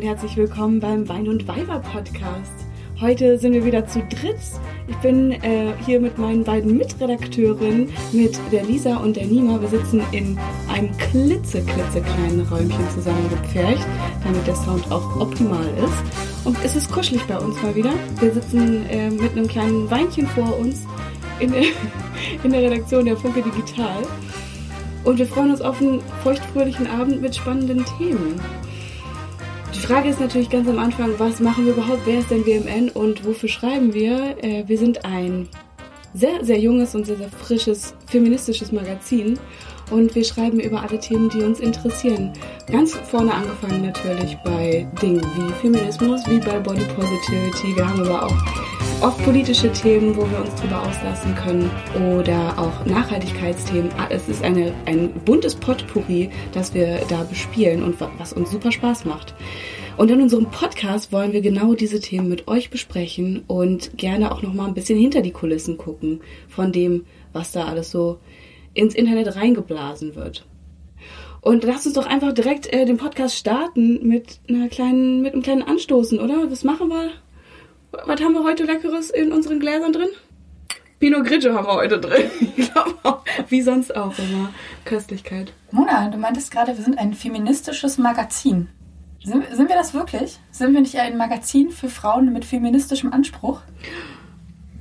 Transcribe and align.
und 0.00 0.06
herzlich 0.06 0.34
willkommen 0.38 0.80
beim 0.80 1.06
Wein 1.10 1.28
und 1.28 1.46
Weiber 1.46 1.78
Podcast. 1.80 2.64
Heute 3.02 3.36
sind 3.36 3.52
wir 3.52 3.66
wieder 3.66 3.86
zu 3.86 4.00
dritt. 4.00 4.40
Ich 4.88 4.96
bin 4.96 5.32
äh, 5.32 5.74
hier 5.84 6.00
mit 6.00 6.16
meinen 6.16 6.42
beiden 6.42 6.78
Mitredakteurinnen, 6.78 7.90
mit 8.10 8.40
der 8.50 8.64
Lisa 8.64 8.96
und 8.96 9.16
der 9.16 9.26
Nima. 9.26 9.60
Wir 9.60 9.68
sitzen 9.68 10.02
in 10.12 10.38
einem 10.72 10.96
klitzeklitzekleinen 10.96 12.46
Räumchen 12.48 12.88
zusammengepfercht, 12.94 13.86
damit 14.24 14.46
der 14.46 14.56
Sound 14.56 14.90
auch 14.90 15.20
optimal 15.20 15.68
ist. 15.84 16.46
Und 16.46 16.56
es 16.64 16.76
ist 16.76 16.90
kuschelig 16.90 17.22
bei 17.24 17.36
uns 17.36 17.62
mal 17.62 17.74
wieder. 17.74 17.92
Wir 18.20 18.32
sitzen 18.32 18.88
äh, 18.88 19.10
mit 19.10 19.32
einem 19.32 19.48
kleinen 19.48 19.90
Weinchen 19.90 20.26
vor 20.28 20.58
uns 20.58 20.86
in 21.40 21.52
der, 21.52 21.64
in 22.42 22.52
der 22.52 22.62
Redaktion 22.62 23.04
der 23.04 23.18
Funke 23.18 23.42
Digital. 23.42 24.02
Und 25.04 25.18
wir 25.18 25.26
freuen 25.26 25.50
uns 25.50 25.60
auf 25.60 25.78
einen 25.78 26.00
feuchtfröhlichen 26.22 26.86
Abend 26.86 27.20
mit 27.20 27.36
spannenden 27.36 27.84
Themen. 27.98 28.40
Die 29.74 29.80
Frage 29.80 30.08
ist 30.08 30.20
natürlich 30.20 30.50
ganz 30.50 30.68
am 30.68 30.78
Anfang, 30.78 31.14
was 31.18 31.40
machen 31.40 31.64
wir 31.66 31.72
überhaupt? 31.72 32.00
Wer 32.04 32.20
ist 32.20 32.30
denn 32.30 32.44
WMN 32.44 32.90
und 32.90 33.24
wofür 33.24 33.48
schreiben 33.48 33.94
wir? 33.94 34.36
Äh, 34.42 34.64
wir 34.66 34.78
sind 34.78 35.04
ein 35.04 35.48
sehr, 36.12 36.44
sehr 36.44 36.58
junges 36.58 36.94
und 36.94 37.06
sehr, 37.06 37.16
sehr 37.16 37.28
frisches 37.28 37.94
feministisches 38.06 38.72
Magazin 38.72 39.38
und 39.90 40.14
wir 40.14 40.24
schreiben 40.24 40.60
über 40.60 40.82
alle 40.82 40.98
Themen, 40.98 41.28
die 41.28 41.42
uns 41.42 41.60
interessieren. 41.60 42.32
Ganz 42.70 42.94
vorne 42.94 43.32
angefangen 43.32 43.82
natürlich 43.82 44.36
bei 44.44 44.88
Dingen 45.00 45.22
wie 45.36 45.52
Feminismus, 45.60 46.20
wie 46.26 46.38
bei 46.38 46.58
Body 46.58 46.84
Positivity. 46.96 47.76
Wir 47.76 47.88
haben 47.88 48.00
aber 48.02 48.26
auch 48.26 48.89
oft 49.02 49.22
politische 49.24 49.72
Themen, 49.72 50.14
wo 50.14 50.30
wir 50.30 50.40
uns 50.40 50.54
drüber 50.56 50.82
auslassen 50.82 51.34
können 51.34 51.70
oder 52.12 52.58
auch 52.58 52.84
Nachhaltigkeitsthemen. 52.84 53.90
Ah, 53.96 54.08
es 54.10 54.28
ist 54.28 54.44
eine, 54.44 54.74
ein 54.84 55.10
buntes 55.24 55.54
Potpourri, 55.54 56.30
das 56.52 56.74
wir 56.74 57.00
da 57.08 57.22
bespielen 57.22 57.82
und 57.82 57.96
was 58.18 58.34
uns 58.34 58.50
super 58.50 58.70
Spaß 58.70 59.06
macht. 59.06 59.34
Und 59.96 60.10
in 60.10 60.20
unserem 60.20 60.46
Podcast 60.50 61.12
wollen 61.12 61.32
wir 61.32 61.40
genau 61.40 61.74
diese 61.74 62.00
Themen 62.00 62.28
mit 62.28 62.46
euch 62.46 62.68
besprechen 62.68 63.42
und 63.46 63.96
gerne 63.96 64.32
auch 64.32 64.42
noch 64.42 64.52
mal 64.52 64.66
ein 64.66 64.74
bisschen 64.74 64.98
hinter 64.98 65.22
die 65.22 65.32
Kulissen 65.32 65.78
gucken 65.78 66.20
von 66.48 66.70
dem, 66.70 67.06
was 67.32 67.52
da 67.52 67.64
alles 67.64 67.90
so 67.90 68.18
ins 68.74 68.94
Internet 68.94 69.34
reingeblasen 69.34 70.14
wird. 70.14 70.46
Und 71.40 71.64
lasst 71.64 71.86
uns 71.86 71.94
doch 71.94 72.06
einfach 72.06 72.32
direkt 72.32 72.70
äh, 72.70 72.84
den 72.84 72.98
Podcast 72.98 73.34
starten 73.36 74.06
mit 74.06 74.40
einer 74.48 74.68
kleinen, 74.68 75.22
mit 75.22 75.32
einem 75.32 75.42
kleinen 75.42 75.62
Anstoßen, 75.62 76.18
oder? 76.18 76.50
Was 76.50 76.64
machen 76.64 76.88
wir? 76.88 77.12
Was 77.92 78.20
haben 78.20 78.34
wir 78.34 78.44
heute 78.44 78.64
Leckeres 78.64 79.10
in 79.10 79.32
unseren 79.32 79.58
Gläsern 79.58 79.92
drin? 79.92 80.08
Pinot 81.00 81.24
Grigio 81.24 81.54
haben 81.54 81.66
wir 81.66 81.74
heute 81.74 81.98
drin. 81.98 82.30
Wie 83.48 83.62
sonst 83.62 83.96
auch 83.96 84.16
immer. 84.18 84.52
Köstlichkeit. 84.84 85.52
Mona, 85.70 86.08
du 86.08 86.18
meintest 86.18 86.50
gerade, 86.50 86.76
wir 86.76 86.84
sind 86.84 86.98
ein 86.98 87.14
feministisches 87.14 87.98
Magazin. 87.98 88.68
Sind, 89.24 89.44
sind 89.52 89.68
wir 89.68 89.76
das 89.76 89.92
wirklich? 89.92 90.38
Sind 90.50 90.72
wir 90.72 90.80
nicht 90.80 90.94
eher 90.94 91.02
ein 91.02 91.16
Magazin 91.16 91.70
für 91.70 91.88
Frauen 91.88 92.32
mit 92.32 92.44
feministischem 92.44 93.12
Anspruch? 93.12 93.60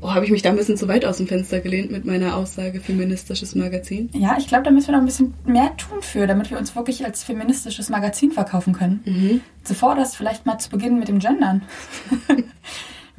Oh, 0.02 0.14
habe 0.14 0.24
ich 0.24 0.32
mich 0.32 0.42
da 0.42 0.50
ein 0.50 0.56
bisschen 0.56 0.78
zu 0.78 0.88
weit 0.88 1.04
aus 1.04 1.18
dem 1.18 1.28
Fenster 1.28 1.60
gelehnt 1.60 1.92
mit 1.92 2.06
meiner 2.06 2.38
Aussage 2.38 2.80
feministisches 2.80 3.56
Magazin? 3.56 4.10
Ja, 4.14 4.38
ich 4.38 4.48
glaube, 4.48 4.64
da 4.64 4.72
müssen 4.72 4.88
wir 4.88 4.94
noch 4.94 5.02
ein 5.02 5.06
bisschen 5.06 5.34
mehr 5.46 5.76
tun 5.76 6.02
für, 6.02 6.26
damit 6.26 6.52
wir 6.52 6.58
uns 6.58 6.76
wirklich 6.76 7.04
als 7.04 7.24
feministisches 7.24 7.90
Magazin 7.90 8.32
verkaufen 8.32 8.74
können. 8.74 9.02
Mhm. 9.06 9.42
Zuvor 9.64 9.96
das 9.96 10.16
vielleicht 10.16 10.46
mal 10.46 10.58
zu 10.58 10.70
beginnen 10.70 11.00
mit 11.00 11.10
dem 11.10 11.20
Gendern. 11.20 11.64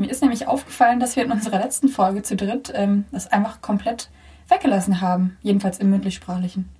Mir 0.01 0.11
ist 0.11 0.23
nämlich 0.23 0.48
aufgefallen, 0.48 0.98
dass 0.98 1.15
wir 1.15 1.25
in 1.27 1.31
unserer 1.31 1.59
letzten 1.59 1.89
Folge 1.89 2.23
zu 2.23 2.34
dritt 2.34 2.73
ähm, 2.75 3.05
das 3.12 3.31
einfach 3.31 3.61
komplett 3.61 4.09
weggelassen 4.48 5.03
haben, 5.03 5.37
jedenfalls 5.43 5.79
im 5.79 5.91
mündlich-sprachlichen. 5.91 6.70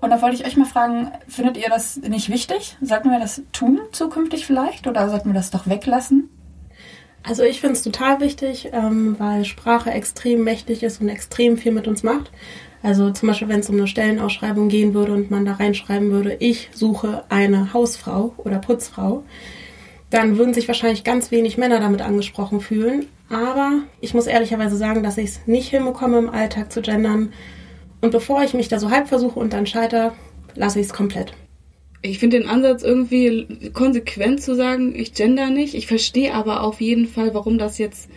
Und 0.00 0.08
da 0.08 0.22
wollte 0.22 0.36
ich 0.36 0.46
euch 0.46 0.56
mal 0.56 0.64
fragen, 0.64 1.10
findet 1.28 1.58
ihr 1.58 1.68
das 1.68 1.98
nicht 1.98 2.30
wichtig? 2.30 2.78
Sollten 2.80 3.10
wir 3.10 3.20
das 3.20 3.42
tun 3.52 3.80
zukünftig 3.92 4.46
vielleicht 4.46 4.86
oder 4.86 5.10
sollten 5.10 5.28
wir 5.28 5.34
das 5.34 5.50
doch 5.50 5.66
weglassen? 5.66 6.30
Also 7.22 7.42
ich 7.42 7.60
finde 7.60 7.74
es 7.74 7.82
total 7.82 8.18
wichtig, 8.20 8.70
ähm, 8.72 9.14
weil 9.18 9.44
Sprache 9.44 9.90
extrem 9.90 10.42
mächtig 10.42 10.82
ist 10.82 11.02
und 11.02 11.10
extrem 11.10 11.58
viel 11.58 11.72
mit 11.72 11.86
uns 11.86 12.02
macht. 12.02 12.32
Also 12.82 13.10
zum 13.10 13.28
Beispiel, 13.28 13.48
wenn 13.48 13.60
es 13.60 13.68
um 13.68 13.76
eine 13.76 13.88
Stellenausschreibung 13.88 14.70
gehen 14.70 14.94
würde 14.94 15.12
und 15.12 15.30
man 15.30 15.44
da 15.44 15.52
reinschreiben 15.52 16.10
würde, 16.12 16.32
ich 16.40 16.70
suche 16.72 17.24
eine 17.28 17.74
Hausfrau 17.74 18.32
oder 18.38 18.58
Putzfrau, 18.58 19.22
dann 20.10 20.36
würden 20.38 20.54
sich 20.54 20.68
wahrscheinlich 20.68 21.04
ganz 21.04 21.30
wenig 21.30 21.56
Männer 21.56 21.80
damit 21.80 22.02
angesprochen 22.02 22.60
fühlen. 22.60 23.06
Aber 23.28 23.82
ich 24.00 24.12
muss 24.12 24.26
ehrlicherweise 24.26 24.76
sagen, 24.76 25.02
dass 25.02 25.18
ich 25.18 25.30
es 25.30 25.46
nicht 25.46 25.68
hinbekomme, 25.68 26.18
im 26.18 26.30
Alltag 26.30 26.72
zu 26.72 26.82
gendern. 26.82 27.32
Und 28.00 28.10
bevor 28.10 28.42
ich 28.42 28.54
mich 28.54 28.68
da 28.68 28.78
so 28.78 28.90
halb 28.90 29.08
versuche 29.08 29.38
und 29.38 29.52
dann 29.52 29.66
scheitere, 29.66 30.12
lasse 30.54 30.80
ich 30.80 30.86
es 30.86 30.92
komplett 30.92 31.32
ich 32.02 32.18
finde 32.18 32.38
den 32.38 32.48
Ansatz 32.48 32.82
irgendwie 32.82 33.70
konsequent 33.72 34.40
zu 34.42 34.54
sagen, 34.54 34.94
ich 34.94 35.12
gender 35.12 35.50
nicht. 35.50 35.74
Ich 35.74 35.86
verstehe 35.86 36.34
aber 36.34 36.62
auf 36.62 36.80
jeden 36.80 37.06
Fall, 37.06 37.34
warum 37.34 37.58
das 37.58 37.76
jetzt, 37.78 38.08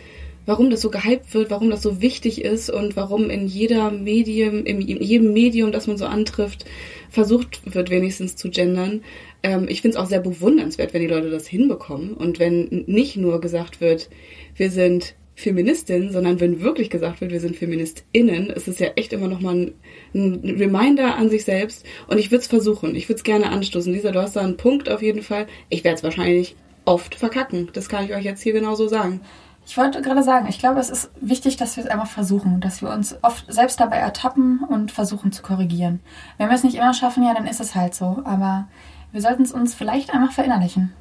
warum 0.46 0.70
das 0.70 0.80
so 0.80 0.90
gehypt 0.90 1.34
wird, 1.34 1.50
warum 1.50 1.70
das 1.70 1.82
so 1.82 2.00
wichtig 2.00 2.42
ist 2.42 2.70
und 2.70 2.96
warum 2.96 3.28
in 3.28 3.46
jeder 3.46 3.90
Medium, 3.90 4.64
in 4.64 4.80
jedem 4.80 5.32
Medium, 5.32 5.70
das 5.70 5.86
man 5.86 5.98
so 5.98 6.06
antrifft, 6.06 6.64
versucht 7.10 7.74
wird, 7.74 7.90
wenigstens 7.90 8.36
zu 8.36 8.48
gendern. 8.48 9.02
Ähm, 9.44 9.66
ich 9.68 9.82
finde 9.82 9.96
es 9.96 10.02
auch 10.02 10.08
sehr 10.08 10.20
bewundernswert, 10.20 10.92
wenn 10.94 11.02
die 11.02 11.06
Leute 11.06 11.30
das 11.30 11.46
hinbekommen 11.46 12.14
und 12.14 12.40
wenn 12.40 12.84
nicht 12.86 13.16
nur 13.16 13.40
gesagt 13.40 13.80
wird, 13.80 14.08
wir 14.56 14.70
sind 14.70 15.14
Feministin, 15.36 16.10
sondern 16.12 16.40
wenn 16.40 16.62
wirklich 16.62 16.88
gesagt 16.88 17.20
wird, 17.20 17.30
wir 17.30 17.40
sind 17.40 17.56
FeministInnen, 17.56 18.50
ist 18.50 18.68
es 18.68 18.78
ja 18.78 18.88
echt 18.96 19.12
immer 19.12 19.28
nochmal 19.28 19.54
ein, 19.54 19.74
ein 20.14 20.56
Reminder 20.58 21.16
an 21.16 21.28
sich 21.28 21.44
selbst. 21.44 21.84
Und 22.06 22.18
ich 22.18 22.30
würde 22.30 22.42
es 22.42 22.46
versuchen, 22.46 22.94
ich 22.94 23.08
würde 23.08 23.18
es 23.18 23.24
gerne 23.24 23.50
anstoßen. 23.50 23.92
Lisa, 23.92 24.12
du 24.12 24.22
hast 24.22 24.36
da 24.36 24.40
einen 24.40 24.56
Punkt 24.56 24.88
auf 24.88 25.02
jeden 25.02 25.22
Fall. 25.22 25.46
Ich 25.68 25.84
werde 25.84 25.96
es 25.96 26.04
wahrscheinlich 26.04 26.56
oft 26.84 27.16
verkacken. 27.16 27.68
Das 27.72 27.88
kann 27.88 28.04
ich 28.04 28.14
euch 28.14 28.24
jetzt 28.24 28.42
hier 28.42 28.52
genauso 28.52 28.86
sagen. 28.86 29.20
Ich 29.66 29.76
wollte 29.76 30.02
gerade 30.02 30.22
sagen, 30.22 30.46
ich 30.48 30.58
glaube, 30.58 30.78
es 30.78 30.90
ist 30.90 31.10
wichtig, 31.20 31.56
dass 31.56 31.76
wir 31.76 31.84
es 31.84 31.90
einfach 31.90 32.06
versuchen, 32.06 32.60
dass 32.60 32.80
wir 32.80 32.90
uns 32.90 33.16
oft 33.22 33.44
selbst 33.52 33.80
dabei 33.80 33.96
ertappen 33.96 34.60
und 34.68 34.92
versuchen 34.92 35.32
zu 35.32 35.42
korrigieren. 35.42 36.00
Wenn 36.38 36.48
wir 36.48 36.54
es 36.54 36.64
nicht 36.64 36.76
immer 36.76 36.94
schaffen, 36.94 37.24
ja, 37.24 37.34
dann 37.34 37.46
ist 37.46 37.60
es 37.60 37.74
halt 37.74 37.94
so. 37.94 38.22
Aber 38.24 38.68
wir 39.14 39.20
sollten 39.20 39.44
es 39.44 39.52
uns 39.52 39.74
vielleicht 39.74 40.12
einfach 40.12 40.32
verinnerlichen. 40.32 40.92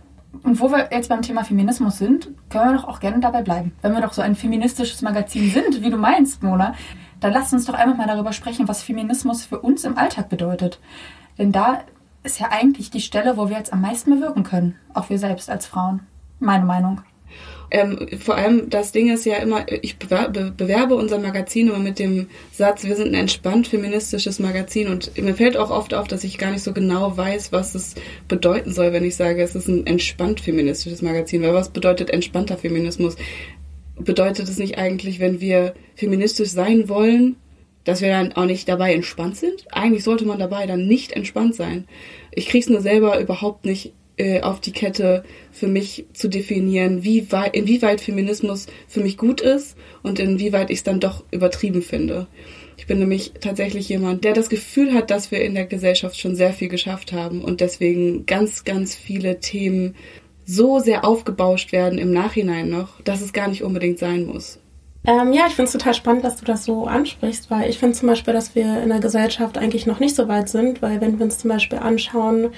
Und 0.43 0.59
wo 0.59 0.69
wir 0.69 0.89
jetzt 0.91 1.09
beim 1.09 1.23
Thema 1.23 1.43
Feminismus 1.43 1.97
sind, 1.97 2.29
können 2.49 2.71
wir 2.71 2.77
doch 2.77 2.87
auch 2.87 2.99
gerne 2.99 3.19
dabei 3.19 3.41
bleiben. 3.41 3.73
Wenn 3.81 3.93
wir 3.93 4.01
doch 4.01 4.13
so 4.13 4.21
ein 4.21 4.35
feministisches 4.35 5.01
Magazin 5.01 5.49
sind, 5.49 5.81
wie 5.81 5.89
du 5.89 5.97
meinst, 5.97 6.43
Mona, 6.43 6.75
dann 7.21 7.33
lasst 7.33 7.53
uns 7.53 7.65
doch 7.65 7.73
einfach 7.73 7.97
mal 7.97 8.05
darüber 8.05 8.31
sprechen, 8.31 8.67
was 8.67 8.83
Feminismus 8.83 9.45
für 9.45 9.59
uns 9.59 9.83
im 9.83 9.97
Alltag 9.97 10.29
bedeutet. 10.29 10.79
Denn 11.39 11.51
da 11.51 11.81
ist 12.21 12.39
ja 12.39 12.51
eigentlich 12.51 12.91
die 12.91 13.01
Stelle, 13.01 13.35
wo 13.35 13.49
wir 13.49 13.57
jetzt 13.57 13.73
am 13.73 13.81
meisten 13.81 14.11
bewirken 14.11 14.43
können. 14.43 14.75
Auch 14.93 15.09
wir 15.09 15.17
selbst 15.17 15.49
als 15.49 15.65
Frauen. 15.65 16.01
Meine 16.39 16.65
Meinung. 16.65 17.01
Ähm, 17.75 18.07
vor 18.19 18.35
allem 18.35 18.69
das 18.69 18.91
Ding 18.91 19.11
ist 19.11 19.25
ja 19.25 19.37
immer, 19.37 19.65
ich 19.81 19.97
bewerbe, 19.97 20.95
unser 20.95 21.17
Magazin 21.17 21.69
immer 21.69 21.79
mit 21.79 21.97
dem 21.97 22.27
Satz, 22.51 22.83
wir 22.83 22.95
sind 22.95 23.07
ein 23.07 23.21
entspannt 23.21 23.67
feministisches 23.67 24.39
Magazin 24.39 24.89
und 24.89 25.17
mir 25.17 25.33
fällt 25.33 25.57
auch 25.57 25.71
oft 25.71 25.95
auf, 25.95 26.07
dass 26.07 26.23
ich 26.23 26.37
gar 26.37 26.51
nicht 26.51 26.61
so 26.61 26.71
genau 26.71 27.17
weiß, 27.17 27.51
was 27.51 27.73
es 27.73 27.95
bedeuten 28.27 28.71
soll, 28.71 28.93
wenn 28.93 29.03
ich 29.03 29.15
sage, 29.15 29.41
es 29.41 29.55
ist 29.55 29.67
ein 29.67 29.87
entspannt 29.87 30.39
feministisches 30.39 31.01
Magazin. 31.01 31.41
Weil 31.41 31.55
was 31.55 31.69
bedeutet 31.69 32.11
entspannter 32.11 32.57
Feminismus? 32.57 33.15
Bedeutet 33.97 34.47
es 34.47 34.59
nicht 34.59 34.77
eigentlich, 34.77 35.19
wenn 35.19 35.41
wir 35.41 35.73
feministisch 35.95 36.49
sein 36.49 36.89
wollen, 36.89 37.37
dass 37.85 38.01
wir 38.01 38.09
dann 38.09 38.33
auch 38.33 38.45
nicht 38.45 38.69
dabei 38.69 38.93
entspannt 38.93 39.37
sind? 39.37 39.65
Eigentlich 39.71 40.03
sollte 40.03 40.25
man 40.25 40.37
dabei 40.37 40.67
dann 40.67 40.85
nicht 40.85 41.13
entspannt 41.13 41.55
sein. 41.55 41.87
Ich 42.31 42.49
krieg's 42.49 42.69
nur 42.69 42.81
selber 42.81 43.19
überhaupt 43.19 43.65
nicht 43.65 43.93
äh, 44.17 44.41
auf 44.41 44.59
die 44.59 44.71
Kette 44.71 45.23
für 45.51 45.67
mich 45.67 46.05
zu 46.13 46.27
definieren, 46.27 47.03
wie 47.03 47.31
weit, 47.31 47.55
inwieweit 47.55 48.01
Feminismus 48.01 48.67
für 48.87 49.01
mich 49.01 49.17
gut 49.17 49.41
ist 49.41 49.75
und 50.03 50.19
inwieweit 50.19 50.69
ich 50.69 50.79
es 50.79 50.83
dann 50.83 50.99
doch 50.99 51.23
übertrieben 51.31 51.81
finde. 51.81 52.27
Ich 52.77 52.87
bin 52.87 52.99
nämlich 52.99 53.33
tatsächlich 53.39 53.87
jemand, 53.89 54.23
der 54.23 54.33
das 54.33 54.49
Gefühl 54.49 54.93
hat, 54.93 55.11
dass 55.11 55.31
wir 55.31 55.43
in 55.43 55.55
der 55.55 55.65
Gesellschaft 55.65 56.19
schon 56.19 56.35
sehr 56.35 56.53
viel 56.53 56.67
geschafft 56.67 57.13
haben 57.13 57.41
und 57.41 57.61
deswegen 57.61 58.25
ganz, 58.25 58.63
ganz 58.63 58.95
viele 58.95 59.39
Themen 59.39 59.95
so 60.45 60.79
sehr 60.79 61.05
aufgebauscht 61.05 61.71
werden 61.71 61.97
im 61.97 62.11
Nachhinein 62.11 62.69
noch, 62.69 62.99
dass 63.01 63.21
es 63.21 63.33
gar 63.33 63.47
nicht 63.47 63.63
unbedingt 63.63 63.99
sein 63.99 64.25
muss. 64.25 64.59
Ähm, 65.05 65.33
ja, 65.33 65.47
ich 65.47 65.53
finde 65.53 65.67
es 65.67 65.73
total 65.73 65.93
spannend, 65.93 66.23
dass 66.23 66.37
du 66.37 66.45
das 66.45 66.63
so 66.63 66.85
ansprichst, 66.85 67.51
weil 67.51 67.69
ich 67.69 67.77
finde 67.77 67.97
zum 67.97 68.07
Beispiel, 68.07 68.33
dass 68.33 68.55
wir 68.55 68.81
in 68.81 68.89
der 68.89 68.99
Gesellschaft 68.99 69.57
eigentlich 69.57 69.85
noch 69.85 69.99
nicht 69.99 70.15
so 70.15 70.27
weit 70.27 70.47
sind, 70.47 70.81
weil 70.81 71.01
wenn 71.01 71.19
wir 71.19 71.25
uns 71.25 71.39
zum 71.39 71.49
Beispiel 71.49 71.79
anschauen, 71.79 72.51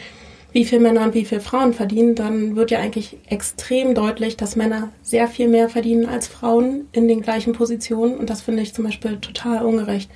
wie 0.55 0.63
viel 0.63 0.79
Männer 0.79 1.03
und 1.03 1.13
wie 1.13 1.25
viel 1.25 1.41
Frauen 1.41 1.73
verdienen, 1.73 2.15
dann 2.15 2.55
wird 2.55 2.71
ja 2.71 2.79
eigentlich 2.79 3.17
extrem 3.27 3.93
deutlich, 3.93 4.37
dass 4.37 4.55
Männer 4.55 4.87
sehr 5.01 5.27
viel 5.27 5.49
mehr 5.49 5.67
verdienen 5.67 6.05
als 6.05 6.29
Frauen 6.29 6.87
in 6.93 7.09
den 7.09 7.19
gleichen 7.19 7.51
Positionen. 7.51 8.15
Und 8.15 8.29
das 8.29 8.41
finde 8.41 8.61
ich 8.61 8.73
zum 8.73 8.85
Beispiel 8.85 9.17
total 9.17 9.65
ungerecht. 9.65 10.09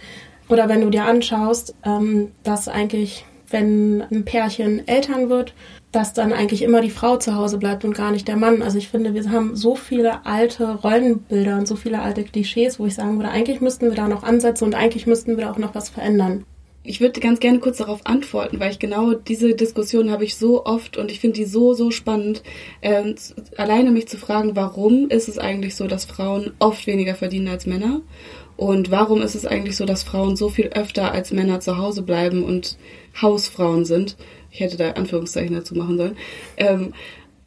Oder 0.47 0.69
wenn 0.69 0.79
du 0.79 0.89
dir 0.91 1.03
anschaust, 1.03 1.75
ähm, 1.83 2.31
dass 2.43 2.69
eigentlich, 2.69 3.25
wenn 3.49 4.01
ein 4.09 4.23
Pärchen 4.23 4.87
Eltern 4.87 5.29
wird, 5.29 5.53
dass 5.91 6.13
dann 6.13 6.31
eigentlich 6.31 6.61
immer 6.61 6.79
die 6.79 6.89
Frau 6.89 7.17
zu 7.17 7.35
Hause 7.35 7.57
bleibt 7.57 7.83
und 7.83 7.93
gar 7.93 8.11
nicht 8.11 8.29
der 8.29 8.37
Mann. 8.37 8.61
Also 8.61 8.77
ich 8.77 8.87
finde, 8.87 9.13
wir 9.13 9.29
haben 9.29 9.57
so 9.57 9.75
viele 9.75 10.25
alte 10.25 10.75
Rollenbilder 10.75 11.57
und 11.57 11.67
so 11.67 11.75
viele 11.75 11.99
alte 11.99 12.23
Klischees, 12.23 12.79
wo 12.79 12.85
ich 12.85 12.95
sagen 12.95 13.17
würde, 13.17 13.29
eigentlich 13.29 13.59
müssten 13.59 13.89
wir 13.89 13.95
da 13.95 14.07
noch 14.07 14.23
ansetzen 14.23 14.63
und 14.63 14.75
eigentlich 14.75 15.05
müssten 15.05 15.35
wir 15.35 15.43
da 15.43 15.51
auch 15.51 15.57
noch 15.57 15.75
was 15.75 15.89
verändern. 15.89 16.45
Ich 16.83 17.01
würde 17.01 17.19
ganz 17.19 17.39
gerne 17.39 17.59
kurz 17.59 17.77
darauf 17.77 18.05
antworten, 18.05 18.59
weil 18.59 18.71
ich 18.71 18.79
genau 18.79 19.13
diese 19.13 19.53
Diskussion 19.53 20.11
habe 20.11 20.23
ich 20.23 20.35
so 20.35 20.65
oft 20.65 20.97
und 20.97 21.11
ich 21.11 21.19
finde 21.19 21.37
die 21.37 21.45
so, 21.45 21.73
so 21.73 21.91
spannend. 21.91 22.41
Ähm, 22.81 23.15
alleine 23.57 23.91
mich 23.91 24.07
zu 24.07 24.17
fragen, 24.17 24.55
warum 24.55 25.09
ist 25.09 25.27
es 25.27 25.37
eigentlich 25.37 25.75
so, 25.75 25.87
dass 25.87 26.05
Frauen 26.05 26.53
oft 26.59 26.87
weniger 26.87 27.15
verdienen 27.15 27.49
als 27.49 27.65
Männer? 27.65 28.01
Und 28.55 28.91
warum 28.91 29.21
ist 29.21 29.35
es 29.35 29.45
eigentlich 29.45 29.75
so, 29.75 29.85
dass 29.85 30.03
Frauen 30.03 30.35
so 30.35 30.49
viel 30.49 30.67
öfter 30.67 31.11
als 31.11 31.31
Männer 31.31 31.59
zu 31.59 31.77
Hause 31.77 32.01
bleiben 32.01 32.43
und 32.43 32.77
Hausfrauen 33.21 33.85
sind? 33.85 34.17
Ich 34.51 34.61
hätte 34.61 34.77
da 34.77 34.91
Anführungszeichen 34.91 35.55
dazu 35.55 35.75
machen 35.75 35.97
sollen. 35.97 36.17
Ähm, 36.57 36.93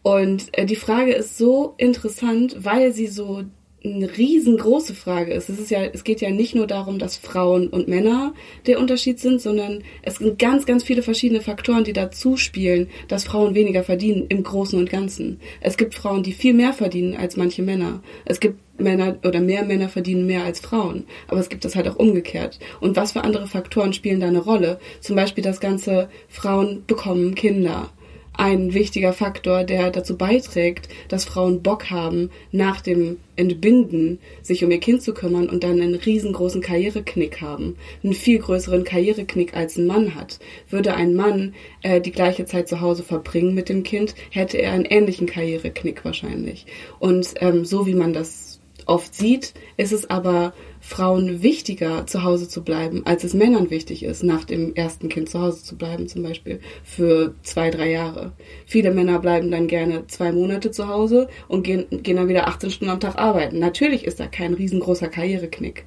und 0.02 0.56
äh, 0.56 0.67
die 0.67 0.76
Frage 0.76 1.12
ist 1.12 1.38
so 1.38 1.75
interessant, 1.79 2.56
weil 2.61 2.93
sie 2.93 3.06
so 3.06 3.44
eine 3.84 4.17
riesengroße 4.17 4.94
Frage 4.94 5.32
ist. 5.32 5.49
Es 5.49 5.58
ist 5.58 5.70
ja, 5.70 5.82
es 5.84 6.05
geht 6.05 6.20
ja 6.20 6.31
nicht 6.31 6.55
nur 6.55 6.67
darum, 6.67 6.99
dass 6.99 7.17
Frauen 7.17 7.69
und 7.69 7.88
Männer 7.88 8.34
der 8.67 8.79
Unterschied 8.79 9.19
sind, 9.19 9.40
sondern 9.40 9.82
es 10.02 10.17
sind 10.17 10.38
ganz, 10.38 10.67
ganz 10.67 10.84
viele 10.84 11.02
verschiedene 11.02 11.40
Faktoren, 11.40 11.84
die 11.84 11.93
dazu 11.93 12.37
spielen, 12.37 12.88
dass 13.08 13.25
Frauen 13.25 13.55
weniger 13.55 13.82
verdienen 13.82 14.26
im 14.29 14.43
Großen 14.43 14.79
und 14.79 14.90
Ganzen. 14.90 15.40
Es 15.61 15.76
gibt 15.76 15.94
Frauen, 15.94 16.23
die 16.23 16.32
viel 16.32 16.55
mehr 16.55 16.73
verdienen 16.73 17.17
als 17.17 17.37
manche 17.37 17.62
Männer. 17.62 18.02
Es 18.25 18.40
gibt 18.40 18.61
Männer 18.79 19.19
oder 19.25 19.40
mehr 19.40 19.64
Männer 19.64 19.88
verdienen 19.88 20.26
mehr 20.26 20.44
als 20.44 20.61
Frauen. 20.61 21.05
Aber 21.29 21.40
es 21.40 21.49
gibt 21.49 21.64
das 21.64 21.76
halt 21.76 21.88
auch 21.88 21.96
umgekehrt. 21.96 22.58
Und 22.81 22.96
was 22.96 23.12
für 23.12 23.23
andere 23.23 23.46
Faktoren 23.46 23.93
spielen 23.93 24.20
da 24.20 24.29
eine 24.29 24.40
Rolle? 24.40 24.79
Zum 25.00 25.17
Beispiel 25.17 25.44
das 25.44 25.61
ganze 25.61 26.08
Frauen 26.29 26.84
bekommen 26.87 27.34
Kinder 27.34 27.90
ein 28.34 28.73
wichtiger 28.73 29.12
Faktor, 29.12 29.64
der 29.64 29.90
dazu 29.90 30.17
beiträgt, 30.17 30.88
dass 31.08 31.25
Frauen 31.25 31.62
Bock 31.62 31.90
haben, 31.90 32.31
nach 32.50 32.81
dem 32.81 33.19
Entbinden 33.37 34.19
sich 34.43 34.64
um 34.64 34.70
ihr 34.70 34.81
Kind 34.81 35.02
zu 35.02 35.14
kümmern 35.14 35.49
und 35.49 35.64
dann 35.64 35.81
einen 35.81 35.94
riesengroßen 35.94 36.62
Karriereknick 36.62 37.40
haben. 37.40 37.76
Einen 38.02 38.14
viel 38.14 38.38
größeren 38.38 38.84
Karriereknick 38.84 39.55
als 39.55 39.76
ein 39.76 39.87
Mann 39.87 40.14
hat. 40.14 40.38
Würde 40.70 40.94
ein 40.94 41.14
Mann 41.14 41.55
äh, 41.82 42.00
die 42.00 42.12
gleiche 42.12 42.46
Zeit 42.46 42.69
zu 42.69 42.81
Hause 42.81 43.02
verbringen 43.02 43.55
mit 43.55 43.69
dem 43.69 43.82
Kind, 43.82 44.14
hätte 44.31 44.58
er 44.58 44.73
einen 44.73 44.87
ähnlichen 44.87 45.26
Karriereknick 45.26 46.05
wahrscheinlich. 46.05 46.67
Und 46.99 47.34
ähm, 47.40 47.64
so 47.64 47.87
wie 47.87 47.94
man 47.94 48.12
das 48.12 48.61
oft 48.87 49.14
sieht, 49.14 49.55
ist 49.76 49.93
es 49.93 50.08
aber 50.08 50.52
Frauen 50.84 51.43
wichtiger, 51.44 52.08
zu 52.08 52.25
Hause 52.25 52.49
zu 52.49 52.64
bleiben, 52.64 53.02
als 53.06 53.23
es 53.23 53.34
Männern 53.34 53.70
wichtig 53.70 54.02
ist, 54.02 54.25
nach 54.25 54.44
dem 54.44 54.75
ersten 54.75 55.08
Kind 55.08 55.31
zu 55.31 55.40
Hause 55.40 55.62
zu 55.62 55.76
bleiben, 55.76 56.08
zum 56.08 56.25
Beispiel 56.25 56.58
für 56.82 57.34
zwei, 57.44 57.70
drei 57.70 57.88
Jahre. 57.88 58.32
Viele 58.67 58.90
Männer 58.90 59.20
bleiben 59.20 59.52
dann 59.52 59.69
gerne 59.69 60.08
zwei 60.08 60.32
Monate 60.32 60.73
zu 60.73 60.88
Hause 60.88 61.29
und 61.46 61.62
gehen, 61.62 61.87
gehen 62.02 62.17
dann 62.17 62.29
wieder 62.29 62.49
18 62.49 62.70
Stunden 62.73 62.93
am 62.93 63.00
Tag 63.00 63.17
arbeiten. 63.17 63.61
Natürlich 63.61 64.05
ist 64.05 64.19
da 64.19 64.26
kein 64.26 64.55
riesengroßer 64.55 65.06
Karriereknick. 65.06 65.84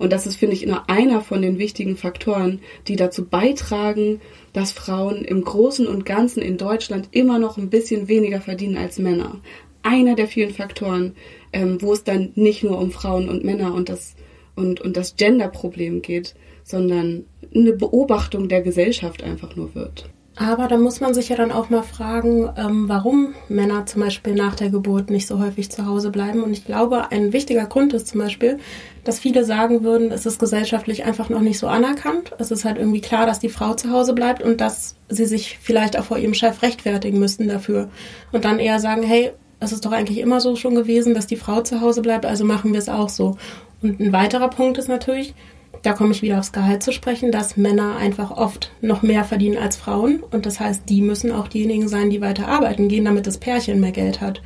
Und 0.00 0.12
das 0.12 0.26
ist, 0.26 0.36
finde 0.36 0.56
ich, 0.56 0.66
nur 0.66 0.90
einer 0.90 1.20
von 1.20 1.40
den 1.40 1.58
wichtigen 1.58 1.96
Faktoren, 1.96 2.60
die 2.88 2.96
dazu 2.96 3.24
beitragen, 3.24 4.20
dass 4.52 4.72
Frauen 4.72 5.24
im 5.24 5.44
Großen 5.44 5.86
und 5.86 6.04
Ganzen 6.04 6.42
in 6.42 6.58
Deutschland 6.58 7.08
immer 7.12 7.38
noch 7.38 7.58
ein 7.58 7.70
bisschen 7.70 8.08
weniger 8.08 8.40
verdienen 8.40 8.76
als 8.76 8.98
Männer. 8.98 9.40
Einer 9.84 10.16
der 10.16 10.26
vielen 10.26 10.52
Faktoren, 10.52 11.14
ähm, 11.52 11.80
wo 11.80 11.92
es 11.92 12.02
dann 12.02 12.32
nicht 12.34 12.64
nur 12.64 12.78
um 12.78 12.90
Frauen 12.90 13.28
und 13.28 13.44
Männer 13.44 13.72
und 13.72 13.88
das 13.88 14.16
und, 14.62 14.80
und 14.80 14.96
das 14.96 15.16
Gender-Problem 15.16 16.02
geht, 16.02 16.34
sondern 16.64 17.24
eine 17.54 17.72
Beobachtung 17.72 18.48
der 18.48 18.62
Gesellschaft 18.62 19.22
einfach 19.22 19.56
nur 19.56 19.74
wird. 19.74 20.08
Aber 20.36 20.66
da 20.66 20.78
muss 20.78 21.00
man 21.00 21.12
sich 21.12 21.28
ja 21.28 21.36
dann 21.36 21.52
auch 21.52 21.68
mal 21.68 21.82
fragen, 21.82 22.48
ähm, 22.56 22.88
warum 22.88 23.34
Männer 23.48 23.84
zum 23.84 24.00
Beispiel 24.00 24.34
nach 24.34 24.54
der 24.54 24.70
Geburt 24.70 25.10
nicht 25.10 25.26
so 25.26 25.38
häufig 25.38 25.70
zu 25.70 25.86
Hause 25.86 26.10
bleiben. 26.10 26.42
Und 26.42 26.52
ich 26.52 26.64
glaube, 26.64 27.10
ein 27.10 27.34
wichtiger 27.34 27.66
Grund 27.66 27.92
ist 27.92 28.08
zum 28.08 28.20
Beispiel, 28.20 28.58
dass 29.04 29.18
viele 29.18 29.44
sagen 29.44 29.84
würden, 29.84 30.10
es 30.10 30.24
ist 30.24 30.38
gesellschaftlich 30.38 31.04
einfach 31.04 31.28
noch 31.28 31.42
nicht 31.42 31.58
so 31.58 31.66
anerkannt. 31.66 32.32
Es 32.38 32.50
ist 32.50 32.64
halt 32.64 32.78
irgendwie 32.78 33.02
klar, 33.02 33.26
dass 33.26 33.40
die 33.40 33.50
Frau 33.50 33.74
zu 33.74 33.90
Hause 33.90 34.14
bleibt 34.14 34.42
und 34.42 34.62
dass 34.62 34.96
sie 35.10 35.26
sich 35.26 35.58
vielleicht 35.60 35.98
auch 35.98 36.04
vor 36.04 36.18
ihrem 36.18 36.34
Chef 36.34 36.62
rechtfertigen 36.62 37.18
müssten 37.18 37.46
dafür. 37.46 37.90
Und 38.32 38.46
dann 38.46 38.58
eher 38.58 38.80
sagen, 38.80 39.02
hey, 39.02 39.32
es 39.62 39.72
ist 39.72 39.84
doch 39.84 39.92
eigentlich 39.92 40.18
immer 40.18 40.40
so 40.40 40.56
schon 40.56 40.74
gewesen, 40.74 41.14
dass 41.14 41.26
die 41.26 41.36
Frau 41.36 41.60
zu 41.62 41.80
Hause 41.80 42.02
bleibt, 42.02 42.26
also 42.26 42.44
machen 42.44 42.72
wir 42.72 42.78
es 42.78 42.88
auch 42.88 43.08
so. 43.08 43.36
Und 43.80 44.00
ein 44.00 44.12
weiterer 44.12 44.48
Punkt 44.48 44.78
ist 44.78 44.88
natürlich, 44.88 45.34
da 45.82 45.92
komme 45.92 46.12
ich 46.12 46.22
wieder 46.22 46.38
aufs 46.38 46.52
Gehalt 46.52 46.82
zu 46.82 46.92
sprechen, 46.92 47.32
dass 47.32 47.56
Männer 47.56 47.96
einfach 47.96 48.30
oft 48.30 48.72
noch 48.80 49.02
mehr 49.02 49.24
verdienen 49.24 49.58
als 49.58 49.76
Frauen. 49.76 50.22
Und 50.30 50.46
das 50.46 50.60
heißt, 50.60 50.82
die 50.88 51.02
müssen 51.02 51.32
auch 51.32 51.48
diejenigen 51.48 51.88
sein, 51.88 52.10
die 52.10 52.20
weiter 52.20 52.48
arbeiten 52.48 52.88
gehen, 52.88 53.04
damit 53.04 53.26
das 53.26 53.38
Pärchen 53.38 53.80
mehr 53.80 53.92
Geld 53.92 54.20
hat. 54.20 54.42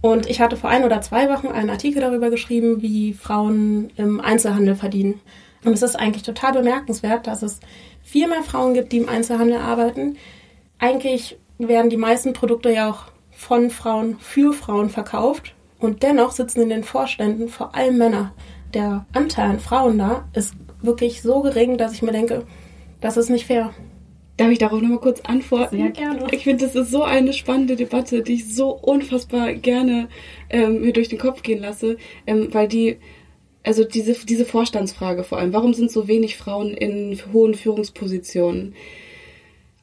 Und 0.00 0.28
ich 0.28 0.40
hatte 0.40 0.56
vor 0.56 0.70
ein 0.70 0.84
oder 0.84 1.00
zwei 1.00 1.28
Wochen 1.30 1.46
einen 1.48 1.70
Artikel 1.70 2.00
darüber 2.00 2.30
geschrieben, 2.30 2.82
wie 2.82 3.14
Frauen 3.14 3.90
im 3.96 4.20
Einzelhandel 4.20 4.74
verdienen. 4.74 5.20
Und 5.64 5.72
es 5.72 5.82
ist 5.82 5.98
eigentlich 5.98 6.24
total 6.24 6.52
bemerkenswert, 6.52 7.26
dass 7.26 7.42
es 7.42 7.60
viel 8.02 8.28
mehr 8.28 8.42
Frauen 8.42 8.74
gibt, 8.74 8.92
die 8.92 8.98
im 8.98 9.08
Einzelhandel 9.08 9.58
arbeiten. 9.58 10.16
Eigentlich 10.78 11.38
werden 11.58 11.88
die 11.88 11.96
meisten 11.96 12.32
Produkte 12.34 12.70
ja 12.70 12.90
auch 12.90 13.13
von 13.34 13.70
Frauen 13.70 14.16
für 14.18 14.52
Frauen 14.52 14.90
verkauft. 14.90 15.54
Und 15.78 16.02
dennoch 16.02 16.32
sitzen 16.32 16.62
in 16.62 16.70
den 16.70 16.84
Vorständen 16.84 17.48
vor 17.48 17.74
allem 17.74 17.98
Männer 17.98 18.32
der 18.72 19.06
Anteil 19.12 19.50
an 19.50 19.60
Frauen 19.60 19.98
da 19.98 20.28
ist 20.32 20.54
wirklich 20.82 21.22
so 21.22 21.42
gering, 21.42 21.78
dass 21.78 21.92
ich 21.94 22.02
mir 22.02 22.12
denke, 22.12 22.44
das 23.00 23.16
ist 23.16 23.30
nicht 23.30 23.46
fair. 23.46 23.72
Darf 24.36 24.50
ich 24.50 24.58
darauf 24.58 24.80
nochmal 24.80 24.98
kurz 24.98 25.20
antworten? 25.20 25.76
Sehr 25.76 25.90
gerne. 25.90 26.26
Ich 26.32 26.42
finde, 26.42 26.66
das 26.66 26.74
ist 26.74 26.90
so 26.90 27.04
eine 27.04 27.32
spannende 27.32 27.76
Debatte, 27.76 28.22
die 28.22 28.34
ich 28.34 28.52
so 28.52 28.70
unfassbar 28.70 29.52
gerne 29.54 30.08
ähm, 30.50 30.80
mir 30.80 30.92
durch 30.92 31.08
den 31.08 31.20
Kopf 31.20 31.42
gehen 31.42 31.60
lasse, 31.60 31.98
ähm, 32.26 32.48
weil 32.52 32.66
die, 32.66 32.98
also 33.62 33.84
diese, 33.84 34.14
diese 34.26 34.44
Vorstandsfrage 34.44 35.22
vor 35.22 35.38
allem, 35.38 35.52
warum 35.52 35.72
sind 35.72 35.92
so 35.92 36.08
wenig 36.08 36.36
Frauen 36.36 36.70
in 36.70 37.16
hohen 37.32 37.54
Führungspositionen? 37.54 38.74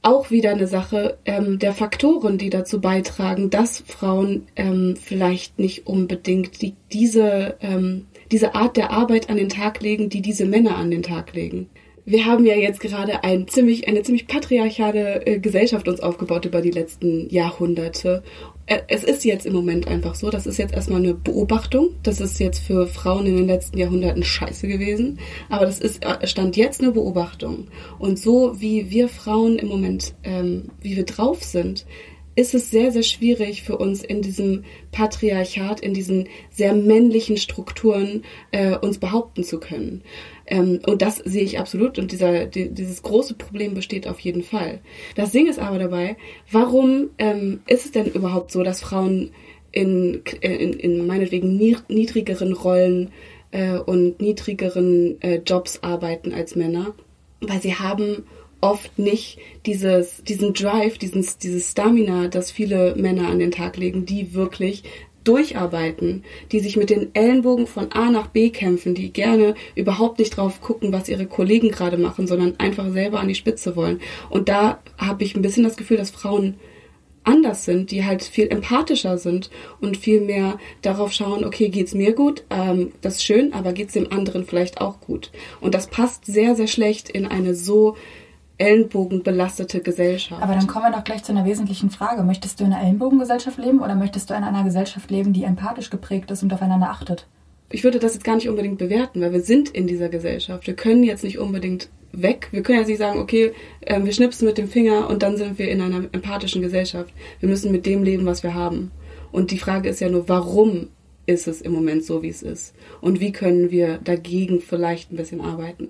Auch 0.04 0.32
wieder 0.32 0.52
eine 0.52 0.68
Sache 0.68 1.18
ähm, 1.26 1.60
der 1.60 1.74
Faktoren, 1.74 2.38
die 2.38 2.50
dazu 2.50 2.82
beitragen, 2.82 3.50
dass 3.52 3.84
Frauen 3.86 4.48
ähm, 4.56 4.96
vielleicht 5.00 5.60
nicht 5.60 5.86
unbedingt 5.86 6.62
die, 6.62 6.74
diese 6.92 7.58
ähm, 7.62 8.08
diese 8.32 8.56
Art 8.56 8.78
der 8.78 8.92
Arbeit 8.92 9.30
an 9.30 9.38
den 9.38 9.50
Tag 9.50 9.82
legen, 9.82 10.10
die 10.10 10.22
diese 10.22 10.46
Männer 10.46 10.78
an 10.78 10.90
den 10.90 11.04
Tag 11.04 11.34
legen. 11.34 11.70
Wir 12.04 12.26
haben 12.26 12.46
ja 12.46 12.56
jetzt 12.56 12.80
gerade 12.80 13.24
ein 13.24 13.48
ziemlich, 13.48 13.88
eine 13.88 14.02
ziemlich 14.02 14.26
patriarchale 14.26 15.26
äh, 15.28 15.40
Gesellschaft 15.40 15.88
uns 15.88 16.00
aufgebaut 16.00 16.46
über 16.46 16.62
die 16.62 16.72
letzten 16.72 17.30
Jahrhunderte. 17.30 18.24
Äh, 18.72 18.84
es 18.88 19.04
ist 19.04 19.26
jetzt 19.26 19.46
im 19.46 19.52
Moment 19.52 19.88
einfach 19.88 20.16
so, 20.16 20.30
das 20.30 20.48
ist 20.48 20.58
jetzt 20.58 20.74
erstmal 20.74 21.00
eine 21.00 21.14
Beobachtung. 21.14 21.90
Das 22.04 22.22
ist 22.22 22.40
jetzt 22.40 22.60
für 22.60 22.88
Frauen 22.88 23.26
in 23.26 23.36
den 23.36 23.48
letzten 23.48 23.78
Jahrhunderten 23.78 24.24
scheiße 24.24 24.66
gewesen. 24.68 25.20
Aber 25.50 25.66
das 25.66 25.80
ist, 25.80 26.06
äh, 26.06 26.26
stand 26.26 26.56
jetzt 26.56 26.82
eine 26.82 26.92
Beobachtung. 26.92 27.68
Und 28.00 28.18
so 28.18 28.62
wie 28.62 28.90
wir 28.90 29.10
Frauen 29.10 29.60
im 29.60 29.68
Moment, 29.68 30.14
ähm, 30.24 30.70
wie 30.80 30.96
wir 30.96 31.04
drauf 31.04 31.44
sind, 31.44 31.86
ist 32.42 32.56
es 32.56 32.72
sehr, 32.72 32.92
sehr 32.92 33.04
schwierig 33.04 33.62
für 33.62 33.78
uns 33.78 34.04
in 34.04 34.22
diesem 34.22 34.64
Patriarchat, 34.92 35.80
in 35.80 35.94
diesen 35.94 36.28
sehr 36.50 36.74
männlichen 36.74 37.38
Strukturen 37.38 38.24
äh, 38.52 38.76
uns 38.76 38.98
behaupten 38.98 39.44
zu 39.44 39.60
können. 39.60 40.02
Ähm, 40.48 40.80
und 40.88 41.04
das 41.04 41.18
sehe 41.18 41.44
ich 41.44 41.60
absolut 41.60 42.00
und 42.00 42.12
dieser, 42.12 42.48
die, 42.48 42.70
dieses 42.70 43.04
große 43.04 43.36
Problem 43.36 43.76
besteht 43.76 44.08
auf 44.08 44.20
jeden 44.20 44.42
Fall. 44.42 44.80
Das 45.16 45.32
Ding 45.32 45.48
ist 45.48 45.60
aber 45.60 45.78
dabei, 45.78 46.18
warum 46.52 47.12
ähm, 47.20 47.62
ist 47.68 47.86
es 47.86 47.92
denn 47.92 48.08
überhaupt 48.08 48.52
so, 48.52 48.64
dass 48.64 48.82
Frauen 48.82 49.32
in, 49.72 50.24
in, 50.42 50.74
in 50.74 51.06
meinetwegen 51.06 51.56
niedrigeren 51.56 52.54
Rollen 52.54 53.12
äh, 53.52 53.78
und 53.78 54.20
niedrigeren 54.20 55.22
äh, 55.22 55.42
Jobs 55.46 55.84
arbeiten 55.84 56.34
als 56.34 56.56
Männer? 56.56 56.94
Weil 57.40 57.62
sie 57.62 57.76
haben 57.76 58.24
oft 58.62 58.98
nicht 58.98 59.40
dieses, 59.66 60.24
diesen 60.24 60.54
Drive, 60.54 60.98
diesen, 60.98 61.26
dieses 61.42 61.72
Stamina, 61.72 62.28
das 62.28 62.52
viele 62.52 62.96
Männer 62.96 63.28
an 63.28 63.40
den 63.40 63.52
Tag 63.52 63.78
legen, 63.78 64.06
die 64.06 64.34
wirklich 64.34 64.84
durcharbeiten, 65.24 66.24
die 66.52 66.60
sich 66.60 66.78
mit 66.78 66.90
den 66.90 67.14
Ellenbogen 67.14 67.68
von 67.68 67.92
A 67.92 68.10
nach 68.10 68.28
B 68.28 68.50
kämpfen, 68.50 68.96
die 68.96 69.14
gerne 69.14 69.56
überhaupt 69.76 70.20
nicht 70.20 70.36
drauf 70.36 70.62
gucken, 70.62 70.92
was 70.94 71.10
ihre 71.10 71.28
Kollegen 71.28 71.70
gerade 71.70 71.98
machen, 71.98 72.28
sondern 72.28 72.56
einfach 72.60 72.90
selber 72.92 73.20
an 73.20 73.28
die 73.28 73.36
Spitze 73.36 73.76
wollen. 73.76 74.02
Und 74.30 74.50
da 74.50 74.80
habe 74.98 75.24
ich 75.24 75.36
ein 75.36 75.42
bisschen 75.42 75.64
das 75.64 75.78
Gefühl, 75.78 75.98
dass 75.98 76.10
Frauen 76.10 76.56
anders 77.24 77.66
sind, 77.66 77.92
die 77.92 78.04
halt 78.04 78.24
viel 78.24 78.48
empathischer 78.48 79.20
sind 79.20 79.52
und 79.80 79.98
viel 79.98 80.22
mehr 80.22 80.58
darauf 80.82 81.14
schauen, 81.14 81.46
okay, 81.46 81.70
geht's 81.70 81.94
mir 81.94 82.14
gut, 82.14 82.44
ähm, 82.50 82.94
das 83.02 83.18
ist 83.18 83.24
schön, 83.24 83.54
aber 83.54 83.74
geht's 83.74 83.94
dem 83.94 84.12
anderen 84.12 84.44
vielleicht 84.44 84.82
auch 84.82 85.00
gut. 85.02 85.32
Und 85.60 85.76
das 85.76 85.86
passt 85.86 86.26
sehr, 86.26 86.56
sehr 86.56 86.66
schlecht 86.66 87.10
in 87.10 87.28
eine 87.28 87.54
so 87.54 87.96
ellenbogenbelastete 88.62 89.82
Gesellschaft. 89.82 90.42
Aber 90.42 90.54
dann 90.54 90.68
kommen 90.68 90.86
wir 90.86 90.92
doch 90.92 91.04
gleich 91.04 91.24
zu 91.24 91.32
einer 91.32 91.46
wesentlichen 91.46 91.90
Frage. 91.90 92.22
Möchtest 92.24 92.60
du 92.60 92.64
in 92.64 92.74
einer 92.74 92.84
Ellenbogengesellschaft 92.84 93.58
leben 93.58 93.80
oder 93.80 93.96
möchtest 93.96 94.30
du 94.30 94.36
in 94.36 94.44
einer 94.44 94.64
Gesellschaft 94.64 95.10
leben, 95.10 95.34
die 95.34 95.44
empathisch 95.44 95.90
geprägt 95.90 96.30
ist 96.32 96.44
und 96.44 96.54
aufeinander 96.54 96.90
achtet? 96.90 97.28
Ich 97.72 97.84
würde 97.84 98.00
das 98.00 98.14
jetzt 98.14 98.24
gar 98.24 98.36
nicht 98.36 98.50
unbedingt 98.50 98.78
bewerten, 98.78 99.22
weil 99.22 99.34
wir 99.34 99.42
sind 99.42 99.70
in 99.70 99.88
dieser 99.88 100.10
Gesellschaft. 100.10 100.68
Wir 100.68 100.76
können 100.76 101.04
jetzt 101.04 101.24
nicht 101.24 101.40
unbedingt 101.40 101.90
weg. 102.12 102.50
Wir 102.52 102.62
können 102.62 102.80
jetzt 102.80 102.90
nicht 102.90 103.00
sagen, 103.00 103.20
okay, 103.20 103.54
äh, 103.82 104.04
wir 104.04 104.14
schnipsen 104.14 104.46
mit 104.46 104.58
dem 104.58 104.68
Finger 104.68 105.10
und 105.10 105.24
dann 105.24 105.38
sind 105.38 105.58
wir 105.58 105.72
in 105.72 105.82
einer 105.82 106.04
empathischen 106.12 106.62
Gesellschaft. 106.62 107.14
Wir 107.40 107.50
müssen 107.50 107.72
mit 107.72 107.86
dem 107.86 108.04
leben, 108.04 108.26
was 108.26 108.44
wir 108.44 108.54
haben. 108.54 108.92
Und 109.32 109.52
die 109.52 109.58
Frage 109.58 109.90
ist 109.90 110.02
ja 110.02 110.10
nur, 110.10 110.28
warum 110.28 110.90
ist 111.26 111.48
es 111.48 111.62
im 111.62 111.72
Moment 111.72 112.04
so, 112.04 112.22
wie 112.22 112.30
es 112.30 112.44
ist? 112.44 112.76
Und 113.00 113.20
wie 113.22 113.32
können 113.32 113.72
wir 113.72 113.98
dagegen 114.04 114.60
vielleicht 114.60 115.12
ein 115.12 115.16
bisschen 115.16 115.42
arbeiten? 115.42 115.88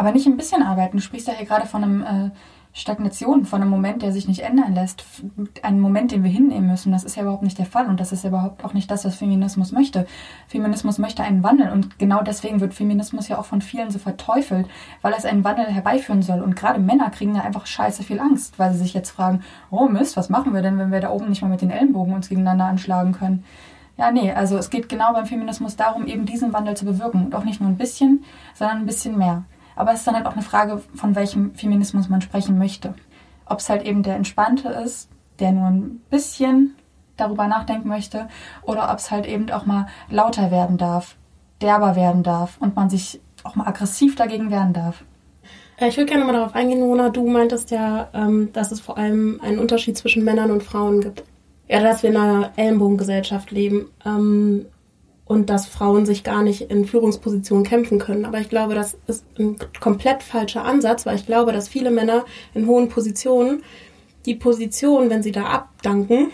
Aber 0.00 0.12
nicht 0.12 0.26
ein 0.26 0.38
bisschen 0.38 0.62
arbeiten. 0.62 0.96
Du 0.96 1.02
sprichst 1.02 1.28
ja 1.28 1.34
hier 1.34 1.44
gerade 1.44 1.66
von 1.66 1.84
einem 1.84 2.02
äh, 2.02 2.30
Stagnation, 2.72 3.44
von 3.44 3.60
einem 3.60 3.70
Moment, 3.70 4.00
der 4.00 4.12
sich 4.12 4.26
nicht 4.26 4.40
ändern 4.40 4.74
lässt. 4.74 5.04
Einen 5.60 5.78
Moment, 5.78 6.10
den 6.10 6.24
wir 6.24 6.30
hinnehmen 6.30 6.68
müssen. 6.68 6.90
Das 6.90 7.04
ist 7.04 7.16
ja 7.16 7.22
überhaupt 7.22 7.42
nicht 7.42 7.58
der 7.58 7.66
Fall. 7.66 7.86
Und 7.86 8.00
das 8.00 8.10
ist 8.10 8.24
ja 8.24 8.30
überhaupt 8.30 8.64
auch 8.64 8.72
nicht 8.72 8.90
das, 8.90 9.04
was 9.04 9.16
Feminismus 9.16 9.72
möchte. 9.72 10.06
Feminismus 10.48 10.96
möchte 10.96 11.22
einen 11.22 11.42
Wandel. 11.42 11.70
Und 11.70 11.98
genau 11.98 12.22
deswegen 12.22 12.60
wird 12.60 12.72
Feminismus 12.72 13.28
ja 13.28 13.38
auch 13.38 13.44
von 13.44 13.60
vielen 13.60 13.90
so 13.90 13.98
verteufelt, 13.98 14.68
weil 15.02 15.12
es 15.12 15.26
einen 15.26 15.44
Wandel 15.44 15.66
herbeiführen 15.66 16.22
soll. 16.22 16.40
Und 16.40 16.56
gerade 16.56 16.80
Männer 16.80 17.10
kriegen 17.10 17.34
da 17.34 17.42
einfach 17.42 17.66
scheiße 17.66 18.02
viel 18.02 18.20
Angst, 18.20 18.58
weil 18.58 18.72
sie 18.72 18.78
sich 18.78 18.94
jetzt 18.94 19.10
fragen, 19.10 19.42
oh 19.70 19.86
Mist, 19.86 20.16
was 20.16 20.30
machen 20.30 20.54
wir 20.54 20.62
denn, 20.62 20.78
wenn 20.78 20.92
wir 20.92 21.00
da 21.00 21.10
oben 21.10 21.28
nicht 21.28 21.42
mal 21.42 21.48
mit 21.48 21.60
den 21.60 21.70
Ellenbogen 21.70 22.14
uns 22.14 22.30
gegeneinander 22.30 22.64
anschlagen 22.64 23.12
können? 23.12 23.44
Ja, 23.98 24.10
nee, 24.10 24.32
also 24.32 24.56
es 24.56 24.70
geht 24.70 24.88
genau 24.88 25.12
beim 25.12 25.26
Feminismus 25.26 25.76
darum, 25.76 26.06
eben 26.06 26.24
diesen 26.24 26.54
Wandel 26.54 26.74
zu 26.74 26.86
bewirken. 26.86 27.26
Und 27.26 27.34
auch 27.34 27.44
nicht 27.44 27.60
nur 27.60 27.68
ein 27.68 27.76
bisschen, 27.76 28.24
sondern 28.54 28.78
ein 28.78 28.86
bisschen 28.86 29.18
mehr. 29.18 29.44
Aber 29.76 29.92
es 29.92 30.00
ist 30.00 30.06
dann 30.06 30.16
halt 30.16 30.26
auch 30.26 30.32
eine 30.32 30.42
Frage, 30.42 30.82
von 30.94 31.14
welchem 31.14 31.54
Feminismus 31.54 32.08
man 32.08 32.20
sprechen 32.20 32.58
möchte. 32.58 32.94
Ob 33.46 33.58
es 33.58 33.68
halt 33.68 33.84
eben 33.84 34.02
der 34.02 34.16
entspannte 34.16 34.68
ist, 34.68 35.08
der 35.38 35.52
nur 35.52 35.68
ein 35.68 36.00
bisschen 36.10 36.74
darüber 37.16 37.46
nachdenken 37.46 37.88
möchte, 37.88 38.28
oder 38.62 38.90
ob 38.90 38.98
es 38.98 39.10
halt 39.10 39.26
eben 39.26 39.50
auch 39.50 39.66
mal 39.66 39.86
lauter 40.08 40.50
werden 40.50 40.78
darf, 40.78 41.16
derber 41.60 41.96
werden 41.96 42.22
darf 42.22 42.58
und 42.60 42.76
man 42.76 42.90
sich 42.90 43.20
auch 43.42 43.54
mal 43.54 43.66
aggressiv 43.66 44.16
dagegen 44.16 44.50
wehren 44.50 44.72
darf. 44.72 45.04
Ich 45.78 45.96
würde 45.96 46.10
gerne 46.10 46.24
mal 46.26 46.34
darauf 46.34 46.54
eingehen, 46.54 46.80
Mona. 46.80 47.08
Du 47.08 47.26
meintest 47.26 47.70
ja, 47.70 48.08
ähm, 48.12 48.52
dass 48.52 48.70
es 48.70 48.80
vor 48.80 48.98
allem 48.98 49.40
einen 49.42 49.58
Unterschied 49.58 49.96
zwischen 49.96 50.24
Männern 50.24 50.50
und 50.50 50.62
Frauen 50.62 51.00
gibt. 51.00 51.24
Ja, 51.68 51.80
dass 51.80 52.02
wir 52.02 52.10
in 52.10 52.16
einer 52.16 52.50
Ellenbogengesellschaft 52.56 53.50
leben. 53.50 53.86
Und 55.30 55.48
dass 55.48 55.66
Frauen 55.66 56.06
sich 56.06 56.24
gar 56.24 56.42
nicht 56.42 56.72
in 56.72 56.84
Führungspositionen 56.84 57.62
kämpfen 57.64 58.00
können. 58.00 58.24
Aber 58.24 58.40
ich 58.40 58.48
glaube, 58.48 58.74
das 58.74 58.98
ist 59.06 59.24
ein 59.38 59.54
komplett 59.80 60.24
falscher 60.24 60.64
Ansatz, 60.64 61.06
weil 61.06 61.14
ich 61.14 61.24
glaube, 61.24 61.52
dass 61.52 61.68
viele 61.68 61.92
Männer 61.92 62.24
in 62.52 62.66
hohen 62.66 62.88
Positionen 62.88 63.62
die 64.26 64.34
Position, 64.34 65.08
wenn 65.08 65.22
sie 65.22 65.30
da 65.30 65.44
abdanken, 65.44 66.32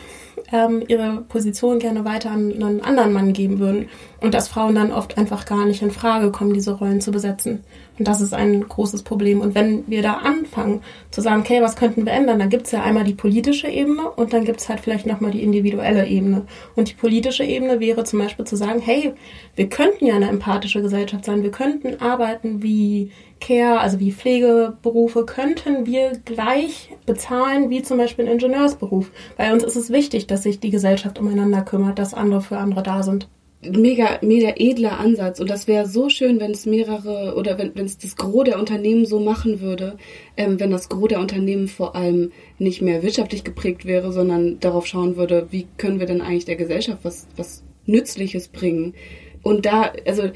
ähm, 0.52 0.82
ihre 0.88 1.22
Position 1.28 1.78
gerne 1.78 2.04
weiter 2.04 2.30
an 2.30 2.52
einen 2.52 2.80
anderen 2.80 3.12
Mann 3.12 3.32
geben 3.32 3.58
würden. 3.58 3.88
Und 4.20 4.32
dass 4.34 4.48
Frauen 4.48 4.74
dann 4.74 4.92
oft 4.92 5.18
einfach 5.18 5.44
gar 5.44 5.66
nicht 5.66 5.82
in 5.82 5.90
Frage 5.90 6.30
kommen, 6.30 6.54
diese 6.54 6.72
Rollen 6.72 7.00
zu 7.00 7.10
besetzen. 7.10 7.64
Und 7.98 8.08
das 8.08 8.20
ist 8.20 8.32
ein 8.32 8.66
großes 8.66 9.02
Problem. 9.02 9.40
Und 9.40 9.54
wenn 9.54 9.84
wir 9.88 10.02
da 10.02 10.14
anfangen 10.14 10.80
zu 11.10 11.20
sagen, 11.20 11.42
okay, 11.42 11.60
was 11.62 11.76
könnten 11.76 12.06
wir 12.06 12.12
ändern, 12.12 12.38
dann 12.38 12.48
gibt 12.48 12.66
es 12.66 12.72
ja 12.72 12.82
einmal 12.82 13.04
die 13.04 13.14
politische 13.14 13.68
Ebene 13.68 14.10
und 14.10 14.32
dann 14.32 14.44
gibt 14.44 14.60
es 14.60 14.68
halt 14.68 14.80
vielleicht 14.80 15.06
nochmal 15.06 15.30
die 15.30 15.42
individuelle 15.42 16.06
Ebene. 16.06 16.42
Und 16.74 16.90
die 16.90 16.94
politische 16.94 17.44
Ebene 17.44 17.80
wäre 17.80 18.04
zum 18.04 18.18
Beispiel 18.18 18.46
zu 18.46 18.56
sagen, 18.56 18.80
hey, 18.80 19.12
wir 19.54 19.68
könnten 19.68 20.06
ja 20.06 20.16
eine 20.16 20.28
empathische 20.28 20.82
Gesellschaft 20.82 21.24
sein, 21.24 21.42
wir 21.42 21.50
könnten 21.50 22.00
arbeiten 22.00 22.62
wie 22.62 23.10
Care, 23.40 23.80
also 23.80 24.00
wie 24.00 24.12
Pflegeberufe, 24.12 25.24
könnten 25.24 25.86
wir 25.86 26.12
gleich 26.24 26.90
bezahlen 27.06 27.70
wie 27.70 27.82
zum 27.82 27.98
Beispiel 27.98 28.26
ein 28.26 28.32
Ingenieursberuf. 28.32 29.10
Bei 29.36 29.52
uns 29.52 29.62
ist 29.62 29.76
es 29.76 29.90
wichtig, 29.90 30.26
dass 30.26 30.42
sich 30.42 30.60
die 30.60 30.70
Gesellschaft 30.70 31.18
umeinander 31.18 31.62
kümmert, 31.62 31.98
dass 31.98 32.14
andere 32.14 32.40
für 32.40 32.58
andere 32.58 32.82
da 32.82 33.02
sind 33.02 33.28
mega, 33.62 34.18
mega 34.22 34.52
edler 34.56 34.98
Ansatz. 34.98 35.40
Und 35.40 35.50
das 35.50 35.66
wäre 35.66 35.86
so 35.86 36.08
schön, 36.08 36.40
wenn 36.40 36.50
es 36.50 36.66
mehrere 36.66 37.34
oder 37.36 37.58
wenn 37.58 37.84
es 37.84 37.98
das 37.98 38.16
Gros 38.16 38.44
der 38.44 38.58
Unternehmen 38.58 39.06
so 39.06 39.20
machen 39.20 39.60
würde, 39.60 39.96
ähm, 40.36 40.60
wenn 40.60 40.70
das 40.70 40.88
Gros 40.88 41.08
der 41.08 41.20
Unternehmen 41.20 41.68
vor 41.68 41.96
allem 41.96 42.32
nicht 42.58 42.82
mehr 42.82 43.02
wirtschaftlich 43.02 43.44
geprägt 43.44 43.84
wäre, 43.84 44.12
sondern 44.12 44.60
darauf 44.60 44.86
schauen 44.86 45.16
würde, 45.16 45.48
wie 45.50 45.66
können 45.76 46.00
wir 46.00 46.06
denn 46.06 46.20
eigentlich 46.20 46.44
der 46.44 46.56
Gesellschaft 46.56 47.00
was, 47.02 47.26
was 47.36 47.62
Nützliches 47.86 48.48
bringen. 48.48 48.94
Und 49.42 49.66
da, 49.66 49.92
also 50.06 50.30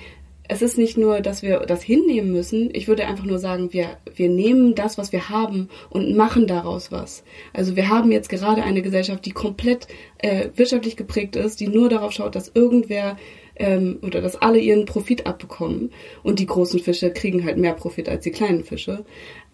es 0.51 0.63
ist 0.63 0.79
nicht 0.79 0.99
nur, 0.99 1.21
dass 1.21 1.43
wir 1.43 1.61
das 1.61 1.81
hinnehmen 1.81 2.33
müssen. 2.33 2.71
Ich 2.73 2.89
würde 2.89 3.07
einfach 3.07 3.25
nur 3.25 3.39
sagen, 3.39 3.73
wir, 3.73 3.99
wir 4.17 4.29
nehmen 4.29 4.75
das, 4.75 4.99
was 4.99 5.13
wir 5.13 5.29
haben 5.29 5.69
und 5.91 6.17
machen 6.17 6.49
daraus 6.49 6.91
was. 6.91 7.23
Also 7.53 7.77
wir 7.77 7.89
haben 7.89 8.11
jetzt 8.11 8.29
gerade 8.29 8.65
eine 8.65 8.83
Gesellschaft, 8.83 9.25
die 9.25 9.31
komplett 9.31 9.87
äh, 10.19 10.49
wirtschaftlich 10.57 10.97
geprägt 10.97 11.37
ist, 11.37 11.61
die 11.61 11.69
nur 11.69 11.89
darauf 11.89 12.11
schaut, 12.11 12.35
dass 12.35 12.51
irgendwer 12.53 13.17
ähm, 13.55 14.01
oder 14.03 14.21
dass 14.21 14.43
alle 14.43 14.59
ihren 14.59 14.87
Profit 14.87 15.25
abbekommen. 15.25 15.93
Und 16.25 16.41
die 16.41 16.47
großen 16.47 16.81
Fische 16.81 17.13
kriegen 17.13 17.45
halt 17.45 17.57
mehr 17.57 17.75
Profit 17.75 18.09
als 18.09 18.25
die 18.25 18.33
kleinen 18.33 18.65
Fische. 18.65 19.05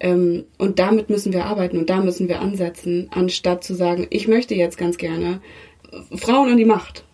Ähm, 0.01 0.45
und 0.57 0.79
damit 0.79 1.11
müssen 1.11 1.35
wir 1.35 1.45
arbeiten 1.45 1.77
und 1.77 1.91
da 1.91 2.01
müssen 2.01 2.29
wir 2.29 2.41
ansetzen, 2.41 3.09
anstatt 3.11 3.65
zu 3.65 3.75
sagen, 3.75 4.07
ich 4.09 4.29
möchte 4.29 4.55
jetzt 4.55 4.79
ganz 4.79 4.97
gerne 4.97 5.43
Frauen 6.15 6.49
an 6.49 6.57
die 6.57 6.65
Macht. 6.65 7.06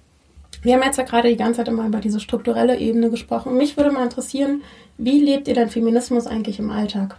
Wir 0.62 0.74
haben 0.74 0.82
jetzt 0.84 0.96
ja 0.96 1.02
gerade 1.02 1.28
die 1.28 1.36
ganze 1.36 1.58
Zeit 1.58 1.68
immer 1.68 1.86
über 1.86 1.98
diese 1.98 2.20
strukturelle 2.20 2.78
Ebene 2.78 3.10
gesprochen. 3.10 3.56
Mich 3.56 3.76
würde 3.76 3.90
mal 3.90 4.04
interessieren, 4.04 4.62
wie 4.96 5.20
lebt 5.20 5.48
ihr 5.48 5.54
denn 5.54 5.68
Feminismus 5.68 6.28
eigentlich 6.28 6.60
im 6.60 6.70
Alltag? 6.70 7.18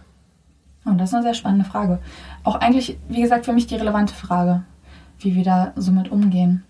Und 0.86 0.98
das 0.98 1.10
ist 1.10 1.14
eine 1.14 1.24
sehr 1.24 1.34
spannende 1.34 1.66
Frage. 1.66 1.98
Auch 2.42 2.56
eigentlich, 2.56 2.98
wie 3.08 3.20
gesagt, 3.20 3.44
für 3.44 3.52
mich 3.52 3.66
die 3.66 3.76
relevante 3.76 4.14
Frage, 4.14 4.62
wie 5.18 5.34
wir 5.34 5.44
da 5.44 5.72
so 5.76 5.92
mit 5.92 6.10
umgehen. 6.10 6.64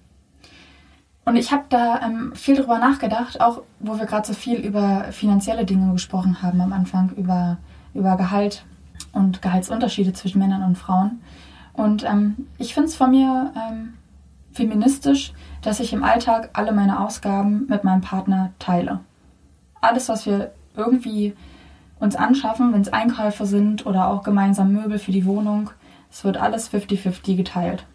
Und 1.24 1.36
ich 1.36 1.52
habe 1.52 1.64
da 1.68 2.00
ähm, 2.02 2.32
viel 2.34 2.56
drüber 2.56 2.78
nachgedacht, 2.78 3.40
auch 3.40 3.62
wo 3.78 3.98
wir 3.98 4.06
gerade 4.06 4.26
so 4.26 4.34
viel 4.34 4.58
über 4.58 5.04
finanzielle 5.10 5.64
Dinge 5.64 5.92
gesprochen 5.92 6.42
haben 6.42 6.60
am 6.60 6.72
Anfang, 6.72 7.10
über, 7.16 7.58
über 7.94 8.16
Gehalt 8.16 8.64
und 9.12 9.42
Gehaltsunterschiede 9.42 10.12
zwischen 10.12 10.40
Männern 10.40 10.64
und 10.64 10.76
Frauen. 10.76 11.22
Und 11.72 12.04
ähm, 12.04 12.48
ich 12.58 12.74
finde 12.74 12.88
es 12.88 12.96
von 12.96 13.10
mir 13.10 13.52
ähm, 13.56 13.94
feministisch, 14.54 15.32
dass 15.62 15.80
ich 15.80 15.92
im 15.92 16.04
Alltag 16.04 16.50
alle 16.54 16.73
meine 16.73 17.00
Ausgaben 17.00 17.66
mit 17.68 17.84
meinem 17.84 18.00
Partner 18.00 18.52
teile. 18.58 19.00
Alles, 19.80 20.08
was 20.08 20.25
wir 20.25 20.52
irgendwie 20.76 21.34
uns 21.99 22.16
anschaffen, 22.16 22.73
wenn 22.73 22.80
es 22.80 22.92
Einkäufe 22.92 23.46
sind 23.46 23.84
oder 23.84 24.08
auch 24.08 24.23
gemeinsam 24.23 24.73
Möbel 24.73 24.99
für 24.99 25.12
die 25.12 25.26
Wohnung, 25.26 25.70
es 26.11 26.25
wird 26.25 26.37
alles 26.37 26.73
50-50 26.73 27.37
geteilt. 27.37 27.87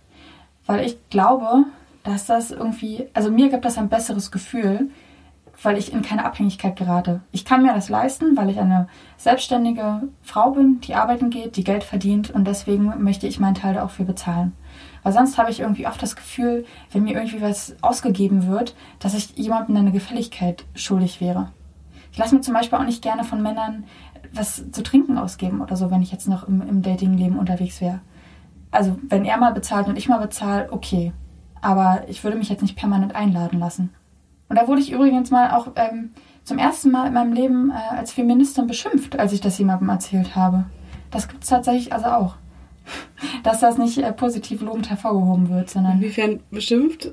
Weil 0.65 0.85
ich 0.85 0.97
glaube, 1.09 1.65
dass 2.03 2.25
das 2.25 2.51
irgendwie, 2.51 3.07
also 3.13 3.31
mir 3.31 3.49
gibt 3.49 3.65
das 3.65 3.77
ein 3.77 3.89
besseres 3.89 4.31
Gefühl, 4.31 4.89
weil 5.61 5.77
ich 5.77 5.91
in 5.93 6.01
keine 6.01 6.25
Abhängigkeit 6.25 6.75
gerate. 6.75 7.21
Ich 7.31 7.43
kann 7.43 7.61
mir 7.61 7.73
das 7.73 7.89
leisten, 7.89 8.37
weil 8.37 8.49
ich 8.49 8.59
eine 8.59 8.87
selbstständige 9.17 10.03
Frau 10.21 10.51
bin, 10.51 10.79
die 10.81 10.95
arbeiten 10.95 11.29
geht, 11.29 11.57
die 11.57 11.63
Geld 11.63 11.83
verdient 11.83 12.29
und 12.29 12.45
deswegen 12.45 12.93
möchte 13.03 13.27
ich 13.27 13.39
meinen 13.39 13.55
Teil 13.55 13.73
da 13.73 13.83
auch 13.83 13.89
für 13.89 14.05
bezahlen. 14.05 14.53
Weil 15.03 15.13
sonst 15.13 15.37
habe 15.37 15.51
ich 15.51 15.59
irgendwie 15.59 15.87
oft 15.87 16.01
das 16.01 16.15
Gefühl, 16.15 16.65
wenn 16.91 17.03
mir 17.03 17.15
irgendwie 17.15 17.41
was 17.41 17.75
ausgegeben 17.81 18.47
wird, 18.47 18.75
dass 18.99 19.13
ich 19.13 19.37
jemandem 19.37 19.77
eine 19.77 19.91
Gefälligkeit 19.91 20.65
schuldig 20.75 21.21
wäre. 21.21 21.51
Ich 22.11 22.17
lasse 22.17 22.35
mir 22.35 22.41
zum 22.41 22.53
Beispiel 22.53 22.77
auch 22.77 22.83
nicht 22.83 23.01
gerne 23.01 23.23
von 23.23 23.41
Männern 23.41 23.85
was 24.33 24.71
zu 24.71 24.83
trinken 24.83 25.17
ausgeben 25.17 25.61
oder 25.61 25.75
so, 25.75 25.89
wenn 25.89 26.01
ich 26.01 26.11
jetzt 26.11 26.27
noch 26.27 26.47
im, 26.47 26.61
im 26.61 26.81
Datingleben 26.81 27.39
unterwegs 27.39 27.81
wäre. 27.81 27.99
Also 28.71 28.99
wenn 29.07 29.25
er 29.25 29.37
mal 29.37 29.53
bezahlt 29.53 29.87
und 29.87 29.97
ich 29.97 30.07
mal 30.07 30.19
bezahle, 30.19 30.71
okay. 30.71 31.13
Aber 31.61 32.03
ich 32.07 32.23
würde 32.23 32.37
mich 32.37 32.49
jetzt 32.49 32.61
nicht 32.61 32.77
permanent 32.77 33.15
einladen 33.15 33.59
lassen. 33.59 33.93
Und 34.47 34.57
da 34.57 34.67
wurde 34.67 34.81
ich 34.81 34.91
übrigens 34.91 35.31
mal 35.31 35.51
auch 35.51 35.69
ähm, 35.75 36.11
zum 36.43 36.57
ersten 36.57 36.91
Mal 36.91 37.07
in 37.07 37.13
meinem 37.13 37.33
Leben 37.33 37.71
äh, 37.71 37.95
als 37.95 38.11
Feministin 38.11 38.67
beschimpft, 38.67 39.19
als 39.19 39.33
ich 39.33 39.41
das 39.41 39.57
jemandem 39.57 39.89
erzählt 39.89 40.35
habe. 40.35 40.65
Das 41.11 41.27
gibt 41.27 41.43
es 41.43 41.49
tatsächlich 41.49 41.93
also 41.93 42.07
auch 42.07 42.35
dass 43.43 43.59
das 43.59 43.77
nicht 43.77 43.97
äh, 43.97 44.11
positiv 44.11 44.61
lobend 44.61 44.89
hervorgehoben 44.89 45.49
wird, 45.49 45.69
sondern. 45.69 45.97
Inwiefern 45.97 46.39
beschimpft? 46.51 47.11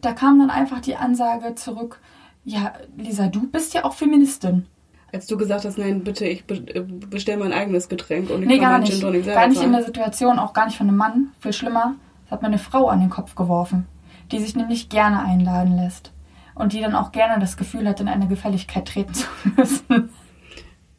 Da 0.00 0.12
kam 0.12 0.38
dann 0.38 0.50
einfach 0.50 0.80
die 0.80 0.96
Ansage 0.96 1.54
zurück: 1.54 2.00
Ja, 2.44 2.72
Lisa, 2.96 3.28
du 3.28 3.48
bist 3.48 3.74
ja 3.74 3.84
auch 3.84 3.94
Feministin. 3.94 4.66
Als 5.12 5.26
du 5.26 5.36
gesagt 5.36 5.64
hast, 5.64 5.76
nein, 5.76 6.04
bitte, 6.04 6.26
ich 6.26 6.44
äh, 6.48 6.80
bestelle 6.80 7.38
mein 7.38 7.52
eigenes 7.52 7.88
Getränk 7.88 8.30
und 8.30 8.42
ich 8.42 8.48
nee, 8.48 8.58
kann 8.58 8.70
gar 8.70 8.78
nicht. 8.78 8.92
Gin 8.92 9.00
Tonic 9.00 9.24
selber 9.24 9.40
Gar 9.40 9.48
nicht 9.48 9.62
in 9.62 9.72
der 9.72 9.82
Situation, 9.82 10.38
auch 10.38 10.52
gar 10.52 10.66
nicht 10.66 10.76
von 10.76 10.86
einem 10.86 10.96
Mann. 10.96 11.32
Viel 11.40 11.52
schlimmer, 11.52 11.96
das 12.24 12.32
hat 12.32 12.42
mir 12.42 12.48
eine 12.48 12.58
Frau 12.58 12.86
an 12.88 13.00
den 13.00 13.10
Kopf 13.10 13.34
geworfen, 13.34 13.86
die 14.30 14.38
sich 14.38 14.54
nämlich 14.54 14.88
gerne 14.88 15.20
einladen 15.22 15.76
lässt. 15.76 16.12
Und 16.54 16.74
die 16.74 16.80
dann 16.80 16.94
auch 16.94 17.10
gerne 17.10 17.40
das 17.40 17.56
Gefühl 17.56 17.88
hat, 17.88 18.00
in 18.00 18.08
eine 18.08 18.28
Gefälligkeit 18.28 18.86
treten 18.86 19.14
zu 19.14 19.26
müssen. 19.56 20.10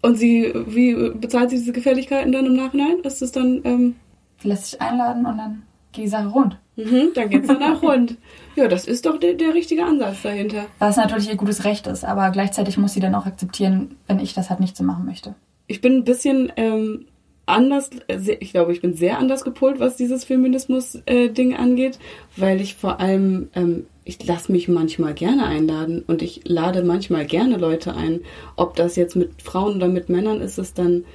Und 0.02 0.16
sie, 0.16 0.52
wie 0.68 1.12
bezahlt 1.12 1.52
sie 1.52 1.58
diese 1.58 1.72
Gefälligkeiten 1.72 2.32
dann 2.32 2.48
im 2.48 2.56
Nachhinein? 2.56 3.00
Ist 3.04 3.22
es 3.22 3.32
dann. 3.32 3.62
Ähm 3.64 3.96
sie 4.42 4.48
lässt 4.48 4.72
sich 4.72 4.82
einladen 4.82 5.26
und 5.26 5.38
dann 5.38 5.64
geht 5.92 6.06
die 6.06 6.10
Sache 6.10 6.28
rund. 6.28 6.58
Mhm, 6.76 7.12
dann 7.14 7.30
geht's 7.30 7.48
danach 7.48 7.82
rund. 7.82 8.18
Ja, 8.58 8.68
das 8.68 8.86
ist 8.86 9.06
doch 9.06 9.18
der, 9.18 9.36
der 9.36 9.54
richtige 9.54 9.86
Ansatz 9.86 10.24
dahinter. 10.24 10.66
Was 10.78 10.98
natürlich 10.98 11.30
ihr 11.30 11.38
gutes 11.38 11.64
Recht 11.64 11.88
ist, 11.88 12.04
aber 12.04 12.32
gleichzeitig 12.32 12.78
muss 12.78 12.94
sie 12.94 13.00
dann 13.00 13.16
auch 13.16 13.26
akzeptieren, 13.26 13.96
wenn 14.08 14.20
ich 14.20 14.34
das 14.34 14.50
halt 14.50 14.60
nicht 14.60 14.76
so 14.76 14.84
machen 14.84 15.06
möchte. 15.06 15.36
Ich 15.68 15.80
bin 15.80 15.96
ein 15.96 16.04
bisschen 16.04 16.52
ähm, 16.58 17.06
anders, 17.46 17.92
ich 18.08 18.52
glaube, 18.52 18.74
ich 18.74 18.82
bin 18.82 18.94
sehr 18.94 19.20
anders 19.20 19.46
gepolt, 19.46 19.80
was 19.80 19.96
dieses 19.96 20.26
Feminismus-Ding 20.26 21.52
äh, 21.54 21.56
angeht, 21.56 21.98
weil 22.36 22.60
ich 22.60 22.76
vor 22.76 23.00
allem 23.00 23.50
ähm, 23.56 23.86
ich 24.04 24.26
lasse 24.26 24.52
mich 24.52 24.68
manchmal 24.68 25.14
gerne 25.14 25.46
einladen 25.46 26.04
und 26.08 26.22
ich 26.22 26.42
lade 26.46 26.84
manchmal 26.84 27.26
gerne 27.26 27.58
Leute 27.58 27.96
ein. 27.96 28.22
Ob 28.56 28.76
das 28.76 28.96
jetzt 28.96 29.16
mit 29.16 29.42
Frauen 29.42 29.76
oder 29.76 29.88
mit 29.88 30.10
Männern 30.10 30.42
ist, 30.42 30.58
ist 30.58 30.80
dann 30.80 31.06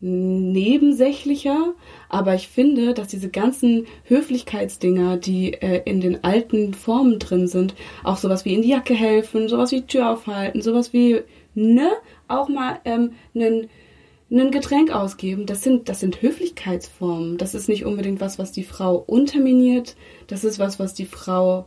nebensächlicher, 0.00 1.74
aber 2.08 2.34
ich 2.34 2.48
finde, 2.48 2.94
dass 2.94 3.08
diese 3.08 3.30
ganzen 3.30 3.86
Höflichkeitsdinger, 4.04 5.16
die 5.16 5.54
äh, 5.54 5.82
in 5.84 6.00
den 6.00 6.22
alten 6.22 6.72
Formen 6.74 7.18
drin 7.18 7.48
sind, 7.48 7.74
auch 8.04 8.16
sowas 8.16 8.44
wie 8.44 8.54
in 8.54 8.62
die 8.62 8.68
Jacke 8.68 8.94
helfen, 8.94 9.48
sowas 9.48 9.72
wie 9.72 9.82
Tür 9.82 10.10
aufhalten, 10.10 10.62
sowas 10.62 10.92
wie, 10.92 11.22
ne, 11.54 11.90
auch 12.28 12.48
mal 12.48 12.80
ähm, 12.84 13.12
ein 13.34 14.50
Getränk 14.50 14.92
ausgeben, 14.92 15.46
das 15.46 15.62
sind, 15.62 15.88
das 15.88 16.00
sind 16.00 16.22
Höflichkeitsformen. 16.22 17.38
Das 17.38 17.54
ist 17.54 17.68
nicht 17.68 17.84
unbedingt 17.84 18.20
was, 18.20 18.38
was 18.38 18.52
die 18.52 18.64
Frau 18.64 18.96
unterminiert. 18.96 19.96
Das 20.26 20.44
ist 20.44 20.58
was, 20.58 20.78
was 20.78 20.94
die 20.94 21.06
Frau 21.06 21.64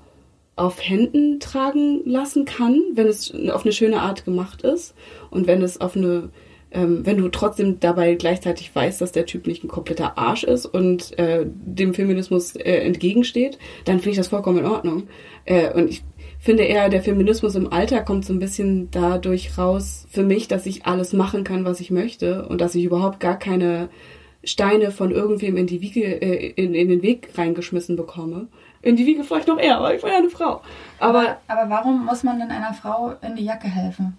auf 0.55 0.81
Händen 0.81 1.39
tragen 1.39 2.01
lassen 2.05 2.45
kann, 2.45 2.79
wenn 2.93 3.07
es 3.07 3.33
auf 3.51 3.63
eine 3.63 3.73
schöne 3.73 4.01
Art 4.01 4.25
gemacht 4.25 4.61
ist 4.61 4.93
und 5.31 5.47
wenn 5.47 5.61
es 5.63 5.81
auf 5.81 5.95
eine, 5.95 6.29
ähm, 6.71 7.05
wenn 7.05 7.17
du 7.17 7.29
trotzdem 7.29 7.79
dabei 7.79 8.15
gleichzeitig 8.15 8.73
weißt, 8.73 9.01
dass 9.01 9.11
der 9.11 9.25
Typ 9.25 9.47
nicht 9.47 9.63
ein 9.63 9.67
kompletter 9.67 10.17
Arsch 10.17 10.43
ist 10.43 10.65
und 10.65 11.17
äh, 11.19 11.45
dem 11.45 11.93
Feminismus 11.93 12.55
äh, 12.55 12.77
entgegensteht, 12.77 13.59
dann 13.85 13.97
finde 13.97 14.11
ich 14.11 14.17
das 14.17 14.29
vollkommen 14.29 14.59
in 14.59 14.65
Ordnung. 14.65 15.03
Äh, 15.45 15.73
und 15.73 15.89
ich 15.89 16.03
finde 16.39 16.63
eher, 16.63 16.89
der 16.89 17.03
Feminismus 17.03 17.55
im 17.55 17.71
Alter 17.71 18.01
kommt 18.01 18.25
so 18.25 18.33
ein 18.33 18.39
bisschen 18.39 18.89
dadurch 18.91 19.57
raus 19.57 20.07
für 20.09 20.23
mich, 20.23 20.47
dass 20.47 20.65
ich 20.65 20.85
alles 20.85 21.13
machen 21.13 21.43
kann, 21.43 21.65
was 21.65 21.79
ich 21.79 21.91
möchte 21.91 22.47
und 22.47 22.61
dass 22.61 22.75
ich 22.75 22.83
überhaupt 22.83 23.19
gar 23.19 23.37
keine 23.37 23.89
Steine 24.43 24.91
von 24.91 25.11
irgendwem 25.11 25.57
in 25.57 25.67
die 25.67 25.81
Wiege, 25.81 26.03
äh, 26.03 26.47
in, 26.55 26.73
in 26.73 26.89
den 26.89 27.01
Weg 27.01 27.37
reingeschmissen 27.37 27.95
bekomme. 27.95 28.47
In 28.81 28.95
die 28.95 29.05
Wiege 29.05 29.23
vielleicht 29.23 29.47
noch 29.47 29.59
eher, 29.59 29.77
aber 29.77 29.93
ich 29.93 30.01
war 30.01 30.09
ja 30.09 30.17
eine 30.17 30.29
Frau. 30.29 30.61
Aber, 30.99 31.37
aber 31.47 31.69
warum 31.69 32.05
muss 32.05 32.23
man 32.23 32.39
denn 32.39 32.49
einer 32.49 32.73
Frau 32.73 33.13
in 33.21 33.35
die 33.35 33.43
Jacke 33.43 33.67
helfen? 33.67 34.17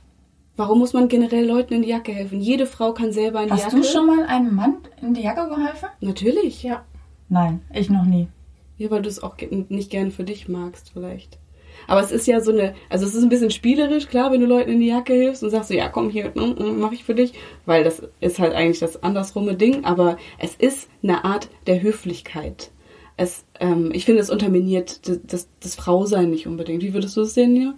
Warum 0.56 0.80
muss 0.80 0.92
man 0.92 1.08
generell 1.08 1.46
Leuten 1.46 1.74
in 1.74 1.82
die 1.82 1.88
Jacke 1.88 2.12
helfen? 2.12 2.40
Jede 2.40 2.66
Frau 2.66 2.92
kann 2.92 3.12
selber 3.12 3.40
in 3.40 3.46
die 3.46 3.52
Hast 3.52 3.64
Jacke. 3.64 3.76
du 3.76 3.84
schon 3.84 4.06
mal 4.06 4.26
einem 4.26 4.54
Mann 4.54 4.76
in 5.00 5.14
die 5.14 5.22
Jacke 5.22 5.48
geholfen? 5.48 5.88
Natürlich. 6.00 6.62
Ja. 6.62 6.84
Nein, 7.28 7.62
ich 7.72 7.88
noch 7.88 8.04
nie. 8.04 8.28
Ja, 8.76 8.90
weil 8.90 9.02
du 9.02 9.08
es 9.08 9.22
auch 9.22 9.36
nicht 9.50 9.90
gern 9.90 10.10
für 10.10 10.24
dich 10.24 10.48
magst, 10.48 10.90
vielleicht. 10.92 11.38
Aber 11.86 12.00
es 12.00 12.12
ist 12.12 12.26
ja 12.26 12.40
so 12.40 12.52
eine, 12.52 12.74
also 12.90 13.06
es 13.06 13.14
ist 13.14 13.22
ein 13.22 13.28
bisschen 13.28 13.50
spielerisch, 13.50 14.06
klar, 14.06 14.30
wenn 14.30 14.40
du 14.40 14.46
Leuten 14.46 14.72
in 14.72 14.80
die 14.80 14.88
Jacke 14.88 15.14
hilfst 15.14 15.42
und 15.42 15.50
sagst 15.50 15.68
so, 15.68 15.74
ja, 15.74 15.88
komm 15.88 16.10
hier, 16.10 16.32
mm, 16.34 16.62
mm, 16.62 16.78
mach 16.78 16.92
ich 16.92 17.04
für 17.04 17.14
dich, 17.14 17.32
weil 17.66 17.84
das 17.84 18.02
ist 18.20 18.38
halt 18.38 18.52
eigentlich 18.52 18.78
das 18.78 19.02
andersrumme 19.02 19.54
Ding, 19.54 19.84
aber 19.84 20.18
es 20.38 20.54
ist 20.54 20.88
eine 21.02 21.24
Art 21.24 21.48
der 21.66 21.82
Höflichkeit. 21.82 22.70
Es, 23.16 23.44
ähm, 23.60 23.90
ich 23.94 24.04
finde, 24.04 24.20
es 24.20 24.30
unterminiert 24.30 25.08
das, 25.08 25.20
das, 25.24 25.48
das 25.60 25.74
Frausein 25.74 26.30
nicht 26.30 26.46
unbedingt. 26.46 26.82
Wie 26.82 26.94
würdest 26.94 27.16
du 27.16 27.22
es 27.22 27.34
sehen, 27.34 27.56
ja? 27.56 27.74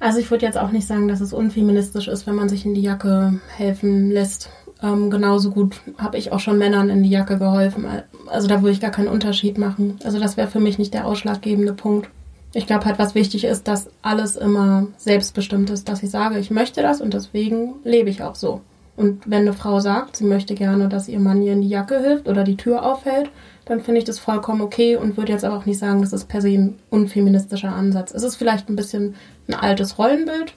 Also 0.00 0.18
ich 0.18 0.30
würde 0.30 0.46
jetzt 0.46 0.58
auch 0.58 0.72
nicht 0.72 0.86
sagen, 0.86 1.08
dass 1.08 1.20
es 1.20 1.34
unfeministisch 1.34 2.08
ist, 2.08 2.26
wenn 2.26 2.34
man 2.34 2.48
sich 2.48 2.64
in 2.64 2.74
die 2.74 2.82
Jacke 2.82 3.38
helfen 3.56 4.10
lässt. 4.10 4.48
Ähm, 4.82 5.10
genauso 5.10 5.50
gut 5.50 5.78
habe 5.98 6.16
ich 6.16 6.32
auch 6.32 6.40
schon 6.40 6.56
Männern 6.56 6.88
in 6.88 7.02
die 7.02 7.10
Jacke 7.10 7.38
geholfen. 7.38 7.86
Also 8.26 8.48
da 8.48 8.62
würde 8.62 8.72
ich 8.72 8.80
gar 8.80 8.90
keinen 8.90 9.08
Unterschied 9.08 9.58
machen. 9.58 9.98
Also 10.02 10.18
das 10.18 10.38
wäre 10.38 10.48
für 10.48 10.58
mich 10.58 10.78
nicht 10.78 10.94
der 10.94 11.06
ausschlaggebende 11.06 11.74
Punkt. 11.74 12.08
Ich 12.54 12.66
glaube 12.66 12.86
halt, 12.86 12.98
was 12.98 13.14
wichtig 13.14 13.44
ist, 13.44 13.68
dass 13.68 13.90
alles 14.00 14.36
immer 14.36 14.86
selbstbestimmt 14.96 15.68
ist, 15.68 15.88
dass 15.88 16.02
ich 16.02 16.10
sage, 16.10 16.38
ich 16.38 16.50
möchte 16.50 16.80
das 16.80 17.02
und 17.02 17.12
deswegen 17.12 17.74
lebe 17.84 18.08
ich 18.08 18.22
auch 18.22 18.34
so. 18.34 18.62
Und 18.96 19.30
wenn 19.30 19.42
eine 19.42 19.52
Frau 19.52 19.80
sagt, 19.80 20.16
sie 20.16 20.24
möchte 20.24 20.54
gerne, 20.54 20.88
dass 20.88 21.08
ihr 21.08 21.20
Mann 21.20 21.42
ihr 21.42 21.52
in 21.52 21.62
die 21.62 21.68
Jacke 21.68 22.00
hilft 22.00 22.28
oder 22.28 22.42
die 22.42 22.56
Tür 22.56 22.84
aufhält, 22.84 23.30
dann 23.64 23.80
finde 23.80 23.98
ich 23.98 24.04
das 24.04 24.18
vollkommen 24.18 24.60
okay 24.60 24.96
und 24.96 25.16
würde 25.16 25.32
jetzt 25.32 25.44
aber 25.44 25.56
auch 25.56 25.64
nicht 25.64 25.78
sagen, 25.78 26.00
das 26.00 26.12
ist 26.12 26.26
per 26.26 26.40
se 26.40 26.48
ein 26.48 26.78
unfeministischer 26.90 27.72
Ansatz. 27.72 28.12
Es 28.12 28.24
ist 28.24 28.36
vielleicht 28.36 28.68
ein 28.68 28.76
bisschen 28.76 29.14
ein 29.52 29.58
altes 29.58 29.98
Rollenbild, 29.98 30.54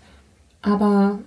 aber 0.61 1.19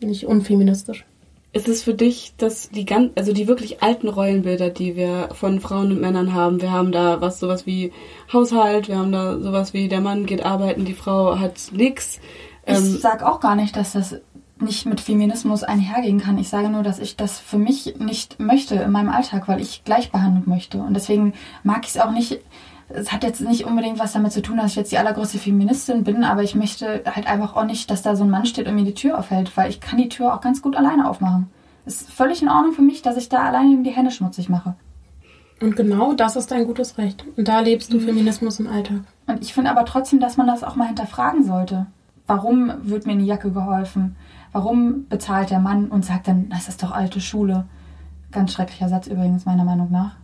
nicht 0.00 0.26
unfeministisch. 0.26 1.04
Ist 1.52 1.68
es 1.68 1.84
für 1.84 1.94
dich, 1.94 2.34
dass 2.36 2.70
die 2.70 2.84
ganz, 2.84 3.12
also 3.14 3.32
die 3.32 3.46
wirklich 3.46 3.80
alten 3.80 4.08
Rollenbilder, 4.08 4.70
die 4.70 4.96
wir 4.96 5.28
von 5.32 5.60
Frauen 5.60 5.92
und 5.92 6.00
Männern 6.00 6.34
haben, 6.34 6.60
wir 6.60 6.72
haben 6.72 6.90
da 6.90 7.20
was 7.20 7.38
sowas 7.38 7.64
wie 7.64 7.92
Haushalt, 8.32 8.88
wir 8.88 8.98
haben 8.98 9.12
da 9.12 9.38
sowas 9.38 9.72
wie 9.72 9.86
der 9.86 10.00
Mann 10.00 10.26
geht 10.26 10.44
arbeiten, 10.44 10.84
die 10.84 10.94
Frau 10.94 11.38
hat 11.38 11.70
nix. 11.72 12.18
Ich 12.66 12.76
Ähm, 12.76 12.98
sag 12.98 13.22
auch 13.22 13.38
gar 13.38 13.54
nicht, 13.54 13.76
dass 13.76 13.92
das 13.92 14.16
nicht 14.58 14.86
mit 14.86 15.00
Feminismus 15.00 15.62
einhergehen 15.62 16.20
kann. 16.20 16.38
Ich 16.38 16.48
sage 16.48 16.70
nur, 16.70 16.82
dass 16.82 16.98
ich 16.98 17.16
das 17.16 17.38
für 17.38 17.58
mich 17.58 17.96
nicht 17.98 18.40
möchte 18.40 18.74
in 18.76 18.90
meinem 18.90 19.10
Alltag, 19.10 19.46
weil 19.46 19.60
ich 19.60 19.84
Gleichbehandlung 19.84 20.44
möchte. 20.46 20.78
Und 20.78 20.94
deswegen 20.94 21.34
mag 21.62 21.84
ich 21.84 21.90
es 21.90 22.00
auch 22.00 22.10
nicht. 22.10 22.40
Es 22.88 23.12
hat 23.12 23.24
jetzt 23.24 23.40
nicht 23.40 23.64
unbedingt 23.64 23.98
was 23.98 24.12
damit 24.12 24.32
zu 24.32 24.42
tun, 24.42 24.58
dass 24.58 24.72
ich 24.72 24.76
jetzt 24.76 24.92
die 24.92 24.98
allergrößte 24.98 25.38
Feministin 25.38 26.04
bin, 26.04 26.22
aber 26.24 26.42
ich 26.42 26.54
möchte 26.54 27.02
halt 27.06 27.26
einfach 27.26 27.56
auch 27.56 27.64
nicht, 27.64 27.90
dass 27.90 28.02
da 28.02 28.14
so 28.14 28.24
ein 28.24 28.30
Mann 28.30 28.46
steht 28.46 28.68
und 28.68 28.74
mir 28.74 28.84
die 28.84 28.94
Tür 28.94 29.18
aufhält, 29.18 29.56
weil 29.56 29.70
ich 29.70 29.80
kann 29.80 29.98
die 29.98 30.08
Tür 30.08 30.34
auch 30.34 30.40
ganz 30.40 30.60
gut 30.60 30.76
alleine 30.76 31.08
aufmachen. 31.08 31.48
Ist 31.86 32.10
völlig 32.10 32.42
in 32.42 32.48
Ordnung 32.48 32.72
für 32.72 32.82
mich, 32.82 33.02
dass 33.02 33.16
ich 33.16 33.28
da 33.28 33.44
alleine 33.44 33.82
die 33.82 33.90
Hände 33.90 34.10
schmutzig 34.10 34.48
mache. 34.48 34.74
Und 35.60 35.76
genau 35.76 36.14
das 36.14 36.36
ist 36.36 36.50
dein 36.50 36.66
gutes 36.66 36.98
Recht. 36.98 37.24
Und 37.36 37.48
da 37.48 37.60
lebst 37.60 37.92
du 37.92 38.00
Feminismus 38.00 38.60
im 38.60 38.66
Alltag. 38.66 39.00
Und 39.26 39.42
ich 39.42 39.54
finde 39.54 39.70
aber 39.70 39.84
trotzdem, 39.84 40.20
dass 40.20 40.36
man 40.36 40.46
das 40.46 40.64
auch 40.64 40.76
mal 40.76 40.86
hinterfragen 40.86 41.44
sollte. 41.44 41.86
Warum 42.26 42.72
wird 42.82 43.06
mir 43.06 43.12
in 43.12 43.20
die 43.20 43.26
Jacke 43.26 43.50
geholfen? 43.50 44.16
Warum 44.52 45.06
bezahlt 45.08 45.50
der 45.50 45.60
Mann 45.60 45.88
und 45.88 46.04
sagt 46.04 46.28
dann, 46.28 46.48
das 46.48 46.68
ist 46.68 46.82
doch 46.82 46.90
alte 46.90 47.20
Schule? 47.20 47.64
Ganz 48.30 48.52
schrecklicher 48.52 48.88
Satz 48.88 49.06
übrigens, 49.06 49.46
meiner 49.46 49.64
Meinung 49.64 49.90
nach. 49.90 50.16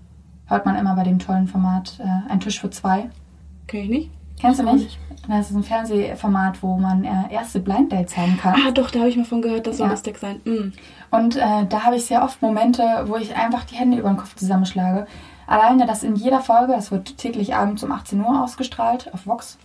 Hört 0.51 0.67
man 0.67 0.77
immer 0.77 0.95
bei 0.95 1.05
dem 1.05 1.19
tollen 1.19 1.49
Format 1.49 1.99
äh, 2.01 2.31
Ein 2.31 2.41
Tisch 2.41 2.61
für 2.61 2.69
zwei. 2.71 3.09
kenn 3.67 3.85
ich 3.85 3.89
nicht. 3.89 4.11
Kennst 4.39 4.61
du 4.61 4.65
nicht? 4.65 4.99
Das 5.29 5.51
ist 5.51 5.57
ein 5.57 5.63
Fernsehformat, 5.63 6.63
wo 6.63 6.77
man 6.77 7.05
äh, 7.05 7.33
erste 7.33 7.61
Blind 7.61 7.93
Dates 7.93 8.17
haben 8.17 8.37
kann. 8.39 8.55
Ah, 8.67 8.71
doch, 8.73 8.91
da 8.91 9.01
habe 9.01 9.09
ich 9.11 9.17
mal 9.17 9.25
von 9.25 9.43
gehört, 9.43 9.67
das 9.67 9.77
soll 9.77 9.87
Ja. 9.87 9.93
lustig 9.93 10.19
sein. 10.19 10.41
Mm. 10.45 10.73
Und 11.11 11.37
äh, 11.37 11.67
da 11.69 11.85
habe 11.85 11.97
ich 11.97 12.07
sehr 12.07 12.23
oft 12.25 12.41
Momente, 12.43 12.83
wo 13.07 13.17
ich 13.17 13.37
einfach 13.37 13.65
die 13.65 13.75
Hände 13.77 13.99
über 13.99 14.09
den 14.09 14.17
Kopf 14.17 14.35
zusammenschlage. 14.35 15.07
Alleine 15.47 15.87
das 15.87 16.03
in 16.03 16.17
jeder 16.17 16.41
Folge, 16.41 16.75
es 16.75 16.91
wird 16.91 17.19
täglich 17.19 17.55
abends 17.55 17.83
um 17.85 17.93
18 17.93 18.21
Uhr 18.21 18.43
ausgestrahlt 18.43 19.13
auf 19.15 19.27
Vox. 19.27 19.59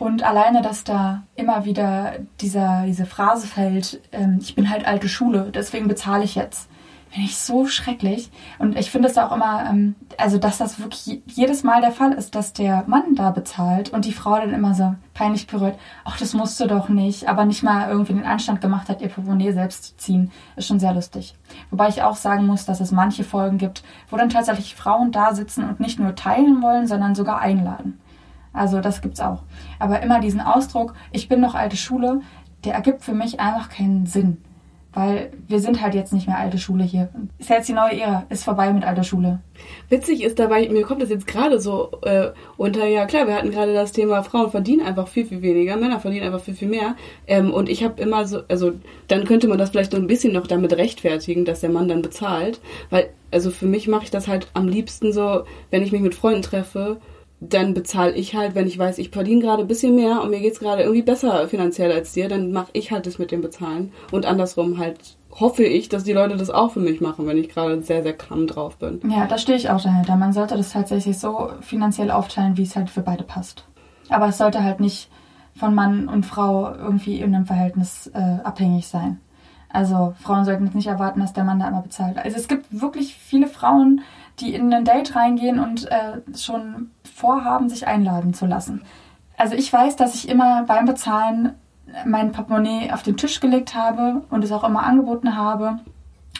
Und 0.00 0.24
alleine, 0.24 0.60
dass 0.60 0.82
da 0.82 1.22
immer 1.36 1.64
wieder 1.64 2.14
dieser, 2.40 2.82
diese 2.86 3.06
Phrase 3.06 3.46
fällt, 3.46 4.00
ähm, 4.10 4.38
ich 4.42 4.56
bin 4.56 4.68
halt 4.70 4.86
alte 4.86 5.08
Schule, 5.08 5.50
deswegen 5.54 5.86
bezahle 5.86 6.24
ich 6.24 6.34
jetzt. 6.34 6.68
Finde 7.14 7.28
ich 7.28 7.38
so 7.38 7.68
schrecklich. 7.68 8.28
Und 8.58 8.76
ich 8.76 8.90
finde 8.90 9.06
es 9.06 9.16
auch 9.18 9.30
immer, 9.30 9.70
ähm, 9.70 9.94
also 10.18 10.36
dass 10.36 10.58
das 10.58 10.80
wirklich 10.80 11.22
jedes 11.26 11.62
Mal 11.62 11.80
der 11.80 11.92
Fall 11.92 12.10
ist, 12.10 12.34
dass 12.34 12.52
der 12.52 12.82
Mann 12.88 13.14
da 13.14 13.30
bezahlt 13.30 13.90
und 13.90 14.04
die 14.04 14.12
Frau 14.12 14.34
dann 14.34 14.52
immer 14.52 14.74
so 14.74 14.96
peinlich 15.14 15.46
berührt, 15.46 15.78
ach, 16.04 16.18
das 16.18 16.34
musst 16.34 16.58
du 16.58 16.66
doch 16.66 16.88
nicht, 16.88 17.28
aber 17.28 17.44
nicht 17.44 17.62
mal 17.62 17.88
irgendwie 17.88 18.14
den 18.14 18.24
Anstand 18.24 18.60
gemacht 18.60 18.88
hat, 18.88 19.00
ihr 19.00 19.10
Portemonnaie 19.10 19.52
selbst 19.52 19.84
zu 19.84 19.96
ziehen. 19.96 20.32
Ist 20.56 20.66
schon 20.66 20.80
sehr 20.80 20.92
lustig. 20.92 21.36
Wobei 21.70 21.86
ich 21.88 22.02
auch 22.02 22.16
sagen 22.16 22.46
muss, 22.46 22.64
dass 22.64 22.80
es 22.80 22.90
manche 22.90 23.22
Folgen 23.22 23.58
gibt, 23.58 23.84
wo 24.10 24.16
dann 24.16 24.28
tatsächlich 24.28 24.74
Frauen 24.74 25.12
da 25.12 25.36
sitzen 25.36 25.62
und 25.62 25.78
nicht 25.78 26.00
nur 26.00 26.16
teilen 26.16 26.62
wollen, 26.62 26.88
sondern 26.88 27.14
sogar 27.14 27.38
einladen. 27.38 28.00
Also 28.52 28.80
das 28.80 29.02
gibt's 29.02 29.20
auch. 29.20 29.44
Aber 29.78 30.02
immer 30.02 30.18
diesen 30.18 30.40
Ausdruck, 30.40 30.94
ich 31.12 31.28
bin 31.28 31.38
noch 31.38 31.54
alte 31.54 31.76
Schule, 31.76 32.22
der 32.64 32.74
ergibt 32.74 33.04
für 33.04 33.14
mich 33.14 33.38
einfach 33.38 33.68
keinen 33.68 34.06
Sinn. 34.06 34.38
Weil 34.94 35.32
wir 35.48 35.58
sind 35.58 35.82
halt 35.82 35.94
jetzt 35.94 36.12
nicht 36.12 36.28
mehr 36.28 36.38
alte 36.38 36.58
Schule 36.58 36.84
hier. 36.84 37.08
Ist 37.38 37.50
jetzt 37.50 37.68
die 37.68 37.72
neue 37.72 38.00
Ära, 38.00 38.26
ist 38.28 38.44
vorbei 38.44 38.72
mit 38.72 38.84
alter 38.84 39.02
Schule. 39.02 39.40
Witzig 39.88 40.22
ist 40.22 40.38
dabei, 40.38 40.68
mir 40.68 40.82
kommt 40.82 41.02
das 41.02 41.10
jetzt 41.10 41.26
gerade 41.26 41.60
so 41.60 41.90
äh, 42.02 42.30
unter, 42.56 42.86
ja 42.86 43.04
klar, 43.06 43.26
wir 43.26 43.34
hatten 43.34 43.50
gerade 43.50 43.74
das 43.74 43.92
Thema, 43.92 44.22
Frauen 44.22 44.50
verdienen 44.50 44.86
einfach 44.86 45.08
viel, 45.08 45.26
viel 45.26 45.42
weniger, 45.42 45.76
Männer 45.76 46.00
verdienen 46.00 46.26
einfach 46.26 46.40
viel, 46.40 46.54
viel 46.54 46.68
mehr. 46.68 46.94
Ähm, 47.26 47.52
und 47.52 47.68
ich 47.68 47.82
habe 47.82 48.00
immer 48.00 48.26
so, 48.26 48.42
also 48.48 48.72
dann 49.08 49.24
könnte 49.24 49.48
man 49.48 49.58
das 49.58 49.70
vielleicht 49.70 49.92
so 49.92 49.96
ein 49.96 50.06
bisschen 50.06 50.32
noch 50.32 50.46
damit 50.46 50.72
rechtfertigen, 50.72 51.44
dass 51.44 51.60
der 51.60 51.70
Mann 51.70 51.88
dann 51.88 52.02
bezahlt. 52.02 52.60
Weil, 52.90 53.10
also 53.32 53.50
für 53.50 53.66
mich 53.66 53.88
mache 53.88 54.04
ich 54.04 54.10
das 54.10 54.28
halt 54.28 54.48
am 54.54 54.68
liebsten 54.68 55.12
so, 55.12 55.42
wenn 55.70 55.82
ich 55.82 55.92
mich 55.92 56.02
mit 56.02 56.14
Freunden 56.14 56.42
treffe, 56.42 56.98
dann 57.48 57.74
bezahle 57.74 58.12
ich 58.12 58.34
halt, 58.34 58.54
wenn 58.54 58.66
ich 58.66 58.78
weiß, 58.78 58.98
ich 58.98 59.10
verdiene 59.10 59.40
gerade 59.40 59.62
ein 59.62 59.68
bisschen 59.68 59.94
mehr 59.94 60.22
und 60.22 60.30
mir 60.30 60.40
geht's 60.40 60.60
gerade 60.60 60.82
irgendwie 60.82 61.02
besser 61.02 61.48
finanziell 61.48 61.92
als 61.92 62.12
dir, 62.12 62.28
dann 62.28 62.52
mache 62.52 62.70
ich 62.72 62.90
halt 62.90 63.06
das 63.06 63.18
mit 63.18 63.30
dem 63.30 63.40
Bezahlen. 63.40 63.92
Und 64.12 64.26
andersrum 64.26 64.78
halt 64.78 65.16
hoffe 65.32 65.64
ich, 65.64 65.88
dass 65.88 66.04
die 66.04 66.12
Leute 66.12 66.36
das 66.36 66.50
auch 66.50 66.72
für 66.72 66.80
mich 66.80 67.00
machen, 67.00 67.26
wenn 67.26 67.38
ich 67.38 67.48
gerade 67.48 67.82
sehr, 67.82 68.02
sehr 68.02 68.12
klamm 68.12 68.46
drauf 68.46 68.76
bin. 68.76 69.00
Ja, 69.10 69.26
da 69.26 69.38
stehe 69.38 69.58
ich 69.58 69.70
auch 69.70 69.80
dahinter. 69.80 70.16
Man 70.16 70.32
sollte 70.32 70.56
das 70.56 70.72
tatsächlich 70.72 71.18
so 71.18 71.50
finanziell 71.60 72.10
aufteilen, 72.10 72.56
wie 72.56 72.62
es 72.62 72.76
halt 72.76 72.90
für 72.90 73.02
beide 73.02 73.24
passt. 73.24 73.64
Aber 74.08 74.28
es 74.28 74.38
sollte 74.38 74.62
halt 74.62 74.80
nicht 74.80 75.10
von 75.56 75.74
Mann 75.74 76.08
und 76.08 76.26
Frau 76.26 76.72
irgendwie 76.72 77.20
in 77.20 77.34
einem 77.34 77.46
Verhältnis 77.46 78.10
äh, 78.14 78.38
abhängig 78.44 78.86
sein. 78.86 79.20
Also 79.68 80.14
Frauen 80.20 80.44
sollten 80.44 80.66
jetzt 80.66 80.76
nicht 80.76 80.86
erwarten, 80.86 81.20
dass 81.20 81.32
der 81.32 81.42
Mann 81.42 81.58
da 81.58 81.66
immer 81.66 81.82
bezahlt. 81.82 82.16
Also 82.16 82.36
es 82.36 82.46
gibt 82.46 82.66
wirklich 82.80 83.16
viele 83.16 83.48
Frauen, 83.48 84.02
die 84.40 84.54
in 84.54 84.72
ein 84.72 84.84
Date 84.84 85.14
reingehen 85.14 85.58
und 85.58 85.90
äh, 85.90 86.20
schon 86.36 86.90
vorhaben, 87.14 87.68
sich 87.68 87.86
einladen 87.86 88.34
zu 88.34 88.46
lassen. 88.46 88.82
Also 89.36 89.54
ich 89.54 89.72
weiß, 89.72 89.96
dass 89.96 90.14
ich 90.14 90.28
immer 90.28 90.64
beim 90.64 90.86
Bezahlen 90.86 91.54
mein 92.06 92.32
Portemonnaie 92.32 92.92
auf 92.92 93.02
den 93.02 93.16
Tisch 93.16 93.40
gelegt 93.40 93.74
habe 93.74 94.22
und 94.30 94.42
es 94.42 94.52
auch 94.52 94.64
immer 94.64 94.84
angeboten 94.84 95.36
habe. 95.36 95.78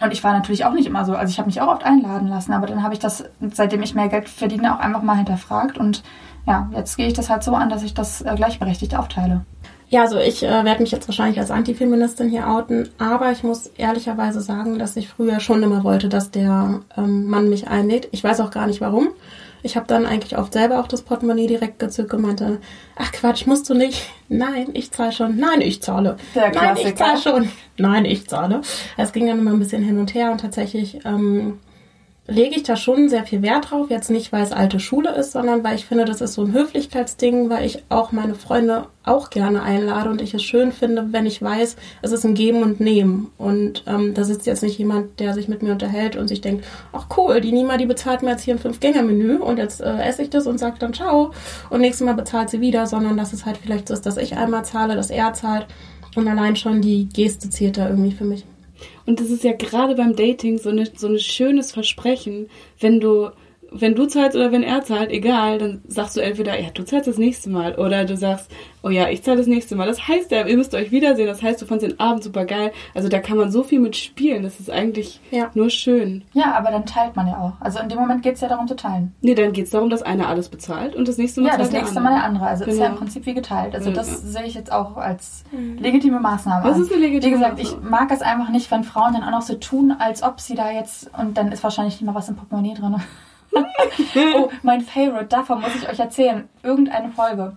Und 0.01 0.13
ich 0.13 0.25
war 0.25 0.33
natürlich 0.33 0.65
auch 0.65 0.73
nicht 0.73 0.87
immer 0.87 1.05
so. 1.05 1.15
Also 1.15 1.31
ich 1.31 1.39
habe 1.39 1.47
mich 1.47 1.61
auch 1.61 1.69
oft 1.69 1.85
einladen 1.85 2.29
lassen, 2.29 2.53
aber 2.53 2.67
dann 2.67 2.83
habe 2.83 2.95
ich 2.95 3.01
das, 3.01 3.25
seitdem 3.53 3.83
ich 3.83 3.95
mehr 3.95 4.09
Geld 4.09 4.29
verdiene, 4.29 4.75
auch 4.75 4.81
einfach 4.81 5.03
mal 5.03 5.17
hinterfragt. 5.17 5.79
Und 5.79 6.03
ja, 6.47 6.69
jetzt 6.73 6.97
gehe 6.97 7.07
ich 7.07 7.13
das 7.13 7.31
halt 7.31 7.45
so 7.45 7.55
an, 7.55 7.69
dass 7.69 7.83
ich 7.83 7.95
das 7.95 8.23
äh, 8.23 8.35
gleichberechtigt 8.35 8.97
aufteile. 8.97 9.45
Ja, 9.95 10.03
also 10.03 10.19
ich 10.19 10.43
äh, 10.43 10.65
werde 10.65 10.83
mich 10.83 10.91
jetzt 10.91 11.07
wahrscheinlich 11.07 11.39
als 11.39 11.53
Antifeministin 11.53 12.29
hier 12.29 12.49
outen, 12.49 12.89
aber 12.99 13.31
ich 13.31 13.45
muss 13.45 13.69
ehrlicherweise 13.77 14.41
sagen, 14.41 14.81
dass 14.81 14.97
ich 14.97 15.09
früher 15.09 15.39
schon 15.39 15.63
immer 15.63 15.85
wollte, 15.85 16.09
dass 16.09 16.33
der 16.33 16.81
ähm, 16.97 17.27
Mann 17.27 17.49
mich 17.49 17.69
einlädt. 17.69 18.09
Ich 18.11 18.25
weiß 18.25 18.41
auch 18.41 18.51
gar 18.51 18.67
nicht 18.67 18.81
warum. 18.81 19.11
Ich 19.63 19.77
habe 19.77 19.87
dann 19.87 20.05
eigentlich 20.05 20.37
oft 20.37 20.53
selber 20.53 20.81
auch 20.81 20.89
das 20.89 21.03
Portemonnaie 21.03 21.47
direkt 21.47 21.79
gezückt 21.79 22.13
und 22.13 22.23
meinte, 22.23 22.59
ach 22.97 23.13
Quatsch, 23.13 23.47
musst 23.47 23.71
du 23.71 23.75
nicht. 23.75 24.11
Nein, 24.29 24.71
ich 24.73 24.91
zahle 24.91 25.13
schon. 25.13 25.37
Nein, 25.37 25.61
ich 25.61 25.81
zahle. 25.81 26.17
Der 26.35 26.51
Nein, 26.51 26.77
ich 26.77 26.83
Klassiker. 26.83 26.97
zahle 26.97 27.19
schon. 27.19 27.49
Nein, 27.77 28.05
ich 28.05 28.27
zahle. 28.29 28.63
Es 28.97 29.13
ging 29.13 29.29
dann 29.29 29.39
immer 29.39 29.53
ein 29.53 29.61
bisschen 29.61 29.85
hin 29.85 30.01
und 30.01 30.13
her 30.13 30.33
und 30.33 30.41
tatsächlich 30.41 31.05
ähm, 31.05 31.61
lege 32.27 32.57
ich 32.57 32.63
da 32.63 32.77
schon 32.77 33.09
sehr 33.09 33.25
viel 33.25 33.43
Wert 33.43 33.71
drauf. 33.71 33.91
Jetzt 33.91 34.11
nicht, 34.11 34.33
weil 34.33 34.43
es 34.43 34.53
alte 34.53 34.81
Schule 34.81 35.15
ist, 35.15 35.33
sondern 35.33 35.63
weil 35.63 35.75
ich 35.75 35.85
finde, 35.85 36.07
das 36.07 36.21
ist 36.21 36.35
so 36.35 36.43
ein 36.43 36.53
Höflichkeitsding, 36.53 37.51
weil 37.51 37.67
ich 37.67 37.85
auch 37.91 38.13
meine 38.13 38.35
Freunde 38.35 38.87
auch 39.05 39.29
gerne 39.29 39.63
einlade 39.63 40.09
und 40.09 40.23
ich 40.23 40.33
es 40.33 40.43
schön 40.43 40.73
finde, 40.73 41.13
wenn 41.13 41.27
ich 41.27 41.43
weiß, 41.43 41.77
es 42.01 42.13
ist 42.13 42.25
ein 42.25 42.35
Geben 42.35 42.63
und 42.63 42.81
Nehmen. 42.81 43.31
Und 43.37 43.85
ähm, 43.87 44.15
da 44.15 44.25
sitzt 44.25 44.47
jetzt 44.47 44.63
nicht 44.63 44.79
jemand, 44.79 45.21
der 45.21 45.35
sich 45.35 45.49
mit 45.49 45.63
mir 45.63 45.73
unterhält 45.73 46.17
und 46.17 46.29
sich 46.29 46.41
denkt, 46.41 46.65
ach 46.93 47.07
cool, 47.19 47.43
die 47.43 47.53
Nima, 47.53 47.77
die 47.77 47.87
bezahlt 47.87 48.23
mir 48.23 48.31
jetzt 48.31 48.43
hier 48.43 48.55
ein 48.55 48.61
Fünf-Gänge-Menü 48.61 49.37
und 49.37 49.59
jetzt 49.59 49.83
äh, 49.83 50.03
esse 50.03 50.23
ich 50.23 50.31
das 50.31 50.47
und 50.47 50.59
sage 50.59 50.77
dann 50.79 50.95
ciao 50.95 51.33
und 51.69 51.83
nächstes 51.83 52.07
Mal 52.07 52.15
bezahlt 52.15 52.49
sie 52.49 52.63
wieder, 52.63 52.87
sondern 52.87 53.19
dass 53.19 53.35
es 53.35 53.45
halt 53.45 53.59
vielleicht 53.59 53.89
so 53.89 53.95
ist, 53.95 54.07
dass 54.07 54.17
ich 54.17 54.37
einmal 54.37 54.65
zahle, 54.65 54.97
dass 54.97 55.11
er 55.11 55.35
zahlt 55.35 55.67
und 56.17 56.27
allein 56.27 56.57
schon 56.57 56.81
die 56.81 57.07
Geste 57.09 57.51
zählt 57.51 57.77
da 57.77 57.89
irgendwie 57.89 58.13
für 58.13 58.25
mich. 58.25 58.47
Und 59.07 59.21
das 59.21 59.31
ist 59.31 59.45
ja 59.45 59.53
gerade 59.53 59.95
beim 59.95 60.17
Dating 60.17 60.59
so, 60.59 60.71
eine, 60.71 60.87
so 60.97 61.09
ein 61.09 61.19
schönes 61.19 61.73
Versprechen, 61.73 62.49
wenn 62.81 63.01
du, 63.01 63.31
wenn 63.77 63.95
du 63.95 64.07
zahlst 64.07 64.37
oder 64.37 64.53
wenn 64.53 64.63
er 64.63 64.83
zahlt, 64.85 65.11
egal, 65.11 65.59
dann 65.59 65.83
sagst 65.89 66.17
du 66.17 66.21
entweder, 66.21 66.59
ja, 66.61 66.71
du 66.73 66.85
zahlst 66.85 67.09
das 67.09 67.19
nächste 67.19 67.51
Mal 67.51 67.75
oder 67.75 68.05
du 68.05 68.17
sagst, 68.17 68.51
oh 68.83 68.89
ja, 68.91 69.09
ich 69.09 69.23
zahle 69.23 69.39
das 69.39 69.47
nächste 69.47 69.75
Mal. 69.77 69.87
Das 69.87 70.07
heißt 70.07 70.31
ja, 70.31 70.47
ihr 70.47 70.57
müsst 70.57 70.75
euch 70.75 70.91
wiedersehen, 70.93 71.27
das 71.27 71.43
heißt, 71.43 71.61
du 71.61 71.67
fandst 71.67 71.85
den 71.87 71.99
Abend 71.99 72.23
super 72.23 72.45
geil. 72.45 72.73
Also 72.95 73.09
da 73.09 73.19
kann 73.19 73.37
man 73.37 73.51
so 73.51 73.63
viel 73.63 73.81
mit 73.81 73.97
spielen, 73.97 74.43
das 74.45 74.61
ist 74.61 74.71
eigentlich 74.71 75.21
Ja. 75.31 75.51
nur 75.55 75.71
schön. 75.71 76.23
Ja, 76.35 76.55
aber 76.55 76.71
dann 76.71 76.87
teilt 76.87 77.17
man 77.17 77.27
ja 77.27 77.37
auch. 77.39 77.53
Also 77.65 77.81
in 77.81 77.89
dem 77.89 77.99
Moment 77.99 78.23
geht 78.23 78.35
es 78.37 78.41
ja 78.41 78.49
darum 78.49 78.69
zu 78.69 78.77
teilen. 78.77 79.13
Nee, 79.23 79.35
dann 79.35 79.53
geht's 79.53 79.71
darum, 79.71 79.91
dass 79.91 80.03
einer 80.03 80.29
alles 80.29 80.49
bezahlt 80.49 80.95
und 80.95 81.09
das 81.09 81.19
nächste 81.19 81.41
Mal 81.41 81.49
Ja, 81.49 81.57
das 81.59 81.73
nächste. 81.73 82.01
Mal 82.01 82.15
der 82.15 82.25
andere. 82.25 82.47
Also 82.47 82.65
ist 82.65 82.79
ja 82.79 82.85
im 82.87 82.93
Genau. 82.93 82.99
Prinzip 83.01 83.27
wie 83.27 83.35
geteilt. 83.35 83.75
Also 83.75 83.91
Ja, 83.91 83.97
das 83.97 84.09
ja. 84.11 84.17
sehe 84.19 84.45
ich 84.45 84.55
jetzt 84.55 84.71
auch 84.73 84.97
als 84.97 85.45
legitime 85.79 86.21
Maßnahme 86.21 86.69
Das 86.69 86.79
ist 86.79 86.93
eine 86.93 87.01
legitime 87.01 87.33
Wie 87.33 87.39
gesagt, 87.39 87.59
ich 87.59 87.73
Maßnahme. 87.73 87.91
mag 87.91 88.11
es 88.13 88.23
einfach 88.23 88.51
nicht, 88.51 88.71
wenn 88.71 88.85
Frauen 88.85 89.15
dann 89.15 89.25
auch 89.25 89.31
noch 89.31 89.43
so 89.43 89.55
tun, 89.55 89.95
als 89.99 90.23
ob 90.23 90.41
sie 90.41 90.55
da 90.55 90.71
jetzt 90.71 91.11
und 91.19 91.37
dann 91.37 91.51
ist 91.51 91.65
wahrscheinlich 91.65 91.95
nicht 91.95 92.05
mal 92.07 92.15
was 92.15 92.29
im 92.29 92.37
Portemonnaie 92.37 92.75
drin. 92.75 92.97
oh, 94.37 94.51
mein 94.63 94.81
Favorite, 94.81 95.27
davon 95.27 95.61
muss 95.61 95.75
ich 95.75 95.89
euch 95.89 95.99
erzählen. 95.99 96.49
Irgendeine 96.63 97.11
Folge. 97.13 97.57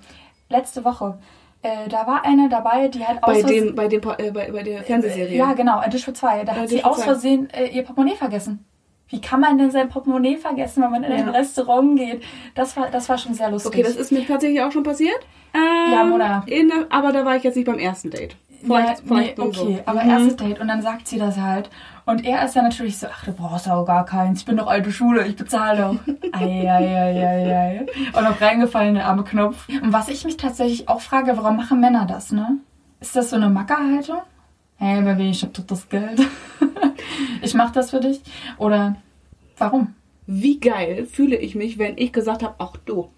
Letzte 0.49 0.83
Woche. 0.85 1.17
Äh, 1.61 1.89
da 1.89 2.05
war 2.07 2.23
eine 2.23 2.49
dabei, 2.49 2.87
die 2.87 3.05
halt 3.05 3.19
Bei 3.21 3.33
aus 3.33 3.43
dem, 3.43 3.75
bei 3.75 3.87
dem, 3.87 4.01
äh, 4.17 4.31
bei, 4.31 4.51
bei 4.51 4.63
der 4.63 4.83
Fernsehserie. 4.83 5.35
Ja, 5.37 5.53
genau, 5.53 5.79
ein 5.79 5.89
Tisch 5.91 6.05
für 6.05 6.13
zwei. 6.13 6.43
Da 6.43 6.53
Ein 6.53 6.61
hat 6.61 6.69
sie 6.69 6.83
aus. 6.83 7.03
Versehen 7.03 7.49
äh, 7.51 7.67
ihr 7.67 7.83
Portemonnaie 7.83 8.15
vergessen. 8.15 8.63
Wie 9.09 9.21
kann 9.21 9.39
man 9.39 9.57
denn 9.57 9.71
sein 9.71 9.89
Portemonnaie 9.89 10.35
vergessen, 10.37 10.83
wenn 10.83 10.91
man 10.91 11.03
in 11.03 11.11
ein 11.11 11.25
Ja. 11.27 11.31
Restaurant 11.31 11.97
geht? 11.97 12.21
Das 12.55 12.75
war, 12.77 12.89
das 12.91 13.07
war 13.09 13.17
schon 13.17 13.33
sehr 13.33 13.49
lustig. 13.49 13.71
Okay, 13.73 13.83
das 13.83 13.95
ist 13.95 14.11
mir 14.11 14.25
tatsächlich 14.27 14.61
auch 14.61 14.71
schon 14.71 14.83
passiert. 14.83 15.17
Ähm, 15.53 15.93
Ja, 15.93 16.03
Mona. 16.03 16.43
In, 16.45 16.71
aber 16.89 17.11
da 17.11 17.25
war 17.25 17.35
ich 17.37 17.43
jetzt 17.43 17.55
nicht 17.55 17.65
beim 17.65 17.79
ersten 17.79 18.11
Date. 18.11 18.35
ja, 18.63 18.95
nee, 19.05 19.33
nur 19.37 19.53
so. 19.53 19.63
okay, 19.63 19.81
aber 19.85 20.03
Mhm. 20.03 20.09
erstes 20.09 20.35
Date 20.35 20.59
und 20.59 20.67
dann 20.67 20.81
sagt 20.81 21.07
sie 21.07 21.17
das 21.17 21.37
halt. 21.37 21.69
Und 22.07 22.23
er 22.23 22.45
ist 22.45 22.55
ja 22.55 22.61
natürlich 22.61 22.97
so, 22.97 23.07
ach, 23.11 23.25
du 23.25 23.33
brauchst 23.33 23.69
auch 23.69 23.83
gar 23.83 24.05
keins, 24.05 24.39
ich 24.39 24.45
bin 24.45 24.55
doch 24.55 24.67
alte 24.67 24.93
Schule, 24.93 25.27
ich 25.27 25.35
bezahle 25.35 25.81
doch. 25.81 26.13
ei, 26.31 26.61
ei, 26.61 26.97
ei, 26.97 27.27
ei, 27.27 27.57
ei. 27.57 27.85
Und 28.17 28.25
auf 28.25 28.39
reingefallen, 28.39 28.95
der 28.95 29.07
arme 29.07 29.25
Knopf. 29.25 29.67
Und 29.67 29.91
was 29.91 30.07
ich 30.07 30.23
mich 30.23 30.37
tatsächlich 30.37 30.87
auch 30.87 31.01
frage, 31.01 31.35
warum 31.35 31.57
machen 31.57 31.81
Männer 31.81 32.05
das, 32.05 32.31
ne? 32.31 32.59
Ist 33.01 33.17
das 33.17 33.31
so 33.31 33.35
eine 33.35 33.49
Mackerhaltung? 33.49 34.21
Hey, 34.77 35.01
Baby, 35.01 35.31
ich 35.31 35.43
hab 35.43 35.53
doch 35.53 35.65
das 35.65 35.89
Geld. 35.89 36.21
ich 37.41 37.53
mach 37.53 37.71
das 37.71 37.89
für 37.89 37.99
dich. 37.99 38.21
Oder 38.57 38.95
warum? 39.57 39.93
Wie 40.25 40.61
geil 40.61 41.07
fühle 41.07 41.35
ich 41.35 41.55
mich, 41.55 41.77
wenn 41.77 41.97
ich 41.97 42.13
gesagt 42.13 42.41
habe, 42.41 42.55
auch 42.59 42.77
du. 42.77 43.09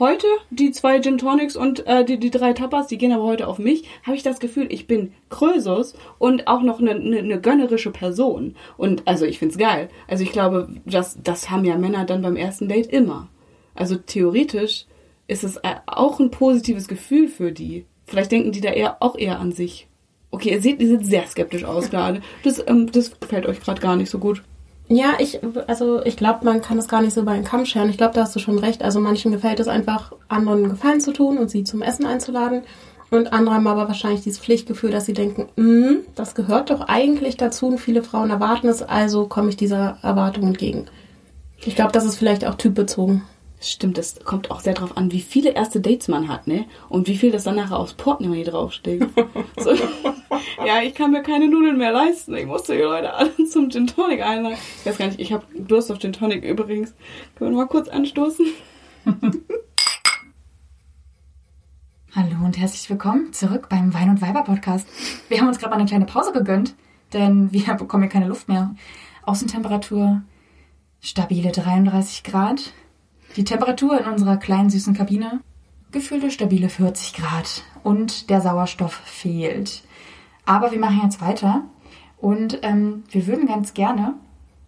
Heute 0.00 0.26
die 0.48 0.70
zwei 0.70 0.98
Gin 0.98 1.18
Tonics 1.18 1.56
und 1.56 1.86
äh, 1.86 2.06
die, 2.06 2.18
die 2.18 2.30
drei 2.30 2.54
Tapas, 2.54 2.86
die 2.86 2.96
gehen 2.96 3.12
aber 3.12 3.24
heute 3.24 3.46
auf 3.46 3.58
mich, 3.58 3.84
habe 4.02 4.16
ich 4.16 4.22
das 4.22 4.40
Gefühl, 4.40 4.66
ich 4.72 4.86
bin 4.86 5.12
Krösus 5.28 5.94
und 6.18 6.48
auch 6.48 6.62
noch 6.62 6.80
eine, 6.80 6.92
eine, 6.92 7.18
eine 7.18 7.38
gönnerische 7.38 7.90
Person. 7.90 8.56
Und 8.78 9.06
also 9.06 9.26
ich 9.26 9.38
find's 9.38 9.58
geil. 9.58 9.90
Also 10.08 10.22
ich 10.22 10.32
glaube, 10.32 10.70
das, 10.86 11.18
das 11.22 11.50
haben 11.50 11.66
ja 11.66 11.76
Männer 11.76 12.06
dann 12.06 12.22
beim 12.22 12.36
ersten 12.36 12.66
Date 12.66 12.86
immer. 12.86 13.28
Also 13.74 13.96
theoretisch 13.96 14.86
ist 15.28 15.44
es 15.44 15.58
äh, 15.58 15.74
auch 15.84 16.18
ein 16.18 16.30
positives 16.30 16.88
Gefühl 16.88 17.28
für 17.28 17.52
die. 17.52 17.84
Vielleicht 18.06 18.32
denken 18.32 18.52
die 18.52 18.62
da 18.62 18.70
eher 18.70 19.02
auch 19.02 19.18
eher 19.18 19.38
an 19.38 19.52
sich. 19.52 19.86
Okay, 20.30 20.52
ihr 20.52 20.62
seht, 20.62 20.80
ihr 20.80 20.88
seht 20.88 21.04
sehr 21.04 21.26
skeptisch 21.26 21.64
aus 21.64 21.90
gerade. 21.90 22.22
Das, 22.42 22.64
ähm, 22.66 22.90
das 22.90 23.20
gefällt 23.20 23.44
euch 23.44 23.60
gerade 23.60 23.82
gar 23.82 23.96
nicht 23.96 24.08
so 24.08 24.18
gut. 24.18 24.42
Ja, 24.92 25.12
ich, 25.20 25.38
also 25.68 26.04
ich 26.04 26.16
glaube, 26.16 26.44
man 26.44 26.62
kann 26.62 26.76
es 26.76 26.88
gar 26.88 27.00
nicht 27.00 27.14
so 27.14 27.24
bei 27.24 27.34
den 27.34 27.44
Kamm 27.44 27.64
scheren. 27.64 27.88
Ich 27.90 27.96
glaube, 27.96 28.12
da 28.12 28.22
hast 28.22 28.34
du 28.34 28.40
schon 28.40 28.58
recht. 28.58 28.82
Also 28.82 28.98
manchen 28.98 29.30
gefällt 29.30 29.60
es 29.60 29.68
einfach, 29.68 30.12
anderen 30.26 30.64
einen 30.64 30.70
Gefallen 30.70 31.00
zu 31.00 31.12
tun 31.12 31.38
und 31.38 31.48
sie 31.48 31.62
zum 31.62 31.80
Essen 31.80 32.06
einzuladen. 32.06 32.62
Und 33.08 33.32
andere 33.32 33.54
haben 33.54 33.68
aber 33.68 33.86
wahrscheinlich 33.86 34.22
dieses 34.22 34.40
Pflichtgefühl, 34.40 34.90
dass 34.90 35.06
sie 35.06 35.12
denken, 35.12 35.46
mm, 35.54 35.98
das 36.16 36.34
gehört 36.34 36.70
doch 36.70 36.80
eigentlich 36.88 37.36
dazu 37.36 37.68
und 37.68 37.78
viele 37.78 38.02
Frauen 38.02 38.30
erwarten 38.30 38.66
es, 38.66 38.82
also 38.82 39.26
komme 39.26 39.50
ich 39.50 39.56
dieser 39.56 39.98
Erwartung 40.02 40.48
entgegen. 40.48 40.86
Ich 41.64 41.76
glaube, 41.76 41.92
das 41.92 42.04
ist 42.04 42.16
vielleicht 42.16 42.44
auch 42.44 42.56
typbezogen. 42.56 43.22
Stimmt, 43.62 43.98
das 43.98 44.24
kommt 44.24 44.50
auch 44.50 44.60
sehr 44.60 44.72
drauf 44.72 44.96
an, 44.96 45.12
wie 45.12 45.20
viele 45.20 45.50
erste 45.50 45.82
Dates 45.82 46.08
man 46.08 46.28
hat, 46.28 46.46
ne? 46.46 46.64
Und 46.88 47.08
wie 47.08 47.18
viel 47.18 47.30
das 47.30 47.44
dann 47.44 47.56
nachher 47.56 47.78
aufs 47.78 47.92
Portemonnaie 47.92 48.44
draufsteht. 48.44 49.06
so. 49.58 49.74
Ja, 50.64 50.80
ich 50.82 50.94
kann 50.94 51.10
mir 51.10 51.22
keine 51.22 51.46
Nudeln 51.46 51.76
mehr 51.76 51.92
leisten. 51.92 52.34
Ich 52.36 52.46
musste 52.46 52.74
die 52.74 52.80
Leute 52.82 53.12
alle 53.12 53.32
zum 53.50 53.68
Gin 53.68 53.86
Tonic 53.86 54.22
einladen. 54.22 54.56
Ich 54.78 54.86
weiß 54.86 54.96
gar 54.96 55.08
nicht, 55.08 55.20
ich 55.20 55.34
habe 55.34 55.44
Durst 55.54 55.92
auf 55.92 55.98
Gin 55.98 56.14
Tonic 56.14 56.42
übrigens. 56.42 56.94
Können 57.34 57.50
wir 57.50 57.58
mal 57.58 57.66
kurz 57.66 57.88
anstoßen? 57.88 58.46
Hallo 62.16 62.44
und 62.44 62.58
herzlich 62.58 62.88
willkommen 62.88 63.34
zurück 63.34 63.68
beim 63.68 63.92
Wein 63.92 64.08
und 64.08 64.22
Weiber 64.22 64.44
Podcast. 64.44 64.88
Wir 65.28 65.38
haben 65.38 65.48
uns 65.48 65.58
gerade 65.58 65.70
mal 65.70 65.76
eine 65.78 65.88
kleine 65.88 66.06
Pause 66.06 66.32
gegönnt, 66.32 66.74
denn 67.12 67.52
wir 67.52 67.74
bekommen 67.74 68.04
hier 68.04 68.10
keine 68.10 68.28
Luft 68.28 68.48
mehr. 68.48 68.74
Außentemperatur 69.24 70.22
stabile 71.00 71.52
33 71.52 72.22
Grad. 72.22 72.72
Die 73.36 73.44
Temperatur 73.44 74.00
in 74.00 74.06
unserer 74.06 74.36
kleinen 74.36 74.70
süßen 74.70 74.94
Kabine 74.94 75.40
gefühlte 75.92 76.30
stabile 76.30 76.68
40 76.68 77.14
Grad 77.14 77.62
und 77.84 78.28
der 78.28 78.40
Sauerstoff 78.40 78.94
fehlt. 79.04 79.82
Aber 80.46 80.72
wir 80.72 80.80
machen 80.80 81.00
jetzt 81.04 81.20
weiter 81.20 81.62
und 82.18 82.58
ähm, 82.62 83.04
wir 83.10 83.26
würden 83.26 83.46
ganz 83.46 83.72
gerne 83.72 84.14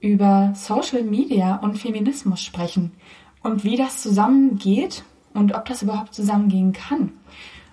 über 0.01 0.53
Social 0.55 1.03
Media 1.03 1.57
und 1.57 1.79
Feminismus 1.79 2.41
sprechen 2.41 2.93
und 3.43 3.65
wie 3.65 3.77
das 3.77 4.03
zusammengeht 4.03 5.05
und 5.35 5.55
ob 5.55 5.65
das 5.65 5.83
überhaupt 5.83 6.15
zusammengehen 6.15 6.73
kann. 6.73 7.13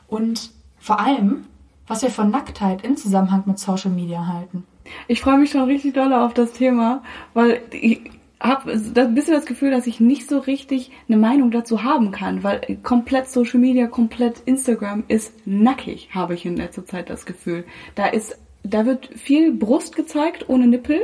Und 0.08 0.52
vor 0.80 1.00
allem, 1.00 1.46
was 1.88 2.02
wir 2.02 2.10
von 2.10 2.32
Nacktheit 2.32 2.84
in 2.84 2.98
Zusammenhang 2.98 3.44
mit 3.46 3.60
Social 3.60 3.92
Media 3.92 4.28
halten. 4.28 4.64
Ich 5.08 5.22
freue 5.22 5.38
mich 5.38 5.52
schon 5.52 5.64
richtig 5.64 5.94
doll 5.94 6.14
auf 6.14 6.34
das 6.34 6.54
Thema, 6.54 7.04
weil 7.34 7.62
habe 8.40 8.72
ein 8.72 9.16
bisschen 9.16 9.34
das 9.34 9.46
Gefühl, 9.46 9.72
dass 9.72 9.88
ich 9.88 10.00
nicht 10.00 10.30
so 10.30 10.40
richtig 10.40 10.92
eine 11.08 11.18
Meinung 11.18 11.52
dazu 11.52 11.84
haben 11.84 12.12
kann, 12.12 12.44
weil 12.44 12.80
komplett 12.84 13.30
Social 13.30 13.60
Media, 13.60 13.88
komplett 13.88 14.42
Instagram 14.46 15.04
ist 15.08 15.34
nackig, 15.46 16.10
habe 16.14 16.34
ich 16.34 16.46
in 16.46 16.56
letzter 16.56 16.86
Zeit 16.86 17.10
das 17.10 17.26
Gefühl. 17.26 17.66
Da 17.96 18.08
ist, 18.08 18.38
da 18.64 18.86
wird 18.86 19.10
viel 19.16 19.52
Brust 19.52 19.96
gezeigt 19.96 20.48
ohne 20.48 20.68
Nippel 20.68 21.02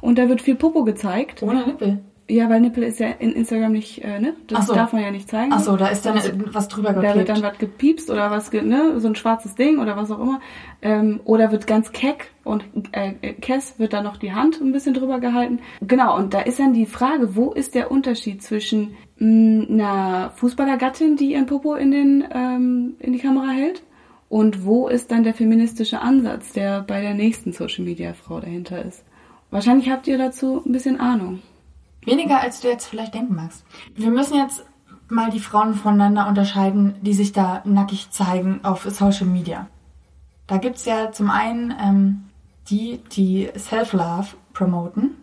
und 0.00 0.18
da 0.18 0.28
wird 0.28 0.42
viel 0.42 0.56
Popo 0.56 0.84
gezeigt. 0.84 1.42
Ohne 1.42 1.66
Nippel. 1.66 2.00
Ja, 2.26 2.48
weil 2.48 2.60
Nippel 2.62 2.82
ist 2.84 3.00
ja 3.00 3.08
in 3.18 3.32
Instagram 3.32 3.72
nicht, 3.72 4.02
äh, 4.02 4.18
ne? 4.18 4.32
Das 4.46 4.60
Ach 4.60 4.66
so. 4.68 4.74
darf 4.74 4.92
man 4.94 5.02
ja 5.02 5.10
nicht 5.10 5.28
zeigen. 5.28 5.52
Achso, 5.52 5.76
da 5.76 5.88
ist 5.88 6.06
dann 6.06 6.14
Also, 6.16 6.30
was 6.52 6.68
drüber 6.68 6.94
da 6.94 7.02
wird 7.02 7.12
geklebt. 7.12 7.28
dann 7.28 7.42
was 7.42 7.58
gepiepst 7.58 8.08
oder 8.10 8.30
was, 8.30 8.50
ge- 8.50 8.62
ne, 8.62 8.98
so 8.98 9.08
ein 9.08 9.14
schwarzes 9.14 9.54
Ding 9.56 9.78
oder 9.78 9.96
was 9.98 10.10
auch 10.10 10.18
immer. 10.20 10.40
Ähm, 10.80 11.20
oder 11.24 11.52
wird 11.52 11.66
ganz 11.66 11.92
keck 11.92 12.30
und 12.42 12.64
äh, 12.92 13.12
äh, 13.20 13.32
Kess 13.34 13.78
wird 13.78 13.92
dann 13.92 14.04
noch 14.04 14.16
die 14.16 14.32
Hand 14.32 14.58
ein 14.62 14.72
bisschen 14.72 14.94
drüber 14.94 15.20
gehalten. 15.20 15.58
Genau, 15.86 16.16
und 16.16 16.32
da 16.32 16.40
ist 16.40 16.58
dann 16.58 16.72
die 16.72 16.86
Frage, 16.86 17.36
wo 17.36 17.52
ist 17.52 17.74
der 17.74 17.90
Unterschied 17.90 18.42
zwischen 18.42 18.96
mh, 19.18 19.66
einer 19.68 20.30
Fußballergattin, 20.36 21.16
die 21.16 21.32
ihren 21.32 21.44
Popo 21.44 21.74
in, 21.74 21.90
den, 21.90 22.24
ähm, 22.32 22.94
in 23.00 23.12
die 23.12 23.18
Kamera 23.18 23.48
hält, 23.50 23.82
und 24.30 24.64
wo 24.64 24.88
ist 24.88 25.10
dann 25.12 25.24
der 25.24 25.34
feministische 25.34 26.00
Ansatz, 26.00 26.52
der 26.54 26.80
bei 26.80 27.02
der 27.02 27.12
nächsten 27.12 27.52
Social-Media-Frau 27.52 28.40
dahinter 28.40 28.82
ist? 28.82 29.04
Wahrscheinlich 29.50 29.90
habt 29.90 30.08
ihr 30.08 30.16
dazu 30.16 30.62
ein 30.64 30.72
bisschen 30.72 30.98
Ahnung. 30.98 31.40
Weniger 32.04 32.40
als 32.40 32.60
du 32.60 32.68
jetzt 32.68 32.86
vielleicht 32.86 33.14
denken 33.14 33.34
magst. 33.34 33.64
Wir 33.94 34.10
müssen 34.10 34.36
jetzt 34.36 34.64
mal 35.08 35.30
die 35.30 35.40
Frauen 35.40 35.74
voneinander 35.74 36.26
unterscheiden, 36.28 36.96
die 37.02 37.14
sich 37.14 37.32
da 37.32 37.62
nackig 37.64 38.10
zeigen 38.10 38.60
auf 38.62 38.84
Social 38.84 39.26
Media. 39.26 39.68
Da 40.46 40.58
gibt's 40.58 40.84
ja 40.84 41.12
zum 41.12 41.30
einen 41.30 41.74
ähm, 41.80 42.24
die, 42.68 43.00
die 43.12 43.50
Self-Love 43.56 44.28
promoten, 44.52 45.16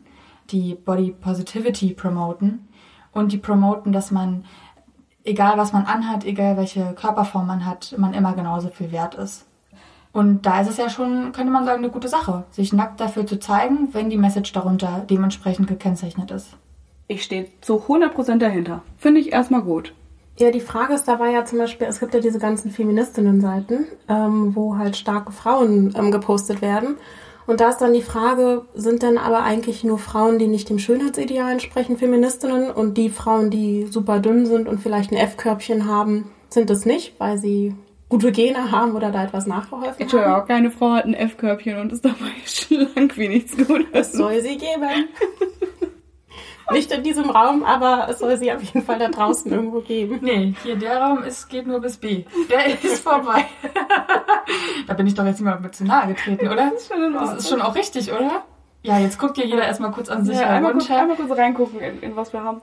die 0.50 0.76
Body 0.76 1.12
Positivity 1.12 1.94
promoten 1.94 2.68
und 3.12 3.32
die 3.32 3.38
promoten, 3.38 3.92
dass 3.92 4.12
man, 4.12 4.46
egal 5.24 5.58
was 5.58 5.74
man 5.74 5.86
anhat, 5.86 6.26
egal 6.26 6.58
welche 6.58 6.94
Körperform 6.94 7.48
man 7.48 7.66
hat, 7.66 7.96
man 7.98 8.14
immer 8.14 8.34
genauso 8.34 8.70
viel 8.70 8.92
wert 8.92 9.16
ist. 9.16 9.46
Und 10.14 10.46
da 10.46 10.62
ist 10.62 10.70
es 10.70 10.78
ja 10.78 10.90
schon, 10.90 11.32
könnte 11.32 11.54
man 11.54 11.66
sagen, 11.66 11.84
eine 11.84 11.92
gute 11.92 12.10
Sache, 12.10 12.44
sich 12.52 12.74
nackt 12.74 13.00
dafür 13.00 13.26
zu 13.26 13.40
zeigen, 13.40 13.94
wenn 13.94 14.10
die 14.10 14.18
Message 14.18 14.52
darunter 14.52 15.06
dementsprechend 15.10 15.68
gekennzeichnet 15.68 16.32
ist. 16.32 16.58
Ich 17.12 17.24
stehe 17.24 17.48
zu 17.62 17.84
100% 17.88 18.38
dahinter. 18.38 18.82
Finde 18.98 19.20
ich 19.20 19.32
erstmal 19.34 19.62
gut. 19.62 19.94
Ja, 20.40 20.50
die 20.50 20.62
Frage 20.62 20.94
ist 20.94 21.08
dabei 21.08 21.32
ja 21.32 21.46
zum 21.46 21.60
Beispiel, 21.60 21.88
es 21.88 22.00
gibt 22.00 22.14
ja 22.14 22.20
diese 22.20 22.40
ganzen 22.40 22.72
Feministinnen-Seiten, 22.72 23.86
ähm, 24.08 24.56
wo 24.56 24.78
halt 24.78 24.96
starke 24.96 25.32
Frauen 25.32 25.94
ähm, 25.96 26.12
gepostet 26.12 26.62
werden. 26.62 26.96
Und 27.48 27.60
da 27.60 27.70
ist 27.70 27.80
dann 27.80 27.94
die 27.94 28.02
Frage, 28.02 28.66
sind 28.74 29.04
denn 29.04 29.18
aber 29.18 29.44
eigentlich 29.44 29.84
nur 29.84 30.00
Frauen, 30.00 30.40
die 30.40 30.48
nicht 30.48 30.70
dem 30.70 30.80
Schönheitsideal 30.80 31.52
entsprechen, 31.52 31.98
Feministinnen 31.98 32.72
und 32.72 32.98
die 32.98 33.10
Frauen, 33.10 33.50
die 33.50 33.88
super 33.90 34.20
dünn 34.20 34.46
sind 34.46 34.68
und 34.68 34.80
vielleicht 34.80 35.12
ein 35.12 35.18
F-Körbchen 35.18 35.86
haben, 35.86 36.32
sind 36.50 36.70
es 36.70 36.86
nicht, 36.86 37.20
weil 37.20 37.38
sie 37.38 37.76
gute 38.10 38.32
Gene 38.32 38.72
haben 38.72 38.96
oder 38.96 39.12
da 39.12 39.24
etwas 39.24 39.48
nachgeholfen 39.48 40.06
ich 40.06 40.14
haben? 40.14 40.22
Ja, 40.22 40.40
keine 40.42 40.72
Frau 40.72 40.92
hat 40.92 41.06
ein 41.06 41.14
F-Körbchen 41.14 41.78
und 41.78 41.92
ist 41.92 42.06
dabei 42.06 42.32
schlank 42.46 43.18
wie 43.18 43.28
nichts 43.28 43.58
Gutes. 43.58 43.88
Es 43.92 44.12
soll 44.14 44.42
sie 44.42 44.58
geben. 44.58 45.10
Nicht 46.72 46.92
in 46.92 47.04
diesem 47.04 47.30
Raum, 47.30 47.64
aber 47.64 48.08
es 48.10 48.20
soll 48.20 48.38
sie 48.38 48.52
auf 48.52 48.62
jeden 48.62 48.84
Fall 48.84 49.00
da 49.00 49.10
draußen 49.10 49.52
irgendwo 49.52 49.82
geben. 49.82 50.20
Nee, 50.22 50.54
hier 50.64 50.76
der 50.76 51.02
Raum 51.02 51.24
ist, 51.24 51.50
geht 51.50 51.68
nur 51.68 51.80
bis 51.80 51.98
B. 51.98 52.26
Der 52.50 52.84
ist 52.84 53.04
vorbei. 53.04 53.46
da 54.88 54.94
bin 54.94 55.08
ich 55.08 55.14
doch 55.14 55.26
jetzt 55.26 55.40
nicht 55.40 55.50
mal 55.50 55.60
mit 55.60 55.76
zu 55.76 55.86
nahe 55.86 56.08
getreten, 56.08 56.48
oder? 56.48 56.72
Das 56.72 56.84
ist 56.84 56.88
schon, 56.88 57.14
das 57.14 57.34
ist 57.34 57.50
schon 57.50 57.62
auch 57.62 57.76
richtig, 57.76 58.12
oder? 58.12 58.44
Ja, 58.84 58.98
jetzt 58.98 59.20
guckt 59.20 59.38
ja 59.38 59.46
jeder 59.46 59.64
erstmal 59.64 59.92
kurz 59.92 60.10
an 60.10 60.26
sich. 60.26 60.38
Ja, 60.38 60.48
einmal, 60.48 60.74
kurz, 60.74 60.90
einmal 60.90 61.16
kurz 61.16 61.38
reingucken, 61.38 61.80
in, 61.80 62.00
in 62.02 62.16
was 62.16 62.34
wir 62.34 62.44
haben. 62.44 62.62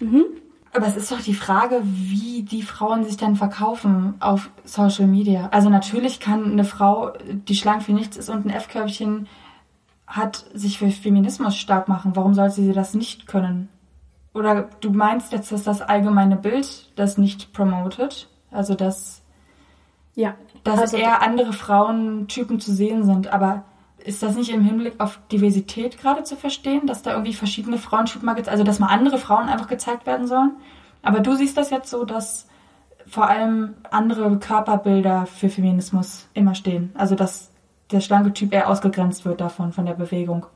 Mhm. 0.00 0.24
Aber 0.72 0.86
es 0.86 0.96
ist 0.96 1.10
doch 1.10 1.20
die 1.20 1.34
Frage, 1.34 1.80
wie 1.82 2.42
die 2.42 2.62
Frauen 2.62 3.04
sich 3.04 3.16
dann 3.16 3.36
verkaufen 3.36 4.14
auf 4.20 4.50
Social 4.64 5.06
Media. 5.06 5.48
Also 5.50 5.70
natürlich 5.70 6.20
kann 6.20 6.52
eine 6.52 6.64
Frau, 6.64 7.12
die 7.24 7.54
schlank 7.54 7.88
wie 7.88 7.92
nichts 7.92 8.16
ist 8.16 8.28
und 8.28 8.44
ein 8.46 8.50
F-Körbchen 8.50 9.28
hat, 10.08 10.46
sich 10.54 10.78
für 10.78 10.90
Feminismus 10.90 11.56
stark 11.56 11.86
machen. 11.86 12.12
Warum 12.14 12.34
sollte 12.34 12.54
sie 12.54 12.72
das 12.72 12.94
nicht 12.94 13.26
können? 13.26 13.68
Oder 14.32 14.68
du 14.80 14.90
meinst 14.90 15.32
jetzt, 15.32 15.52
dass 15.52 15.64
das 15.64 15.82
allgemeine 15.82 16.36
Bild 16.36 16.90
das 16.96 17.18
nicht 17.18 17.52
promotet? 17.52 18.28
Also 18.50 18.74
dass, 18.74 19.22
ja, 20.14 20.34
dass 20.64 20.80
also 20.80 20.96
eher 20.96 21.22
andere 21.22 21.52
Frauentypen 21.52 22.58
zu 22.58 22.72
sehen 22.72 23.04
sind. 23.04 23.28
Aber 23.32 23.64
ist 23.98 24.22
das 24.22 24.34
nicht 24.34 24.50
im 24.50 24.64
Hinblick 24.64 24.94
auf 24.98 25.20
Diversität 25.30 25.98
gerade 25.98 26.22
zu 26.22 26.36
verstehen, 26.36 26.86
dass 26.86 27.02
da 27.02 27.12
irgendwie 27.12 27.34
verschiedene 27.34 27.78
Frauentypen 27.78 28.24
mal 28.24 28.40
also 28.46 28.64
dass 28.64 28.78
mal 28.78 28.86
andere 28.86 29.18
Frauen 29.18 29.48
einfach 29.48 29.68
gezeigt 29.68 30.06
werden 30.06 30.26
sollen? 30.26 30.52
Aber 31.02 31.20
du 31.20 31.34
siehst 31.34 31.56
das 31.56 31.70
jetzt 31.70 31.90
so, 31.90 32.04
dass 32.04 32.48
vor 33.06 33.28
allem 33.28 33.74
andere 33.90 34.38
Körperbilder 34.38 35.26
für 35.26 35.48
Feminismus 35.48 36.28
immer 36.34 36.54
stehen. 36.54 36.92
Also 36.94 37.14
dass 37.14 37.50
der 37.90 38.00
schlanke 38.00 38.32
Typ 38.32 38.52
eher 38.52 38.68
ausgegrenzt 38.68 39.24
wird 39.24 39.40
davon, 39.40 39.72
von 39.72 39.86
der 39.86 39.94
Bewegung. 39.94 40.46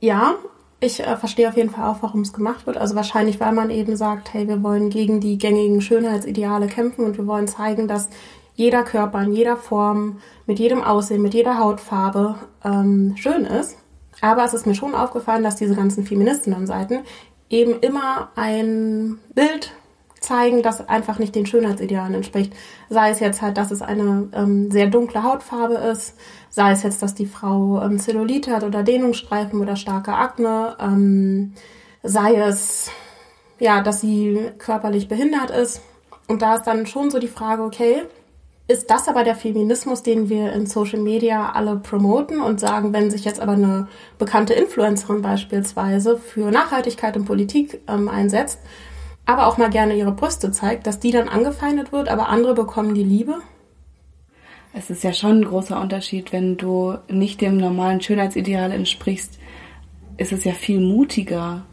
Ja, 0.00 0.34
ich 0.80 1.00
äh, 1.00 1.16
verstehe 1.16 1.48
auf 1.48 1.56
jeden 1.56 1.70
Fall 1.70 1.88
auch, 1.90 2.02
warum 2.02 2.20
es 2.20 2.32
gemacht 2.32 2.66
wird. 2.66 2.76
Also 2.76 2.94
wahrscheinlich, 2.94 3.40
weil 3.40 3.52
man 3.52 3.70
eben 3.70 3.96
sagt, 3.96 4.32
hey, 4.32 4.46
wir 4.46 4.62
wollen 4.62 4.90
gegen 4.90 5.20
die 5.20 5.38
gängigen 5.38 5.80
Schönheitsideale 5.80 6.68
kämpfen 6.68 7.04
und 7.04 7.18
wir 7.18 7.26
wollen 7.26 7.48
zeigen, 7.48 7.88
dass 7.88 8.08
jeder 8.54 8.82
Körper 8.82 9.22
in 9.22 9.32
jeder 9.32 9.56
Form, 9.56 10.18
mit 10.46 10.58
jedem 10.58 10.82
Aussehen, 10.82 11.22
mit 11.22 11.34
jeder 11.34 11.58
Hautfarbe 11.58 12.36
ähm, 12.64 13.14
schön 13.16 13.44
ist. 13.44 13.76
Aber 14.20 14.44
es 14.44 14.54
ist 14.54 14.66
mir 14.66 14.74
schon 14.74 14.94
aufgefallen, 14.94 15.44
dass 15.44 15.56
diese 15.56 15.76
ganzen 15.76 16.04
Feministinnen-Seiten 16.04 17.00
eben 17.50 17.78
immer 17.80 18.30
ein 18.34 19.18
Bild 19.34 19.72
zeigen, 20.20 20.62
das 20.62 20.88
einfach 20.88 21.18
nicht 21.18 21.34
den 21.34 21.46
Schönheitsidealen 21.46 22.14
entspricht. 22.14 22.52
Sei 22.88 23.10
es 23.10 23.20
jetzt 23.20 23.42
halt, 23.42 23.56
dass 23.56 23.70
es 23.70 23.82
eine 23.82 24.28
ähm, 24.32 24.70
sehr 24.70 24.88
dunkle 24.88 25.22
Hautfarbe 25.22 25.74
ist, 25.74 26.16
sei 26.50 26.72
es 26.72 26.82
jetzt, 26.82 27.02
dass 27.02 27.14
die 27.14 27.26
Frau 27.26 27.82
ähm, 27.82 27.98
Zellulite 27.98 28.52
hat 28.52 28.64
oder 28.64 28.82
Dehnungsstreifen 28.82 29.60
oder 29.60 29.76
starke 29.76 30.14
Akne, 30.14 30.76
ähm, 30.80 31.54
sei 32.02 32.36
es 32.36 32.90
ja, 33.58 33.82
dass 33.82 34.00
sie 34.00 34.50
körperlich 34.58 35.08
behindert 35.08 35.50
ist. 35.50 35.82
Und 36.28 36.42
da 36.42 36.56
ist 36.56 36.64
dann 36.64 36.86
schon 36.86 37.10
so 37.10 37.18
die 37.18 37.28
Frage, 37.28 37.62
okay, 37.62 38.02
ist 38.68 38.90
das 38.90 39.08
aber 39.08 39.24
der 39.24 39.34
Feminismus, 39.34 40.02
den 40.02 40.28
wir 40.28 40.52
in 40.52 40.66
Social 40.66 41.00
Media 41.00 41.52
alle 41.52 41.76
promoten 41.76 42.42
und 42.42 42.60
sagen, 42.60 42.92
wenn 42.92 43.10
sich 43.10 43.24
jetzt 43.24 43.40
aber 43.40 43.52
eine 43.52 43.88
bekannte 44.18 44.52
Influencerin 44.52 45.22
beispielsweise 45.22 46.18
für 46.18 46.50
Nachhaltigkeit 46.50 47.16
und 47.16 47.24
Politik 47.24 47.80
ähm, 47.88 48.10
einsetzt, 48.10 48.60
aber 49.24 49.46
auch 49.46 49.56
mal 49.56 49.70
gerne 49.70 49.96
ihre 49.96 50.12
Brüste 50.12 50.52
zeigt, 50.52 50.86
dass 50.86 51.00
die 51.00 51.12
dann 51.12 51.30
angefeindet 51.30 51.92
wird, 51.92 52.10
aber 52.10 52.28
andere 52.28 52.54
bekommen 52.54 52.94
die 52.94 53.02
Liebe? 53.02 53.38
Es 54.78 54.90
ist 54.90 55.02
ja 55.02 55.12
schon 55.12 55.40
ein 55.40 55.44
großer 55.44 55.80
Unterschied, 55.80 56.32
wenn 56.32 56.56
du 56.56 56.94
nicht 57.08 57.40
dem 57.40 57.56
normalen 57.56 58.00
Schönheitsideal 58.00 58.70
entsprichst, 58.70 59.36
ist 60.18 60.32
es 60.32 60.44
ja 60.44 60.52
viel 60.52 60.78
mutiger, 60.78 61.66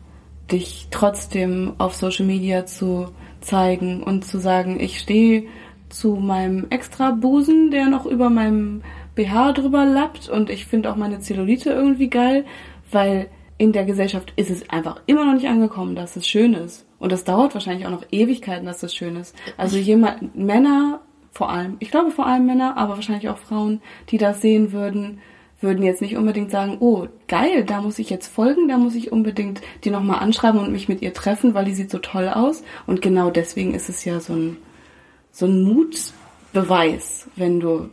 dich 0.51 0.87
trotzdem 0.89 1.73
auf 1.77 1.93
Social 1.93 2.25
Media 2.25 2.65
zu 2.65 3.09
zeigen 3.41 4.01
und 4.01 4.25
zu 4.25 4.39
sagen, 4.39 4.79
ich 4.79 4.97
stehe 4.99 5.43
zu 5.87 6.15
meinem 6.15 6.65
extra 6.71 7.11
Busen, 7.11 7.69
der 7.69 7.85
noch 7.89 8.07
über 8.07 8.31
meinem 8.31 8.81
BH 9.13 9.53
drüber 9.53 9.85
lappt 9.85 10.27
und 10.27 10.49
ich 10.49 10.65
finde 10.65 10.91
auch 10.91 10.95
meine 10.95 11.19
Zellulite 11.19 11.69
irgendwie 11.69 12.09
geil, 12.09 12.43
weil 12.91 13.27
in 13.59 13.71
der 13.71 13.85
Gesellschaft 13.85 14.33
ist 14.35 14.49
es 14.49 14.67
einfach 14.71 14.99
immer 15.05 15.25
noch 15.25 15.35
nicht 15.35 15.47
angekommen, 15.47 15.95
dass 15.95 16.15
es 16.15 16.27
schön 16.27 16.55
ist. 16.55 16.87
Und 16.97 17.11
das 17.11 17.23
dauert 17.23 17.53
wahrscheinlich 17.53 17.85
auch 17.85 17.91
noch 17.91 18.05
Ewigkeiten, 18.11 18.65
dass 18.65 18.79
das 18.79 18.95
schön 18.95 19.15
ist. 19.15 19.35
Also 19.57 19.77
jemand, 19.77 20.35
Männer 20.35 21.01
vor 21.35 21.49
allem, 21.49 21.75
ich 21.79 21.91
glaube 21.91 22.11
vor 22.11 22.25
allem 22.25 22.45
Männer, 22.45 22.77
aber 22.77 22.95
wahrscheinlich 22.95 23.27
auch 23.27 23.37
Frauen, 23.37 23.81
die 24.09 24.17
das 24.17 24.41
sehen 24.41 24.71
würden, 24.71 25.19
würden 25.59 25.83
jetzt 25.83 26.01
nicht 26.01 26.15
unbedingt 26.15 26.49
sagen, 26.49 26.77
oh, 26.79 27.07
geil, 27.27 27.65
da 27.65 27.81
muss 27.81 27.99
ich 27.99 28.09
jetzt 28.09 28.27
folgen, 28.27 28.69
da 28.69 28.77
muss 28.77 28.95
ich 28.95 29.11
unbedingt 29.11 29.61
die 29.83 29.89
nochmal 29.89 30.19
anschreiben 30.19 30.61
und 30.61 30.71
mich 30.71 30.87
mit 30.87 31.01
ihr 31.01 31.13
treffen, 31.13 31.53
weil 31.53 31.65
die 31.65 31.75
sieht 31.75 31.91
so 31.91 31.99
toll 31.99 32.29
aus. 32.29 32.63
Und 32.87 33.01
genau 33.01 33.31
deswegen 33.31 33.73
ist 33.73 33.89
es 33.89 34.05
ja 34.05 34.21
so 34.21 34.33
ein, 34.33 34.57
so 35.31 35.45
ein 35.45 35.61
Mutbeweis, 35.63 37.27
wenn 37.35 37.59
du 37.59 37.89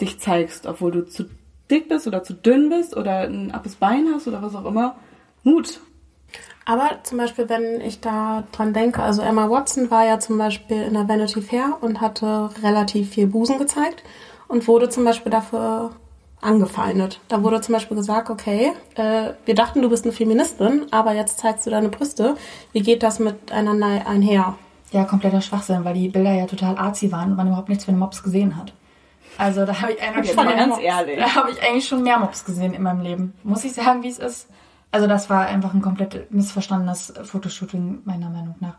dich 0.00 0.18
zeigst, 0.18 0.66
obwohl 0.66 0.90
du 0.90 1.06
zu 1.06 1.26
dick 1.70 1.88
bist 1.88 2.08
oder 2.08 2.24
zu 2.24 2.34
dünn 2.34 2.68
bist 2.68 2.96
oder 2.96 3.20
ein 3.20 3.52
abes 3.52 3.76
Bein 3.76 4.08
hast 4.12 4.26
oder 4.26 4.42
was 4.42 4.56
auch 4.56 4.64
immer. 4.64 4.96
Mut. 5.44 5.80
Aber 6.64 6.90
zum 7.02 7.18
Beispiel, 7.18 7.48
wenn 7.48 7.80
ich 7.80 8.00
da 8.00 8.44
dran 8.52 8.72
denke, 8.72 9.02
also 9.02 9.22
Emma 9.22 9.50
Watson 9.50 9.90
war 9.90 10.06
ja 10.06 10.20
zum 10.20 10.38
Beispiel 10.38 10.82
in 10.82 10.94
der 10.94 11.08
Vanity 11.08 11.42
Fair 11.42 11.78
und 11.80 12.00
hatte 12.00 12.50
relativ 12.62 13.10
viel 13.10 13.26
Busen 13.26 13.58
gezeigt 13.58 14.02
und 14.48 14.68
wurde 14.68 14.88
zum 14.88 15.04
Beispiel 15.04 15.32
dafür 15.32 15.90
angefeindet. 16.40 17.20
Da 17.28 17.42
wurde 17.42 17.60
zum 17.60 17.72
Beispiel 17.74 17.96
gesagt, 17.96 18.28
okay, 18.28 18.72
äh, 18.96 19.30
wir 19.44 19.54
dachten, 19.54 19.80
du 19.80 19.88
bist 19.88 20.04
eine 20.04 20.12
Feministin, 20.12 20.86
aber 20.90 21.14
jetzt 21.14 21.38
zeigst 21.38 21.66
du 21.66 21.70
deine 21.70 21.88
Brüste. 21.88 22.36
Wie 22.72 22.80
geht 22.80 23.02
das 23.02 23.18
miteinander 23.18 24.06
einher? 24.06 24.56
Ja, 24.90 25.04
kompletter 25.04 25.40
Schwachsinn, 25.40 25.84
weil 25.84 25.94
die 25.94 26.08
Bilder 26.08 26.32
ja 26.32 26.46
total 26.46 26.76
arzi 26.76 27.10
waren 27.10 27.30
und 27.30 27.36
man 27.36 27.46
überhaupt 27.46 27.68
nichts 27.68 27.84
für 27.84 27.90
eine 27.90 27.98
Mops 27.98 28.22
gesehen 28.22 28.56
hat. 28.56 28.72
Also 29.38 29.64
da 29.64 29.80
habe 29.80 29.92
ich 29.92 30.02
eigentlich 30.02 30.32
schon 30.32 30.44
ganz 30.44 30.78
ehrlich. 30.78 31.18
Da 31.18 31.34
habe 31.34 31.50
ich 31.50 31.62
eigentlich 31.62 31.86
schon 31.88 32.02
mehr 32.02 32.18
Mops 32.18 32.44
gesehen 32.44 32.74
in 32.74 32.82
meinem 32.82 33.00
Leben. 33.00 33.32
Muss 33.42 33.64
ich 33.64 33.72
sagen, 33.72 34.02
wie 34.02 34.08
es 34.08 34.18
ist. 34.18 34.48
Also 34.92 35.06
das 35.06 35.28
war 35.30 35.46
einfach 35.46 35.74
ein 35.74 35.82
komplett 35.82 36.32
missverstandenes 36.32 37.14
Fotoshooting, 37.24 38.02
meiner 38.04 38.30
Meinung 38.30 38.54
nach. 38.60 38.76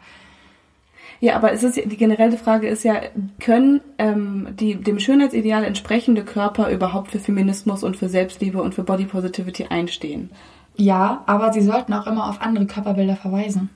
Ja, 1.20 1.36
aber 1.36 1.52
es 1.54 1.64
ist 1.64 1.76
die 1.76 1.98
generelle 1.98 2.38
Frage 2.38 2.68
ist 2.68 2.84
ja, 2.84 2.96
können 3.40 3.82
ähm, 3.98 4.50
die 4.60 4.76
dem 4.76 5.00
Schönheitsideal 5.00 5.64
entsprechende 5.64 6.24
Körper 6.24 6.70
überhaupt 6.70 7.12
für 7.12 7.20
Feminismus 7.20 7.84
und 7.84 7.98
für 7.98 8.10
Selbstliebe 8.10 8.62
und 8.62 8.76
für 8.76 8.84
Body 8.84 9.06
Positivity 9.06 9.66
einstehen? 9.66 10.32
Ja, 10.76 11.24
aber 11.26 11.54
sie 11.54 11.62
sollten 11.62 11.94
auch 11.94 12.08
immer 12.08 12.30
auf 12.30 12.42
andere 12.42 12.66
Körperbilder 12.66 13.16
verweisen. 13.16 13.70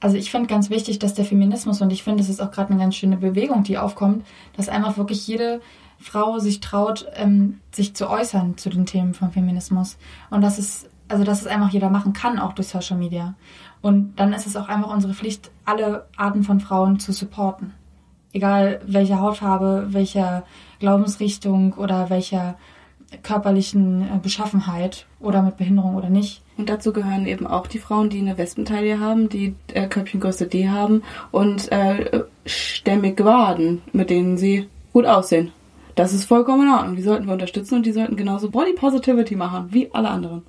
Also 0.00 0.16
ich 0.16 0.30
finde 0.30 0.48
ganz 0.48 0.70
wichtig, 0.70 0.98
dass 0.98 1.14
der 1.14 1.24
Feminismus 1.24 1.80
und 1.80 1.92
ich 1.92 2.02
finde, 2.02 2.22
es 2.22 2.28
ist 2.28 2.40
auch 2.40 2.50
gerade 2.50 2.70
eine 2.72 2.80
ganz 2.80 2.94
schöne 2.94 3.16
Bewegung, 3.16 3.64
die 3.64 3.78
aufkommt, 3.78 4.24
dass 4.56 4.68
einfach 4.68 4.96
wirklich 4.96 5.26
jede 5.26 5.60
Frau 5.98 6.38
sich 6.38 6.60
traut, 6.60 7.06
ähm, 7.16 7.60
sich 7.72 7.94
zu 7.94 8.08
äußern 8.08 8.56
zu 8.56 8.70
den 8.70 8.86
Themen 8.86 9.14
von 9.14 9.32
Feminismus 9.32 9.96
und 10.30 10.42
dass 10.42 10.58
es 10.58 10.88
also 11.08 11.24
dass 11.24 11.40
es 11.40 11.46
einfach 11.46 11.70
jeder 11.70 11.90
machen 11.90 12.12
kann, 12.12 12.38
auch 12.38 12.52
durch 12.52 12.68
Social 12.68 12.98
Media. 12.98 13.34
Und 13.80 14.16
dann 14.16 14.32
ist 14.32 14.46
es 14.46 14.56
auch 14.56 14.68
einfach 14.68 14.92
unsere 14.92 15.14
Pflicht, 15.14 15.50
alle 15.64 16.06
Arten 16.16 16.42
von 16.42 16.60
Frauen 16.60 16.98
zu 16.98 17.12
supporten. 17.12 17.74
Egal 18.32 18.80
welche 18.86 19.20
Hautfarbe, 19.20 19.88
welcher 19.90 20.44
Glaubensrichtung 20.80 21.72
oder 21.74 22.10
welcher 22.10 22.56
körperlichen 23.22 24.02
äh, 24.02 24.18
Beschaffenheit 24.22 25.06
oder 25.20 25.42
mit 25.42 25.56
Behinderung 25.56 25.96
oder 25.96 26.10
nicht. 26.10 26.42
Und 26.58 26.68
dazu 26.68 26.92
gehören 26.92 27.26
eben 27.26 27.46
auch 27.46 27.66
die 27.66 27.78
Frauen, 27.78 28.10
die 28.10 28.18
eine 28.18 28.36
Wespentaille 28.36 29.00
haben, 29.00 29.28
die 29.28 29.54
äh, 29.72 29.86
Köpfchengröße 29.86 30.46
D 30.46 30.68
haben 30.68 31.02
und 31.30 31.72
äh, 31.72 32.24
stämmig 32.44 33.24
Waden, 33.24 33.80
mit 33.92 34.10
denen 34.10 34.36
sie 34.36 34.68
gut 34.92 35.06
aussehen. 35.06 35.52
Das 35.94 36.12
ist 36.12 36.26
vollkommen 36.26 36.68
in 36.68 36.74
Ordnung. 36.74 36.96
Die 36.96 37.02
sollten 37.02 37.26
wir 37.26 37.32
unterstützen 37.32 37.76
und 37.76 37.86
die 37.86 37.92
sollten 37.92 38.16
genauso 38.16 38.50
Body 38.50 38.74
Positivity 38.74 39.36
machen 39.36 39.68
wie 39.70 39.92
alle 39.92 40.10
anderen. 40.10 40.42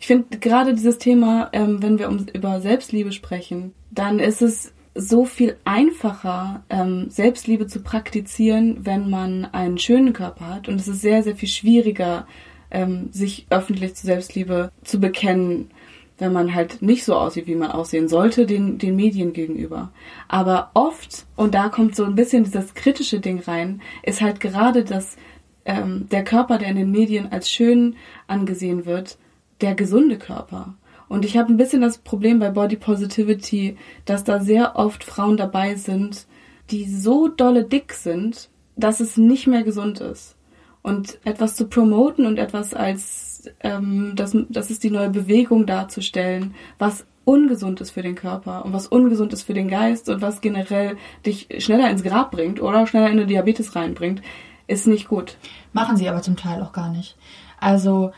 Ich 0.00 0.06
finde 0.06 0.38
gerade 0.38 0.74
dieses 0.74 0.98
Thema, 0.98 1.50
ähm, 1.52 1.82
wenn 1.82 1.98
wir 1.98 2.08
um, 2.08 2.26
über 2.32 2.60
Selbstliebe 2.60 3.12
sprechen, 3.12 3.72
dann 3.90 4.18
ist 4.18 4.42
es 4.42 4.72
so 4.94 5.24
viel 5.24 5.56
einfacher, 5.64 6.64
ähm, 6.70 7.10
Selbstliebe 7.10 7.66
zu 7.66 7.82
praktizieren, 7.82 8.78
wenn 8.84 9.10
man 9.10 9.44
einen 9.46 9.78
schönen 9.78 10.12
Körper 10.12 10.48
hat. 10.48 10.68
Und 10.68 10.76
es 10.76 10.88
ist 10.88 11.00
sehr, 11.00 11.22
sehr 11.22 11.34
viel 11.34 11.48
schwieriger, 11.48 12.26
ähm, 12.70 13.08
sich 13.10 13.46
öffentlich 13.50 13.94
zu 13.94 14.06
Selbstliebe 14.06 14.70
zu 14.84 15.00
bekennen, 15.00 15.70
wenn 16.18 16.32
man 16.32 16.54
halt 16.54 16.80
nicht 16.80 17.04
so 17.04 17.16
aussieht, 17.16 17.48
wie 17.48 17.56
man 17.56 17.72
aussehen 17.72 18.08
sollte, 18.08 18.46
den, 18.46 18.78
den 18.78 18.94
Medien 18.94 19.32
gegenüber. 19.32 19.92
Aber 20.28 20.70
oft, 20.74 21.26
und 21.34 21.54
da 21.54 21.68
kommt 21.68 21.96
so 21.96 22.04
ein 22.04 22.14
bisschen 22.14 22.44
dieses 22.44 22.74
kritische 22.74 23.18
Ding 23.18 23.40
rein, 23.40 23.82
ist 24.04 24.20
halt 24.20 24.38
gerade 24.38 24.84
das, 24.84 25.16
ähm, 25.64 26.08
der 26.10 26.22
Körper, 26.22 26.58
der 26.58 26.68
in 26.68 26.76
den 26.76 26.92
Medien 26.92 27.32
als 27.32 27.50
schön 27.50 27.96
angesehen 28.28 28.86
wird, 28.86 29.18
der 29.60 29.74
gesunde 29.74 30.18
Körper. 30.18 30.74
Und 31.08 31.24
ich 31.24 31.36
habe 31.36 31.52
ein 31.52 31.56
bisschen 31.56 31.82
das 31.82 31.98
Problem 31.98 32.38
bei 32.38 32.50
Body 32.50 32.76
Positivity, 32.76 33.76
dass 34.04 34.24
da 34.24 34.40
sehr 34.40 34.76
oft 34.76 35.04
Frauen 35.04 35.36
dabei 35.36 35.74
sind, 35.76 36.26
die 36.70 36.86
so 36.86 37.28
dolle 37.28 37.64
dick 37.64 37.92
sind, 37.92 38.48
dass 38.76 39.00
es 39.00 39.16
nicht 39.16 39.46
mehr 39.46 39.62
gesund 39.62 40.00
ist. 40.00 40.36
Und 40.82 41.18
etwas 41.24 41.56
zu 41.56 41.66
promoten 41.66 42.26
und 42.26 42.38
etwas 42.38 42.74
als, 42.74 43.50
ähm, 43.60 44.12
das, 44.16 44.36
das 44.48 44.70
ist 44.70 44.82
die 44.82 44.90
neue 44.90 45.10
Bewegung 45.10 45.66
darzustellen, 45.66 46.54
was 46.78 47.06
ungesund 47.24 47.80
ist 47.80 47.90
für 47.90 48.02
den 48.02 48.14
Körper 48.14 48.64
und 48.64 48.72
was 48.72 48.86
ungesund 48.86 49.32
ist 49.32 49.44
für 49.44 49.54
den 49.54 49.68
Geist 49.68 50.08
und 50.08 50.20
was 50.20 50.40
generell 50.40 50.96
dich 51.24 51.48
schneller 51.58 51.90
ins 51.90 52.02
Grab 52.02 52.30
bringt 52.30 52.60
oder 52.60 52.86
schneller 52.86 53.06
in 53.06 53.18
eine 53.18 53.26
Diabetes 53.26 53.74
reinbringt, 53.74 54.20
ist 54.66 54.86
nicht 54.86 55.08
gut. 55.08 55.36
Machen 55.72 55.96
sie 55.96 56.08
aber 56.08 56.22
zum 56.22 56.36
Teil 56.36 56.62
auch 56.62 56.72
gar 56.72 56.90
nicht. 56.90 57.16
Also 57.58 58.12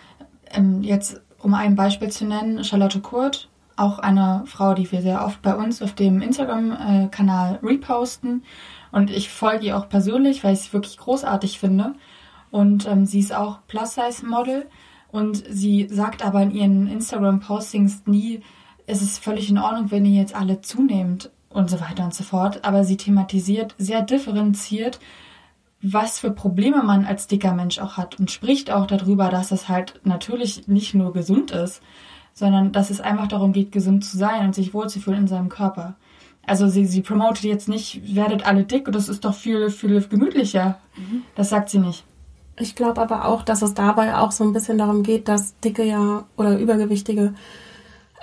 ähm, 0.50 0.82
jetzt, 0.82 1.22
um 1.42 1.54
ein 1.54 1.74
Beispiel 1.74 2.10
zu 2.10 2.24
nennen, 2.24 2.64
Charlotte 2.64 3.00
Kurt, 3.00 3.48
auch 3.76 3.98
eine 3.98 4.42
Frau, 4.46 4.74
die 4.74 4.90
wir 4.90 5.02
sehr 5.02 5.24
oft 5.24 5.42
bei 5.42 5.54
uns 5.54 5.82
auf 5.82 5.94
dem 5.94 6.22
Instagram-Kanal 6.22 7.60
reposten. 7.62 8.42
Und 8.90 9.10
ich 9.10 9.28
folge 9.28 9.66
ihr 9.66 9.76
auch 9.76 9.88
persönlich, 9.88 10.42
weil 10.42 10.54
ich 10.54 10.60
sie 10.60 10.72
wirklich 10.72 10.96
großartig 10.96 11.58
finde. 11.58 11.94
Und 12.50 12.86
ähm, 12.86 13.04
sie 13.04 13.20
ist 13.20 13.34
auch 13.34 13.58
Plus-Size-Model. 13.68 14.66
Und 15.12 15.44
sie 15.48 15.88
sagt 15.90 16.24
aber 16.24 16.42
in 16.42 16.50
ihren 16.50 16.86
Instagram-Postings 16.86 18.06
nie, 18.06 18.40
es 18.86 19.02
ist 19.02 19.22
völlig 19.22 19.50
in 19.50 19.58
Ordnung, 19.58 19.90
wenn 19.90 20.04
ihr 20.04 20.20
jetzt 20.20 20.34
alle 20.34 20.60
zunehmt 20.62 21.30
und 21.50 21.68
so 21.68 21.80
weiter 21.80 22.04
und 22.04 22.14
so 22.14 22.24
fort. 22.24 22.64
Aber 22.64 22.84
sie 22.84 22.96
thematisiert 22.96 23.74
sehr 23.78 24.02
differenziert, 24.02 25.00
was 25.92 26.18
für 26.18 26.30
Probleme 26.30 26.82
man 26.82 27.04
als 27.04 27.26
dicker 27.26 27.52
Mensch 27.52 27.78
auch 27.78 27.96
hat 27.96 28.18
und 28.18 28.30
spricht 28.30 28.70
auch 28.70 28.86
darüber, 28.86 29.28
dass 29.28 29.52
es 29.52 29.68
halt 29.68 30.00
natürlich 30.04 30.66
nicht 30.68 30.94
nur 30.94 31.12
gesund 31.12 31.50
ist, 31.50 31.80
sondern 32.34 32.72
dass 32.72 32.90
es 32.90 33.00
einfach 33.00 33.28
darum 33.28 33.52
geht, 33.52 33.72
gesund 33.72 34.04
zu 34.04 34.16
sein 34.16 34.46
und 34.46 34.54
sich 34.54 34.74
wohlzufühlen 34.74 35.20
in 35.20 35.28
seinem 35.28 35.48
Körper. 35.48 35.94
Also 36.46 36.68
sie, 36.68 36.86
sie 36.86 37.02
promotet 37.02 37.44
jetzt 37.44 37.68
nicht, 37.68 38.14
werdet 38.14 38.46
alle 38.46 38.64
dick 38.64 38.86
und 38.86 38.94
das 38.94 39.08
ist 39.08 39.24
doch 39.24 39.34
viel, 39.34 39.70
viel 39.70 40.00
gemütlicher. 40.00 40.78
Mhm. 40.96 41.22
Das 41.34 41.48
sagt 41.48 41.70
sie 41.70 41.78
nicht. 41.78 42.04
Ich 42.58 42.74
glaube 42.74 43.00
aber 43.00 43.26
auch, 43.26 43.42
dass 43.42 43.62
es 43.62 43.74
dabei 43.74 44.16
auch 44.16 44.32
so 44.32 44.44
ein 44.44 44.52
bisschen 44.52 44.78
darum 44.78 45.02
geht, 45.02 45.28
dass 45.28 45.58
Dicke 45.60 45.84
ja 45.84 46.24
oder 46.36 46.58
Übergewichtige 46.58 47.34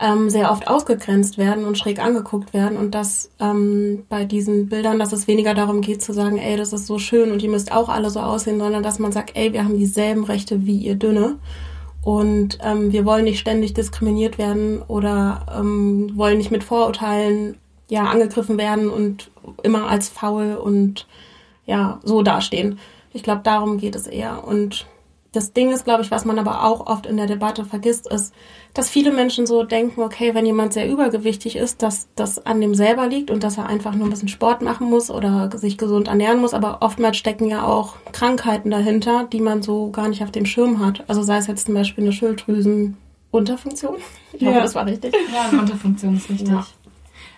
ähm, 0.03 0.29
sehr 0.29 0.51
oft 0.51 0.67
ausgegrenzt 0.67 1.37
werden 1.37 1.63
und 1.63 1.77
schräg 1.77 2.03
angeguckt 2.03 2.53
werden 2.53 2.77
und 2.77 2.93
dass 2.93 3.31
ähm, 3.39 4.03
bei 4.09 4.25
diesen 4.25 4.67
Bildern, 4.67 4.99
dass 4.99 5.13
es 5.13 5.29
weniger 5.29 5.53
darum 5.53 5.79
geht 5.79 6.01
zu 6.01 6.11
sagen, 6.11 6.37
ey, 6.37 6.57
das 6.57 6.73
ist 6.73 6.87
so 6.87 6.99
schön 6.99 7.31
und 7.31 7.41
ihr 7.41 7.49
müsst 7.49 7.71
auch 7.71 7.87
alle 7.87 8.09
so 8.09 8.19
aussehen, 8.19 8.59
sondern 8.59 8.83
dass 8.83 8.99
man 8.99 9.13
sagt, 9.13 9.31
ey, 9.35 9.53
wir 9.53 9.63
haben 9.63 9.77
dieselben 9.77 10.25
Rechte 10.25 10.65
wie 10.65 10.77
ihr 10.77 10.95
Dünne 10.95 11.37
und 12.03 12.57
ähm, 12.61 12.91
wir 12.91 13.05
wollen 13.05 13.23
nicht 13.23 13.39
ständig 13.39 13.73
diskriminiert 13.73 14.37
werden 14.37 14.81
oder 14.81 15.45
ähm, 15.57 16.11
wollen 16.15 16.37
nicht 16.37 16.51
mit 16.51 16.65
Vorurteilen 16.65 17.55
ja 17.89 18.03
angegriffen 18.03 18.57
werden 18.57 18.89
und 18.89 19.31
immer 19.63 19.87
als 19.87 20.09
faul 20.09 20.55
und 20.55 21.07
ja 21.65 22.01
so 22.03 22.23
dastehen. 22.23 22.77
Ich 23.13 23.23
glaube, 23.23 23.41
darum 23.43 23.77
geht 23.77 23.95
es 23.95 24.07
eher. 24.07 24.45
Und 24.45 24.85
das 25.31 25.53
Ding 25.53 25.71
ist, 25.71 25.85
glaube 25.85 26.03
ich, 26.03 26.11
was 26.11 26.25
man 26.25 26.39
aber 26.39 26.63
auch 26.65 26.87
oft 26.87 27.05
in 27.05 27.17
der 27.17 27.27
Debatte 27.27 27.63
vergisst, 27.63 28.11
ist, 28.11 28.33
dass 28.73 28.89
viele 28.89 29.12
Menschen 29.12 29.45
so 29.45 29.63
denken, 29.63 30.01
okay, 30.01 30.33
wenn 30.33 30.45
jemand 30.45 30.73
sehr 30.73 30.89
übergewichtig 30.89 31.55
ist, 31.55 31.83
dass 31.83 32.07
das 32.15 32.43
an 32.45 32.59
dem 32.59 32.73
selber 32.73 33.07
liegt 33.07 33.29
und 33.29 33.43
dass 33.43 33.57
er 33.57 33.67
einfach 33.67 33.93
nur 33.93 34.07
ein 34.07 34.09
bisschen 34.09 34.29
Sport 34.29 34.63
machen 34.63 34.89
muss 34.89 35.12
oder 35.12 35.55
sich 35.55 35.77
gesund 35.77 36.07
ernähren 36.07 36.41
muss. 36.41 36.55
Aber 36.55 36.81
oftmals 36.81 37.17
stecken 37.17 37.47
ja 37.47 37.63
auch 37.63 37.97
Krankheiten 38.12 38.71
dahinter, 38.71 39.27
die 39.31 39.41
man 39.41 39.62
so 39.62 39.91
gar 39.91 40.07
nicht 40.07 40.23
auf 40.23 40.31
dem 40.31 40.47
Schirm 40.47 40.83
hat. 40.83 41.03
Also 41.07 41.21
sei 41.21 41.38
es 41.38 41.45
jetzt 41.45 41.67
zum 41.67 41.75
Beispiel 41.75 42.03
eine 42.03 42.13
Schilddrüsenunterfunktion. 42.13 43.97
Ich 44.33 44.41
ja. 44.41 44.49
hoffe, 44.49 44.62
das 44.62 44.73
war 44.73 44.88
richtig. 44.88 45.13
Ja, 45.31 45.49
eine 45.49 45.59
Unterfunktion 45.59 46.17
ist 46.17 46.29
richtig. 46.29 46.49
Ja. 46.49 46.65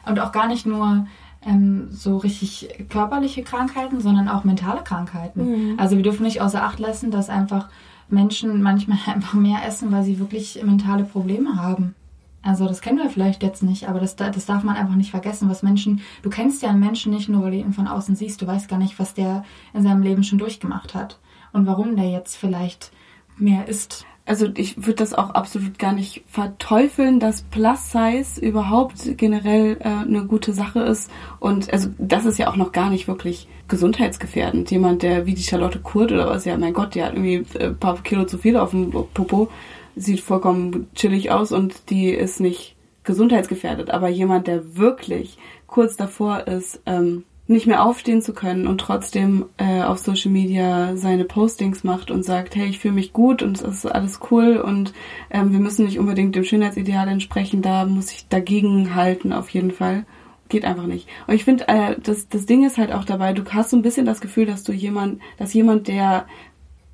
Und 0.05 0.19
auch 0.21 0.31
gar 0.31 0.47
nicht 0.47 0.65
nur 0.65 1.05
ähm, 1.45 1.89
so 1.91 2.15
richtig 2.17 2.69
körperliche 2.89 3.43
Krankheiten, 3.43 3.99
sondern 3.99 4.29
auch 4.29 4.45
mentale 4.45 4.83
Krankheiten. 4.83 5.73
Mhm. 5.73 5.79
Also 5.79 5.97
wir 5.97 6.03
dürfen 6.03 6.23
nicht 6.23 6.39
außer 6.39 6.63
Acht 6.63 6.79
lassen, 6.79 7.11
dass 7.11 7.29
einfach 7.29 7.67
Menschen 8.07 8.61
manchmal 8.61 8.97
einfach 9.05 9.33
mehr 9.33 9.65
essen, 9.65 9.91
weil 9.91 10.03
sie 10.03 10.19
wirklich 10.19 10.61
mentale 10.63 11.03
Probleme 11.03 11.55
haben. 11.55 11.95
Also 12.41 12.67
das 12.67 12.81
kennen 12.81 12.99
wir 12.99 13.09
vielleicht 13.09 13.41
jetzt 13.41 13.63
nicht, 13.63 13.89
aber 13.89 13.99
das, 13.99 14.15
das 14.15 14.45
darf 14.45 14.63
man 14.63 14.75
einfach 14.75 14.93
nicht 14.93 15.09
vergessen, 15.09 15.49
was 15.49 15.63
Menschen, 15.63 16.01
du 16.21 16.29
kennst 16.29 16.61
ja 16.61 16.69
einen 16.69 16.79
Menschen 16.79 17.11
nicht 17.11 17.27
nur, 17.27 17.41
weil 17.41 17.51
du 17.51 17.57
ihn 17.57 17.73
von 17.73 17.87
außen 17.87 18.15
siehst, 18.15 18.39
du 18.39 18.45
weißt 18.45 18.69
gar 18.69 18.77
nicht, 18.77 18.99
was 18.99 19.15
der 19.15 19.43
in 19.73 19.81
seinem 19.81 20.03
Leben 20.03 20.23
schon 20.23 20.37
durchgemacht 20.37 20.93
hat 20.93 21.19
und 21.53 21.65
warum 21.65 21.95
der 21.95 22.11
jetzt 22.11 22.35
vielleicht 22.35 22.91
mehr 23.37 23.67
isst 23.67 24.05
also 24.25 24.47
ich 24.55 24.77
würde 24.77 24.95
das 24.95 25.13
auch 25.13 25.31
absolut 25.31 25.77
gar 25.77 25.93
nicht 25.93 26.23
verteufeln, 26.27 27.19
dass 27.19 27.43
Plus 27.43 27.91
Size 27.91 28.41
überhaupt 28.43 29.17
generell 29.17 29.77
äh, 29.79 29.87
eine 29.87 30.25
gute 30.25 30.51
Sache 30.51 30.79
ist. 30.79 31.11
Und 31.39 31.71
also 31.71 31.89
das 31.99 32.25
ist 32.25 32.39
ja 32.39 32.49
auch 32.49 32.55
noch 32.55 32.71
gar 32.71 32.89
nicht 32.89 33.07
wirklich 33.07 33.47
gesundheitsgefährdend. 33.67 34.71
Jemand, 34.71 35.03
der 35.03 35.27
wie 35.27 35.35
die 35.35 35.43
Charlotte 35.43 35.79
Kurt 35.79 36.11
oder 36.11 36.27
was, 36.27 36.45
ja 36.45 36.57
mein 36.57 36.73
Gott, 36.73 36.95
die 36.95 37.03
hat 37.03 37.13
irgendwie 37.13 37.45
ein 37.59 37.61
äh, 37.61 37.69
paar 37.71 38.01
Kilo 38.01 38.25
zu 38.25 38.39
viel 38.39 38.57
auf 38.57 38.71
dem 38.71 38.91
Popo, 38.91 39.49
sieht 39.95 40.21
vollkommen 40.21 40.87
chillig 40.95 41.29
aus 41.29 41.51
und 41.51 41.89
die 41.91 42.09
ist 42.09 42.39
nicht 42.39 42.75
gesundheitsgefährdet. 43.03 43.91
Aber 43.91 44.09
jemand, 44.09 44.47
der 44.47 44.75
wirklich 44.75 45.37
kurz 45.67 45.97
davor 45.97 46.47
ist, 46.47 46.81
ähm, 46.87 47.25
nicht 47.47 47.67
mehr 47.67 47.83
aufstehen 47.83 48.21
zu 48.21 48.33
können 48.33 48.65
und 48.65 48.79
trotzdem 48.79 49.45
äh, 49.57 49.83
auf 49.83 49.99
Social 49.99 50.31
Media 50.31 50.95
seine 50.95 51.25
Postings 51.25 51.83
macht 51.83 52.09
und 52.09 52.23
sagt, 52.23 52.55
hey, 52.55 52.67
ich 52.67 52.79
fühle 52.79 52.95
mich 52.95 53.13
gut 53.13 53.43
und 53.43 53.57
es 53.57 53.61
ist 53.61 53.85
alles 53.85 54.19
cool 54.31 54.57
und 54.57 54.93
ähm, 55.29 55.51
wir 55.51 55.59
müssen 55.59 55.85
nicht 55.85 55.99
unbedingt 55.99 56.35
dem 56.35 56.43
Schönheitsideal 56.43 57.07
entsprechen, 57.07 57.61
da 57.61 57.85
muss 57.85 58.11
ich 58.11 58.27
dagegen 58.27 58.95
halten 58.95 59.31
auf 59.31 59.49
jeden 59.49 59.71
Fall. 59.71 60.05
Geht 60.47 60.65
einfach 60.65 60.85
nicht. 60.85 61.07
Und 61.25 61.33
ich 61.33 61.43
finde, 61.43 61.67
äh, 61.67 61.95
das, 62.01 62.29
das 62.29 62.45
Ding 62.45 62.65
ist 62.65 62.77
halt 62.77 62.91
auch 62.91 63.03
dabei, 63.03 63.33
du 63.33 63.43
hast 63.45 63.71
so 63.71 63.77
ein 63.77 63.81
bisschen 63.81 64.05
das 64.05 64.21
Gefühl, 64.21 64.45
dass 64.45 64.63
du 64.63 64.73
jemand, 64.73 65.19
dass 65.37 65.53
jemand, 65.53 65.87
der 65.87 66.27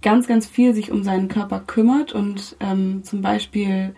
ganz, 0.02 0.28
ganz 0.28 0.48
viel 0.48 0.74
sich 0.74 0.92
um 0.92 1.04
seinen 1.04 1.28
Körper 1.28 1.60
kümmert 1.60 2.14
und 2.14 2.56
ähm, 2.60 3.04
zum 3.04 3.22
Beispiel 3.22 3.94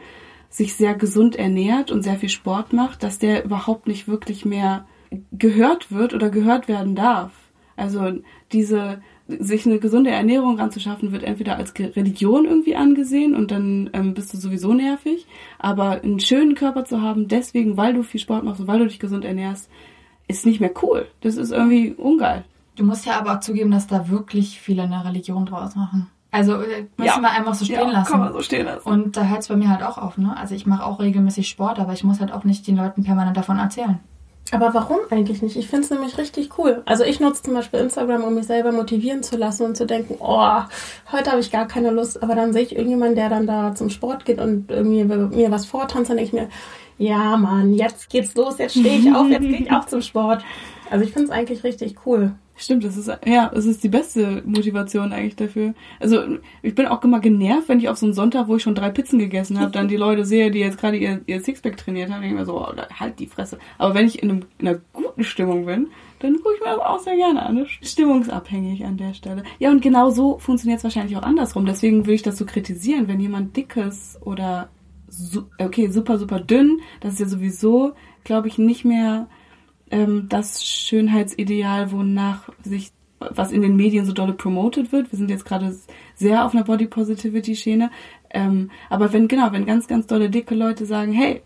sich 0.50 0.76
sehr 0.76 0.94
gesund 0.94 1.36
ernährt 1.36 1.92
und 1.92 2.04
sehr 2.04 2.18
viel 2.18 2.30
Sport 2.30 2.74
macht, 2.74 3.02
dass 3.02 3.18
der 3.18 3.44
überhaupt 3.44 3.88
nicht 3.88 4.08
wirklich 4.08 4.46
mehr 4.46 4.86
gehört 5.32 5.92
wird 5.92 6.14
oder 6.14 6.30
gehört 6.30 6.68
werden 6.68 6.96
darf. 6.96 7.32
Also 7.76 8.14
diese 8.52 9.02
sich 9.28 9.66
eine 9.66 9.80
gesunde 9.80 10.12
Ernährung 10.12 10.60
ranzuschaffen, 10.60 11.12
wird 11.12 11.24
entweder 11.24 11.56
als 11.56 11.74
Religion 11.80 12.46
irgendwie 12.46 12.76
angesehen 12.76 13.36
und 13.36 13.52
dann 13.52 13.90
ähm, 13.94 14.14
bist 14.14 14.34
du 14.34 14.38
sowieso 14.38 14.74
nervig. 14.74 15.28
Aber 15.60 16.02
einen 16.02 16.20
schönen 16.20 16.56
Körper 16.56 16.86
zu 16.86 17.02
haben, 17.02 17.28
deswegen, 17.28 17.78
weil 17.78 17.94
du 17.94 18.04
viel 18.04 18.20
Sport 18.20 18.44
machst 18.44 18.60
und 18.60 18.68
weil 18.68 18.80
du 18.80 18.88
dich 18.88 19.00
gesund 19.00 19.24
ernährst, 19.24 19.70
ist 20.28 20.46
nicht 20.46 20.60
mehr 20.60 20.72
cool. 20.82 21.08
Das 21.22 21.38
ist 21.38 21.52
irgendwie 21.52 21.92
ungeil. 21.92 22.44
Du 22.76 22.84
musst 22.84 23.06
ja 23.06 23.18
aber 23.20 23.36
auch 23.36 23.40
zugeben, 23.40 23.72
dass 23.72 23.88
da 23.88 24.10
wirklich 24.10 24.60
viele 24.60 24.84
eine 24.84 25.06
Religion 25.06 25.46
draus 25.46 25.76
machen. 25.76 26.10
Also 26.32 26.56
äh, 26.56 26.88
müssen 26.98 27.06
ja. 27.06 27.22
wir 27.22 27.32
einfach 27.32 27.54
so 27.54 27.64
stehen 27.64 27.80
ja, 27.80 27.92
lassen. 27.92 28.12
Kann 28.12 28.20
man 28.20 28.34
so 28.34 28.42
stehen 28.42 28.66
lassen. 28.66 28.90
Und 28.90 29.16
da 29.16 29.26
hört 29.26 29.42
es 29.42 29.48
bei 29.50 29.56
mir 29.56 29.70
halt 29.70 29.84
auch 29.84 30.00
auf, 30.00 30.18
ne? 30.18 30.36
Also 30.36 30.56
ich 30.56 30.66
mache 30.66 30.84
auch 30.84 31.00
regelmäßig 31.00 31.48
Sport, 31.48 31.80
aber 31.80 31.94
ich 31.94 32.04
muss 32.04 32.20
halt 32.20 32.32
auch 32.32 32.44
nicht 32.44 32.66
den 32.66 32.76
Leuten 32.76 33.04
permanent 33.04 33.38
davon 33.38 33.60
erzählen. 33.60 34.00
Aber 34.54 34.76
warum 34.76 35.00
eigentlich 35.10 35.42
nicht? 35.42 35.56
Ich 35.56 35.68
finde 35.68 35.86
es 35.86 35.90
nämlich 35.90 36.20
richtig 36.20 36.60
cool. 36.60 36.84
Also 36.86 37.04
ich 37.04 37.20
nutze 37.20 37.42
zum 37.42 37.56
Beispiel 37.56 37.80
Instagram, 37.80 38.24
um 38.24 38.36
mich 38.36 38.46
selber 38.46 38.72
motivieren 38.72 39.24
zu 39.24 39.36
lassen 39.36 39.66
und 39.66 39.76
zu 39.76 39.88
denken, 39.88 40.18
oh, 40.20 40.60
heute 41.12 41.32
habe 41.32 41.40
ich 41.40 41.52
gar 41.52 41.68
keine 41.68 41.90
Lust. 41.90 42.22
Aber 42.22 42.36
dann 42.36 42.54
sehe 42.54 42.62
ich 42.62 42.76
irgendjemanden, 42.76 43.16
der 43.16 43.30
dann 43.30 43.48
da 43.48 43.74
zum 43.74 43.90
Sport 43.90 44.26
geht 44.26 44.40
und 44.40 44.70
irgendwie 44.70 45.04
mir 45.06 45.50
was 45.50 45.66
vortanzt, 45.66 46.12
dann 46.12 46.18
denke 46.18 46.36
ich 46.36 46.40
mir, 46.40 46.50
ja 47.00 47.36
Mann, 47.36 47.74
jetzt 47.74 48.12
geht's 48.12 48.36
los, 48.36 48.60
jetzt 48.60 48.78
stehe 48.78 49.00
ich 49.00 49.12
auf, 49.12 49.28
jetzt 49.28 49.42
gehe 49.42 49.58
ich 49.58 49.72
auch 49.72 49.86
zum 49.86 50.04
Sport. 50.04 50.44
Also 50.92 51.04
ich 51.04 51.14
finde 51.14 51.30
es 51.30 51.32
eigentlich 51.32 51.64
richtig 51.64 52.06
cool. 52.06 52.36
Stimmt, 52.56 52.84
das 52.84 52.98
ist 52.98 53.12
ja, 53.26 53.52
es 53.54 53.66
ist 53.66 53.84
die 53.84 53.90
beste 53.90 54.44
Motivation 54.46 55.12
eigentlich 55.12 55.36
dafür. 55.36 55.74
Also 56.00 56.22
ich 56.62 56.76
bin 56.76 56.86
auch 56.86 57.04
immer 57.04 57.20
genervt, 57.20 57.68
wenn 57.68 57.80
ich 57.80 57.90
auf 57.90 57.98
so 57.98 58.06
einen 58.06 58.14
Sonntag, 58.14 58.48
wo 58.48 58.56
ich 58.56 58.64
schon 58.64 58.76
drei 58.76 58.92
Pizzen 58.92 59.18
gegessen 59.18 59.60
habe, 59.60 59.72
dann 59.72 59.88
die 59.88 59.98
Leute 59.98 60.24
sehe, 60.24 60.52
die 60.52 60.60
jetzt 60.60 60.78
gerade 60.78 60.98
ihr, 60.98 61.22
ihr 61.26 61.42
Sixpack 61.42 61.78
trainiert 61.78 62.12
haben, 62.12 62.22
denke 62.22 62.36
ich 62.36 62.40
mir 62.40 62.46
so, 62.46 62.62
oh, 62.62 62.72
halt 63.00 63.20
die 63.20 63.26
Fresse. 63.26 63.58
Aber 63.80 63.96
wenn 63.96 64.06
ich 64.06 64.22
in, 64.22 64.30
einem, 64.30 64.46
in 64.60 64.68
einer 64.68 64.80
guten 64.94 65.24
Stimmung 65.24 65.66
bin, 65.66 65.88
dann 66.20 66.36
gucke 66.36 66.56
ich 66.56 66.62
mir 66.62 66.76
das 66.76 66.80
auch 66.80 67.00
sehr 67.00 67.16
gerne 67.16 67.44
an. 67.44 67.66
Stimmungsabhängig 67.82 68.86
an 68.86 68.98
der 68.98 69.16
Stelle. 69.16 69.44
Ja, 69.58 69.72
und 69.72 69.82
genau 69.82 70.12
so 70.12 70.38
funktioniert 70.38 70.78
es 70.78 70.84
wahrscheinlich 70.84 71.18
auch 71.18 71.24
andersrum. 71.24 71.66
Deswegen 71.66 72.06
würde 72.06 72.14
ich 72.14 72.22
das 72.22 72.38
so 72.38 72.46
kritisieren, 72.46 73.08
wenn 73.08 73.20
jemand 73.20 73.58
dickes 73.58 74.20
oder 74.22 74.70
okay, 75.60 75.90
super, 75.90 76.18
super 76.18 76.40
dünn, 76.40 76.80
das 77.00 77.14
ist 77.14 77.20
ja 77.20 77.26
sowieso, 77.28 77.94
glaube 78.24 78.48
ich, 78.48 78.58
nicht 78.58 78.86
mehr 78.86 79.28
ähm, 79.94 80.26
das 80.28 80.66
Schönheitsideal, 80.66 81.92
wonach 81.92 82.50
sich 82.64 82.92
was 83.20 83.52
in 83.52 83.62
den 83.62 83.78
Medien 83.78 84.06
so 84.06 84.12
dolle 84.12 84.34
promoted 84.34 84.92
wird. 84.92 85.12
Wir 85.12 85.18
sind 85.18 85.30
jetzt 85.30 85.46
gerade 85.46 85.74
sehr 86.16 86.46
auf 86.46 86.54
einer 86.54 86.66
Body 86.66 86.88
Positivity 86.88 87.56
Schiene. 87.56 87.90
Ähm, 88.30 88.70
aber 88.90 89.14
wenn, 89.14 89.30
genau, 89.30 89.52
wenn 89.54 89.66
ganz, 89.66 89.88
ganz 89.88 90.08
dolle 90.08 90.30
dicke 90.30 90.56
Leute 90.56 90.86
sagen, 90.86 91.14
hey, 91.14 91.42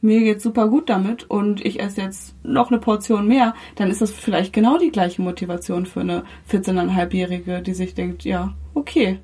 mir 0.00 0.20
geht's 0.20 0.44
super 0.44 0.68
gut 0.68 0.88
damit 0.88 1.28
und 1.28 1.66
ich 1.66 1.80
esse 1.80 2.00
jetzt 2.00 2.34
noch 2.44 2.70
eine 2.70 2.78
Portion 2.78 3.26
mehr, 3.26 3.54
dann 3.74 3.90
ist 3.90 4.00
das 4.00 4.12
vielleicht 4.12 4.54
genau 4.54 4.78
die 4.78 4.92
gleiche 4.92 5.20
Motivation 5.20 5.84
für 5.84 6.00
eine 6.00 6.22
14,5-Jährige, 6.50 7.60
die 7.60 7.74
sich 7.74 7.94
denkt, 7.94 8.24
ja, 8.24 8.54
okay, 8.74 9.18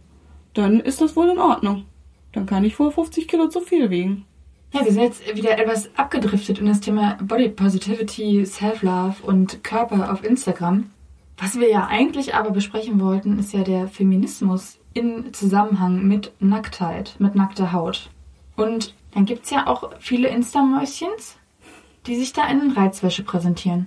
dann 0.53 0.81
ist 0.81 1.01
das 1.01 1.17
wohl 1.17 1.31
in 1.31 1.39
Ordnung. 1.39 1.85
Dann 2.33 2.45
kann 2.45 2.65
ich 2.65 2.79
wohl 2.79 2.91
50 2.91 3.29
Kilo 3.29 3.49
zu 3.49 3.61
viel 3.61 3.89
wiegen. 3.89 4.27
Ja, 4.75 4.85
wir 4.85 4.91
sind 4.91 5.03
jetzt 5.03 5.37
wieder 5.37 5.57
etwas 5.57 5.89
abgedriftet 5.97 6.59
in 6.59 6.67
das 6.67 6.81
Thema 6.81 7.17
Body 7.23 7.49
Positivity, 7.49 8.45
Self-Love 8.45 9.23
und 9.23 9.63
Körper 9.63 10.13
auf 10.13 10.25
Instagram. 10.25 10.91
Was 11.39 11.61
wir 11.61 11.71
ja 11.71 11.87
eigentlich 11.87 12.35
aber 12.35 12.51
besprechen 12.51 13.01
wollten, 13.01 13.39
ist 13.39 13.53
ja 13.53 13.63
der 13.63 13.87
Feminismus 13.87 14.81
in 14.93 15.33
Zusammenhang 15.33 16.09
mit 16.09 16.33
Nacktheit, 16.41 17.15
mit 17.21 17.37
nackter 17.37 17.71
Haut. 17.73 18.11
Und 18.57 18.97
dann 19.13 19.27
gibt 19.27 19.45
es 19.45 19.51
ja 19.51 19.69
auch 19.69 19.93
viele 20.01 20.27
Insta-Mäuschens, 20.27 21.37
die 22.09 22.17
sich 22.17 22.33
da 22.33 22.49
in 22.49 22.73
Reizwäsche 22.73 23.23
präsentieren. 23.23 23.87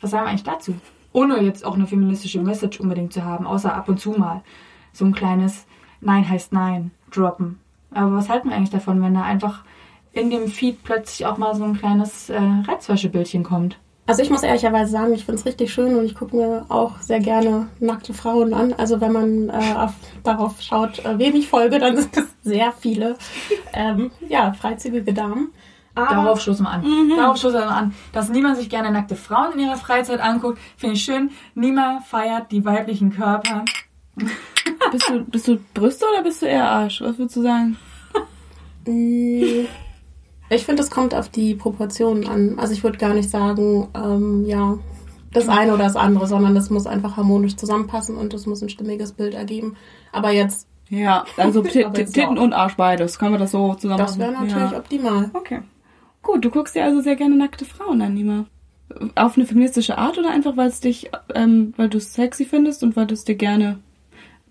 Was 0.00 0.10
sagen 0.10 0.24
wir 0.24 0.30
eigentlich 0.30 0.42
dazu? 0.42 0.74
Ohne 1.12 1.40
jetzt 1.40 1.64
auch 1.64 1.76
eine 1.76 1.86
feministische 1.86 2.40
Message 2.40 2.80
unbedingt 2.80 3.12
zu 3.12 3.22
haben, 3.24 3.46
außer 3.46 3.72
ab 3.72 3.88
und 3.88 4.00
zu 4.00 4.10
mal 4.10 4.42
so 4.92 5.04
ein 5.04 5.14
kleines 5.14 5.66
Nein 6.00 6.28
heißt 6.28 6.52
Nein 6.52 6.90
droppen. 7.12 7.60
Aber 7.92 8.16
was 8.16 8.28
halten 8.28 8.48
wir 8.48 8.56
eigentlich 8.56 8.70
davon, 8.70 9.00
wenn 9.00 9.14
da 9.14 9.22
einfach 9.22 9.62
in 10.16 10.30
dem 10.30 10.48
Feed 10.48 10.82
plötzlich 10.82 11.26
auch 11.26 11.36
mal 11.36 11.54
so 11.54 11.64
ein 11.64 11.78
kleines 11.78 12.30
äh, 12.30 12.40
Reizwäschebildchen 12.66 13.42
kommt? 13.42 13.78
Also 14.08 14.22
ich 14.22 14.30
muss 14.30 14.44
ehrlicherweise 14.44 14.92
sagen, 14.92 15.12
ich 15.14 15.24
finde 15.24 15.40
es 15.40 15.46
richtig 15.46 15.72
schön 15.74 15.96
und 15.96 16.04
ich 16.04 16.14
gucke 16.14 16.36
mir 16.36 16.64
auch 16.68 17.00
sehr 17.00 17.18
gerne 17.18 17.68
nackte 17.80 18.14
Frauen 18.14 18.54
an. 18.54 18.72
Also 18.72 19.00
wenn 19.00 19.12
man 19.12 19.48
äh, 19.48 19.74
auf, 19.76 19.94
darauf 20.22 20.60
schaut, 20.60 21.04
äh, 21.04 21.18
wem 21.18 21.34
ich 21.34 21.48
folge, 21.48 21.80
dann 21.80 21.96
sind 21.96 22.16
es 22.16 22.24
sehr 22.42 22.72
viele 22.72 23.16
ähm, 23.72 24.12
ja, 24.28 24.52
freizügige 24.52 25.12
Damen. 25.12 25.52
Aber 25.96 26.14
Darauf 26.14 26.40
stoßen 26.40 26.64
wir 26.64 26.70
an. 26.70 26.82
Mhm. 26.82 27.16
Darauf 27.16 27.38
stoßen 27.38 27.58
wir 27.58 27.68
an. 27.68 27.94
Dass 28.12 28.28
niemand 28.28 28.58
sich 28.58 28.68
gerne 28.68 28.92
nackte 28.92 29.16
Frauen 29.16 29.54
in 29.54 29.60
ihrer 29.60 29.76
Freizeit 29.76 30.20
anguckt, 30.20 30.58
finde 30.76 30.94
ich 30.94 31.02
schön. 31.02 31.30
Niemand 31.54 32.04
feiert 32.04 32.52
die 32.52 32.64
weiblichen 32.64 33.10
Körper. 33.10 33.64
bist, 34.92 35.08
du, 35.08 35.24
bist 35.24 35.48
du 35.48 35.58
Brüste 35.74 36.04
oder 36.12 36.22
bist 36.22 36.42
du 36.42 36.46
eher 36.46 36.70
Arsch? 36.70 37.00
Was 37.00 37.18
würdest 37.18 37.36
du 37.36 37.42
sagen? 37.42 37.76
Ich 40.48 40.64
finde, 40.64 40.82
es 40.82 40.90
kommt 40.90 41.14
auf 41.14 41.28
die 41.28 41.54
Proportionen 41.54 42.26
an. 42.26 42.58
Also 42.58 42.72
ich 42.72 42.84
würde 42.84 42.98
gar 42.98 43.14
nicht 43.14 43.30
sagen, 43.30 43.88
ähm, 43.94 44.44
ja, 44.46 44.78
das 45.32 45.48
eine 45.48 45.74
oder 45.74 45.84
das 45.84 45.96
andere, 45.96 46.26
sondern 46.26 46.54
das 46.54 46.70
muss 46.70 46.86
einfach 46.86 47.16
harmonisch 47.16 47.56
zusammenpassen 47.56 48.16
und 48.16 48.32
es 48.32 48.46
muss 48.46 48.62
ein 48.62 48.68
stimmiges 48.68 49.12
Bild 49.12 49.34
ergeben. 49.34 49.76
Aber 50.12 50.30
jetzt. 50.30 50.68
Ja, 50.88 51.24
also 51.36 51.62
Titten 51.62 52.38
und 52.38 52.52
Arsch 52.52 52.76
beides. 52.76 53.18
Können 53.18 53.32
wir 53.32 53.38
das 53.38 53.50
so 53.50 53.74
zusammen 53.74 53.98
Das 53.98 54.18
wäre 54.18 54.32
natürlich 54.32 54.70
ja. 54.70 54.78
optimal. 54.78 55.30
Okay. 55.32 55.62
Gut, 56.22 56.44
du 56.44 56.50
guckst 56.50 56.74
dir 56.74 56.84
also 56.84 57.00
sehr 57.02 57.16
gerne 57.16 57.36
nackte 57.36 57.64
Frauen 57.64 58.00
an, 58.02 58.14
Nima. 58.14 58.46
Auf 59.16 59.36
eine 59.36 59.46
feministische 59.46 59.98
Art 59.98 60.16
oder 60.16 60.30
einfach, 60.30 60.56
weil 60.56 60.68
es 60.68 60.80
dich, 60.80 61.10
ähm, 61.34 61.74
weil 61.76 61.88
du 61.88 61.98
es 61.98 62.14
sexy 62.14 62.44
findest 62.44 62.84
und 62.84 62.94
weil 62.94 63.06
du 63.06 63.14
es 63.14 63.24
dir 63.24 63.34
gerne 63.34 63.80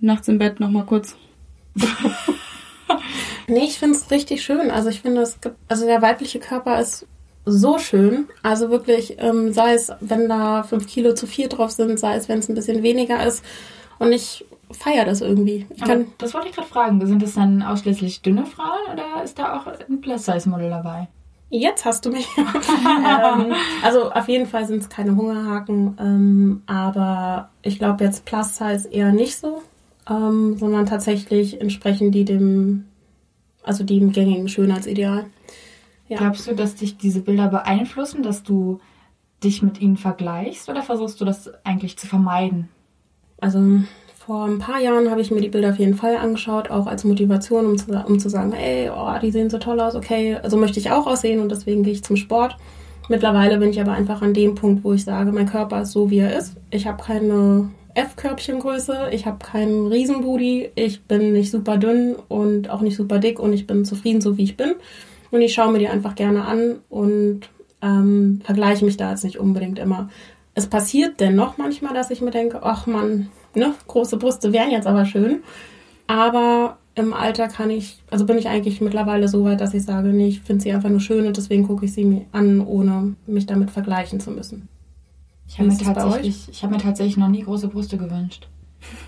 nachts 0.01 0.27
im 0.27 0.37
Bett 0.37 0.59
nochmal 0.59 0.85
kurz 0.85 1.15
Nee, 3.47 3.65
ich 3.65 3.79
finde 3.79 3.97
es 3.97 4.09
richtig 4.11 4.43
schön. 4.43 4.71
Also 4.71 4.89
ich 4.89 5.01
finde, 5.01 5.21
es 5.21 5.39
gibt, 5.41 5.55
also 5.67 5.85
der 5.85 6.01
weibliche 6.01 6.39
Körper 6.39 6.79
ist 6.79 7.07
so 7.45 7.77
schön. 7.77 8.27
Also 8.43 8.69
wirklich, 8.69 9.17
ähm, 9.19 9.53
sei 9.53 9.73
es, 9.73 9.91
wenn 9.99 10.27
da 10.27 10.63
fünf 10.63 10.87
Kilo 10.87 11.13
zu 11.13 11.27
viel 11.27 11.47
drauf 11.47 11.71
sind, 11.71 11.99
sei 11.99 12.15
es, 12.15 12.27
wenn 12.27 12.39
es 12.39 12.49
ein 12.49 12.55
bisschen 12.55 12.83
weniger 12.83 13.25
ist. 13.25 13.43
Und 13.99 14.11
ich 14.11 14.45
feiere 14.71 15.05
das 15.05 15.21
irgendwie. 15.21 15.67
Kann 15.79 16.07
das 16.17 16.33
wollte 16.33 16.49
ich 16.49 16.55
gerade 16.55 16.67
fragen. 16.67 17.05
Sind 17.05 17.21
das 17.21 17.35
dann 17.35 17.61
ausschließlich 17.61 18.21
dünne 18.21 18.45
Frauen 18.45 18.91
oder 18.91 19.23
ist 19.23 19.37
da 19.37 19.57
auch 19.57 19.67
ein 19.67 20.01
Plus-Size-Model 20.01 20.69
dabei? 20.69 21.07
Jetzt 21.49 21.85
hast 21.85 22.05
du 22.05 22.09
mich. 22.09 22.27
ähm, 22.37 23.53
also 23.83 24.11
auf 24.11 24.27
jeden 24.27 24.47
Fall 24.47 24.65
sind 24.65 24.81
es 24.81 24.89
keine 24.89 25.15
Hungerhaken, 25.15 25.97
ähm, 25.99 26.63
aber 26.65 27.49
ich 27.61 27.77
glaube 27.77 28.03
jetzt 28.03 28.25
Plus-Size 28.25 28.89
eher 28.89 29.11
nicht 29.11 29.37
so, 29.37 29.61
ähm, 30.09 30.57
sondern 30.57 30.87
tatsächlich 30.87 31.61
entsprechen 31.61 32.11
die 32.11 32.25
dem 32.25 32.85
also 33.65 33.83
dem 33.83 34.11
gängigen 34.11 34.47
Schönheitsideal. 34.47 35.25
Ja. 36.07 36.17
Glaubst 36.17 36.47
du, 36.47 36.53
dass 36.53 36.75
dich 36.75 36.97
diese 36.97 37.21
Bilder 37.21 37.47
beeinflussen, 37.47 38.23
dass 38.23 38.43
du 38.43 38.79
dich 39.43 39.61
mit 39.61 39.81
ihnen 39.81 39.97
vergleichst 39.97 40.69
oder 40.69 40.83
versuchst 40.83 41.19
du 41.19 41.25
das 41.25 41.51
eigentlich 41.63 41.97
zu 41.97 42.07
vermeiden? 42.07 42.69
Also 43.39 43.59
vor 44.25 44.45
ein 44.45 44.59
paar 44.59 44.79
Jahren 44.79 45.11
habe 45.11 45.21
ich 45.21 45.29
mir 45.29 45.41
die 45.41 45.49
Bilder 45.49 45.69
auf 45.69 45.79
jeden 45.79 45.95
Fall 45.95 46.17
angeschaut, 46.17 46.71
auch 46.71 46.87
als 46.87 47.03
Motivation, 47.03 47.65
um 47.65 47.77
zu, 47.77 47.91
um 47.91 48.19
zu 48.19 48.29
sagen, 48.29 48.53
ey, 48.53 48.89
oh, 48.89 49.19
die 49.21 49.31
sehen 49.31 49.49
so 49.49 49.57
toll 49.57 49.79
aus, 49.79 49.95
okay, 49.95 50.39
so 50.47 50.57
möchte 50.57 50.79
ich 50.79 50.89
auch 50.91 51.05
aussehen 51.05 51.39
und 51.39 51.51
deswegen 51.51 51.83
gehe 51.83 51.93
ich 51.93 52.03
zum 52.03 52.15
Sport. 52.15 52.57
Mittlerweile 53.07 53.59
bin 53.59 53.69
ich 53.69 53.79
aber 53.79 53.91
einfach 53.91 54.23
an 54.23 54.33
dem 54.33 54.55
Punkt, 54.55 54.83
wo 54.83 54.93
ich 54.93 55.03
sage, 55.03 55.31
mein 55.31 55.45
Körper 55.45 55.81
ist 55.81 55.91
so, 55.91 56.09
wie 56.09 56.19
er 56.19 56.35
ist. 56.35 56.55
Ich 56.71 56.87
habe 56.87 57.03
keine 57.03 57.69
F-Körbchengröße. 57.95 59.09
Ich 59.11 59.25
habe 59.25 59.39
keinen 59.43 59.87
Riesenbooty. 59.87 60.71
Ich 60.75 61.03
bin 61.03 61.33
nicht 61.33 61.51
super 61.51 61.77
dünn 61.77 62.15
und 62.27 62.69
auch 62.69 62.81
nicht 62.81 62.95
super 62.95 63.19
dick 63.19 63.39
und 63.39 63.53
ich 63.53 63.65
bin 63.65 63.85
zufrieden, 63.85 64.21
so 64.21 64.37
wie 64.37 64.43
ich 64.43 64.57
bin. 64.57 64.75
Und 65.31 65.41
ich 65.41 65.53
schaue 65.53 65.71
mir 65.71 65.79
die 65.79 65.87
einfach 65.87 66.15
gerne 66.15 66.45
an 66.45 66.77
und 66.89 67.41
ähm, 67.81 68.41
vergleiche 68.43 68.85
mich 68.85 68.97
da 68.97 69.11
jetzt 69.11 69.23
nicht 69.23 69.39
unbedingt 69.39 69.79
immer. 69.79 70.09
Es 70.53 70.67
passiert 70.67 71.19
dennoch 71.19 71.57
manchmal, 71.57 71.93
dass 71.93 72.11
ich 72.11 72.21
mir 72.21 72.31
denke, 72.31 72.61
ach 72.63 72.85
man, 72.87 73.29
ne, 73.53 73.73
große 73.87 74.17
Brüste 74.17 74.53
wären 74.53 74.71
jetzt 74.71 74.87
aber 74.87 75.05
schön. 75.05 75.43
Aber 76.07 76.77
im 76.95 77.13
Alter 77.13 77.47
kann 77.47 77.69
ich, 77.69 77.97
also 78.09 78.25
bin 78.25 78.37
ich 78.37 78.47
eigentlich 78.47 78.79
mittlerweile 78.79 79.27
so 79.27 79.43
weit, 79.43 79.59
dass 79.59 79.73
ich 79.73 79.83
sage, 79.83 80.09
nee, 80.09 80.27
ich 80.27 80.41
finde 80.41 80.63
sie 80.63 80.71
einfach 80.71 80.89
nur 80.89 81.01
schön 81.01 81.27
und 81.27 81.35
deswegen 81.35 81.67
gucke 81.67 81.85
ich 81.85 81.93
sie 81.93 82.05
mir 82.05 82.25
an, 82.31 82.61
ohne 82.61 83.15
mich 83.27 83.45
damit 83.45 83.71
vergleichen 83.71 84.19
zu 84.19 84.31
müssen. 84.31 84.69
Ich 85.47 85.59
habe 85.59 85.69
mir, 85.69 85.77
tatsächlich, 85.77 86.49
ich 86.49 86.63
hab 86.63 86.71
mir 86.71 86.77
tatsächlich 86.77 87.17
noch 87.17 87.27
nie 87.27 87.43
große 87.43 87.67
Brüste 87.67 87.97
gewünscht. 87.97 88.47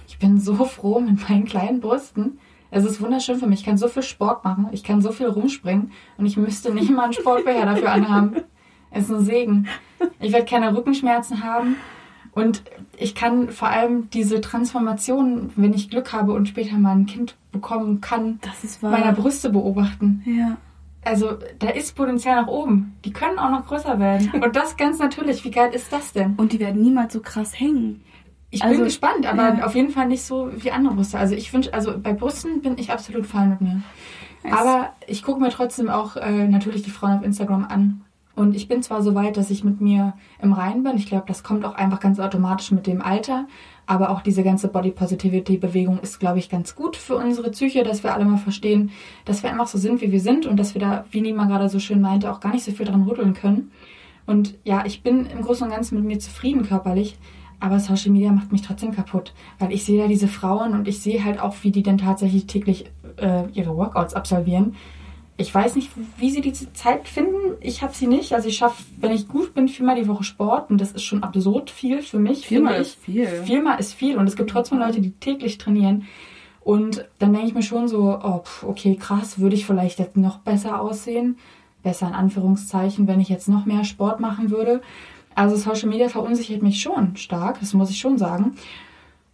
Ich 0.07 0.19
bin 0.19 0.39
so 0.39 0.53
froh 0.65 0.99
mit 0.99 1.29
meinen 1.29 1.45
kleinen 1.45 1.79
Brüsten. 1.79 2.39
Es 2.69 2.83
ist 2.83 3.01
wunderschön 3.01 3.39
für 3.39 3.47
mich. 3.47 3.59
Ich 3.59 3.65
kann 3.65 3.77
so 3.77 3.88
viel 3.88 4.03
Sport 4.03 4.43
machen. 4.43 4.67
Ich 4.71 4.83
kann 4.83 5.01
so 5.01 5.11
viel 5.11 5.27
rumspringen. 5.27 5.91
Und 6.17 6.25
ich 6.25 6.38
müsste 6.38 6.73
nicht 6.73 6.91
mal 6.91 7.05
einen 7.05 7.13
Sportbeher 7.13 7.65
dafür 7.65 7.91
anhaben. 7.91 8.35
Es 8.91 9.05
ist 9.05 9.11
ein 9.11 9.25
Segen. 9.25 9.67
Ich 10.19 10.33
werde 10.33 10.45
keine 10.45 10.75
Rückenschmerzen 10.75 11.43
haben. 11.43 11.77
Und 12.31 12.61
ich 12.97 13.15
kann 13.15 13.49
vor 13.49 13.69
allem 13.69 14.09
diese 14.11 14.41
Transformation, 14.41 15.51
wenn 15.55 15.73
ich 15.73 15.89
Glück 15.89 16.13
habe 16.13 16.33
und 16.33 16.47
später 16.47 16.77
mal 16.77 16.91
ein 16.91 17.05
Kind 17.05 17.35
bekommen 17.51 18.01
kann, 18.01 18.39
meiner 18.81 19.13
Brüste 19.13 19.49
beobachten. 19.49 20.23
Ja 20.25 20.57
also 21.07 21.37
da 21.59 21.69
ist 21.69 21.95
Potenzial 21.95 22.41
nach 22.41 22.47
oben. 22.47 22.97
Die 23.05 23.11
können 23.11 23.39
auch 23.39 23.49
noch 23.49 23.65
größer 23.65 23.99
werden. 23.99 24.31
Und 24.43 24.55
das 24.55 24.77
ganz 24.77 24.99
natürlich. 24.99 25.43
Wie 25.43 25.51
geil 25.51 25.73
ist 25.73 25.91
das 25.91 26.13
denn? 26.13 26.35
Und 26.35 26.51
die 26.51 26.59
werden 26.59 26.81
niemals 26.81 27.13
so 27.13 27.21
krass 27.21 27.59
hängen. 27.59 28.03
Ich 28.49 28.63
also, 28.63 28.75
bin 28.75 28.85
gespannt, 28.85 29.25
aber 29.25 29.57
ja. 29.57 29.65
auf 29.65 29.75
jeden 29.75 29.89
Fall 29.89 30.07
nicht 30.07 30.23
so 30.23 30.49
wie 30.55 30.71
andere 30.71 30.95
Brüste. 30.95 31.17
Also 31.19 31.35
ich 31.35 31.51
wünsche, 31.51 31.73
also 31.73 31.97
bei 31.99 32.13
Brüsten 32.13 32.61
bin 32.61 32.77
ich 32.77 32.91
absolut 32.91 33.25
fein 33.25 33.49
mit 33.49 33.61
mir. 33.61 33.81
Yes. 34.43 34.53
Aber 34.53 34.93
ich 35.05 35.23
gucke 35.23 35.41
mir 35.41 35.49
trotzdem 35.49 35.89
auch 35.89 36.15
äh, 36.15 36.47
natürlich 36.47 36.83
die 36.83 36.91
Frauen 36.91 37.17
auf 37.17 37.23
Instagram 37.23 37.65
an. 37.65 38.05
Und 38.35 38.55
ich 38.55 38.67
bin 38.67 38.83
zwar 38.83 39.01
so 39.01 39.15
weit, 39.15 39.35
dass 39.35 39.49
ich 39.49 39.63
mit 39.63 39.81
mir 39.81 40.13
im 40.41 40.53
Reinen 40.53 40.83
bin. 40.83 40.95
Ich 40.95 41.07
glaube, 41.07 41.25
das 41.27 41.43
kommt 41.43 41.65
auch 41.65 41.73
einfach 41.73 41.99
ganz 41.99 42.19
automatisch 42.19 42.71
mit 42.71 42.85
dem 42.85 43.01
Alter. 43.01 43.47
Aber 43.88 44.11
auch 44.11 44.21
diese 44.21 44.43
ganze 44.43 44.67
Body 44.67 44.91
Positivity 44.91 45.57
Bewegung 45.57 45.99
ist, 45.99 46.19
glaube 46.19 46.39
ich, 46.39 46.49
ganz 46.49 46.75
gut 46.75 46.95
für 46.95 47.15
unsere 47.15 47.49
Psyche, 47.51 47.83
dass 47.83 48.03
wir 48.03 48.13
alle 48.13 48.25
mal 48.25 48.38
verstehen, 48.38 48.91
dass 49.25 49.41
wir 49.43 49.49
einfach 49.49 49.67
so 49.67 49.77
sind, 49.77 50.01
wie 50.01 50.11
wir 50.11 50.19
sind 50.19 50.45
und 50.45 50.57
dass 50.57 50.75
wir 50.75 50.81
da, 50.81 51.05
wie 51.09 51.21
Nima 51.21 51.45
gerade 51.45 51.69
so 51.69 51.79
schön 51.79 52.01
meinte, 52.01 52.31
auch 52.31 52.41
gar 52.41 52.53
nicht 52.53 52.65
so 52.65 52.71
viel 52.71 52.85
dran 52.85 53.03
rütteln 53.03 53.33
können. 53.33 53.71
Und 54.25 54.55
ja, 54.65 54.85
ich 54.85 55.01
bin 55.01 55.25
im 55.25 55.41
Großen 55.41 55.65
und 55.65 55.73
Ganzen 55.73 55.95
mit 55.95 56.05
mir 56.05 56.19
zufrieden 56.19 56.67
körperlich, 56.67 57.17
aber 57.61 57.79
Social 57.79 58.11
Media 58.11 58.31
macht 58.33 58.51
mich 58.51 58.61
trotzdem 58.61 58.91
kaputt, 58.91 59.33
weil 59.57 59.71
ich 59.71 59.85
sehe 59.85 59.99
da 59.99 60.07
diese 60.07 60.27
Frauen 60.27 60.73
und 60.73 60.88
ich 60.88 60.99
sehe 60.99 61.23
halt 61.23 61.39
auch, 61.39 61.55
wie 61.61 61.71
die 61.71 61.81
dann 61.81 61.97
tatsächlich 61.97 62.45
täglich 62.45 62.91
äh, 63.15 63.49
ihre 63.53 63.75
Workouts 63.75 64.13
absolvieren 64.13 64.75
ich 65.38 65.53
weiß 65.53 65.75
nicht, 65.75 65.91
wie 66.17 66.31
sie 66.31 66.41
diese 66.41 66.73
Zeit 66.73 67.07
finden. 67.07 67.55
Ich 67.61 67.83
habe 67.83 67.93
sie 67.93 68.07
nicht. 68.07 68.33
Also 68.33 68.49
ich 68.49 68.57
schaffe, 68.57 68.83
wenn 68.99 69.11
ich 69.11 69.27
gut 69.27 69.53
bin, 69.53 69.67
viermal 69.67 69.95
die 69.95 70.07
Woche 70.07 70.23
Sport 70.23 70.71
und 70.71 70.81
das 70.81 70.91
ist 70.91 71.03
schon 71.03 71.21
absurd 71.21 71.69
viel 71.69 72.01
für 72.01 72.17
mich. 72.17 72.47
Viermal 72.47 72.81
ist 72.81 72.95
viel. 72.95 73.27
Viermal 73.27 73.79
ist 73.79 73.93
viel 73.93 74.17
und 74.17 74.27
es 74.27 74.35
gibt 74.35 74.49
trotzdem 74.49 74.79
Leute, 74.79 74.99
die 74.99 75.11
täglich 75.11 75.59
trainieren. 75.59 76.05
Und 76.61 77.05
dann 77.19 77.33
denke 77.33 77.47
ich 77.47 77.53
mir 77.53 77.61
schon 77.61 77.88
so, 77.88 78.19
oh, 78.21 78.41
okay, 78.63 78.95
krass, 78.95 79.39
würde 79.39 79.55
ich 79.55 79.65
vielleicht 79.65 79.99
jetzt 79.99 80.17
noch 80.17 80.39
besser 80.39 80.81
aussehen. 80.81 81.38
Besser 81.83 82.07
in 82.07 82.13
Anführungszeichen, 82.13 83.07
wenn 83.07 83.21
ich 83.21 83.29
jetzt 83.29 83.47
noch 83.47 83.65
mehr 83.65 83.83
Sport 83.83 84.19
machen 84.19 84.49
würde. 84.49 84.81
Also 85.35 85.55
Social 85.55 85.88
Media 85.88 86.09
verunsichert 86.09 86.63
mich 86.63 86.81
schon 86.81 87.15
stark, 87.15 87.59
das 87.59 87.75
muss 87.75 87.91
ich 87.91 87.99
schon 87.99 88.17
sagen. 88.17 88.55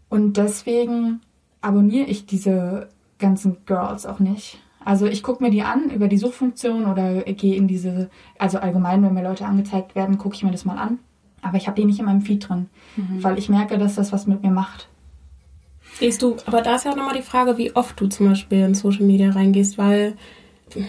Und 0.09 0.35
deswegen 0.35 1.21
abonniere 1.61 2.07
ich 2.07 2.25
diese 2.25 2.89
ganzen 3.19 3.57
Girls 3.65 4.05
auch 4.05 4.19
nicht. 4.19 4.59
Also 4.85 5.05
ich 5.05 5.23
gucke 5.23 5.43
mir 5.43 5.49
die 5.49 5.61
an 5.61 5.89
über 5.89 6.07
die 6.07 6.17
Suchfunktion 6.17 6.85
oder 6.85 7.21
gehe 7.23 7.55
in 7.55 7.67
diese, 7.67 8.09
also 8.37 8.59
allgemein, 8.59 9.03
wenn 9.03 9.13
mir 9.13 9.23
Leute 9.23 9.45
angezeigt 9.45 9.95
werden, 9.95 10.17
gucke 10.17 10.35
ich 10.35 10.43
mir 10.43 10.51
das 10.51 10.65
mal 10.65 10.77
an. 10.77 10.99
Aber 11.41 11.57
ich 11.57 11.67
habe 11.67 11.79
die 11.79 11.85
nicht 11.85 11.99
in 11.99 12.05
meinem 12.05 12.21
Feed 12.21 12.47
drin, 12.47 12.67
mhm. 12.95 13.23
weil 13.23 13.37
ich 13.37 13.49
merke, 13.49 13.77
dass 13.77 13.95
das 13.95 14.11
was 14.13 14.27
mit 14.27 14.43
mir 14.43 14.51
macht. 14.51 14.87
Gehst 15.99 16.21
du, 16.21 16.37
aber 16.45 16.61
da 16.61 16.75
ist 16.75 16.85
ja 16.85 16.91
auch 16.91 16.95
nochmal 16.95 17.15
die 17.15 17.21
Frage, 17.21 17.57
wie 17.57 17.75
oft 17.75 17.99
du 17.99 18.07
zum 18.07 18.27
Beispiel 18.27 18.59
in 18.59 18.73
Social 18.73 19.05
Media 19.05 19.29
reingehst, 19.29 19.77
weil 19.77 20.15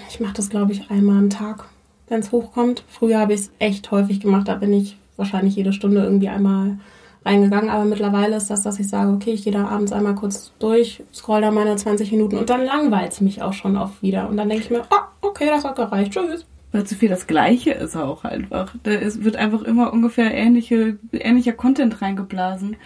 ich 0.08 0.20
mache 0.20 0.34
das, 0.34 0.48
glaube 0.48 0.72
ich, 0.72 0.90
einmal 0.90 1.18
am 1.18 1.30
Tag, 1.30 1.68
wenn 2.08 2.20
es 2.20 2.32
hochkommt. 2.32 2.84
Früher 2.88 3.18
habe 3.18 3.34
ich 3.34 3.40
es 3.40 3.52
echt 3.58 3.90
häufig 3.90 4.20
gemacht, 4.20 4.48
da 4.48 4.54
bin 4.54 4.72
ich 4.72 4.96
wahrscheinlich 5.16 5.56
jede 5.56 5.72
Stunde 5.72 6.02
irgendwie 6.02 6.28
einmal 6.28 6.78
reingegangen, 7.24 7.70
aber 7.70 7.84
mittlerweile 7.84 8.36
ist 8.36 8.50
das, 8.50 8.62
dass 8.62 8.78
ich 8.78 8.88
sage, 8.88 9.10
okay, 9.10 9.32
ich 9.32 9.44
gehe 9.44 9.52
da 9.52 9.66
abends 9.66 9.92
einmal 9.92 10.14
kurz 10.14 10.52
durch, 10.58 11.02
scroll 11.12 11.40
da 11.40 11.50
meine 11.50 11.76
20 11.76 12.12
Minuten 12.12 12.36
und 12.36 12.50
dann 12.50 12.64
langweilt 12.64 13.12
es 13.12 13.20
mich 13.20 13.42
auch 13.42 13.52
schon 13.52 13.76
oft 13.76 14.02
wieder. 14.02 14.28
Und 14.28 14.36
dann 14.36 14.48
denke 14.48 14.64
ich 14.64 14.70
mir, 14.70 14.82
ah, 14.90 15.08
okay, 15.22 15.46
das 15.46 15.64
hat 15.64 15.76
gereicht, 15.76 16.12
tschüss. 16.12 16.46
Weil 16.72 16.84
zu 16.84 16.96
viel 16.96 17.08
das 17.08 17.26
Gleiche 17.26 17.70
ist 17.70 17.96
auch 17.96 18.24
einfach. 18.24 18.74
Da 18.82 18.90
ist, 18.90 19.22
wird 19.22 19.36
einfach 19.36 19.62
immer 19.62 19.92
ungefähr 19.92 20.34
ähnliche, 20.34 20.98
ähnlicher 21.12 21.52
Content 21.52 22.02
reingeblasen. 22.02 22.76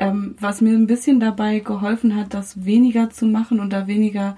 Ähm, 0.00 0.34
was 0.40 0.60
mir 0.60 0.74
ein 0.74 0.86
bisschen 0.86 1.20
dabei 1.20 1.60
geholfen 1.60 2.16
hat, 2.16 2.34
das 2.34 2.64
weniger 2.64 3.10
zu 3.10 3.26
machen 3.26 3.60
und 3.60 3.72
da 3.72 3.86
weniger 3.86 4.36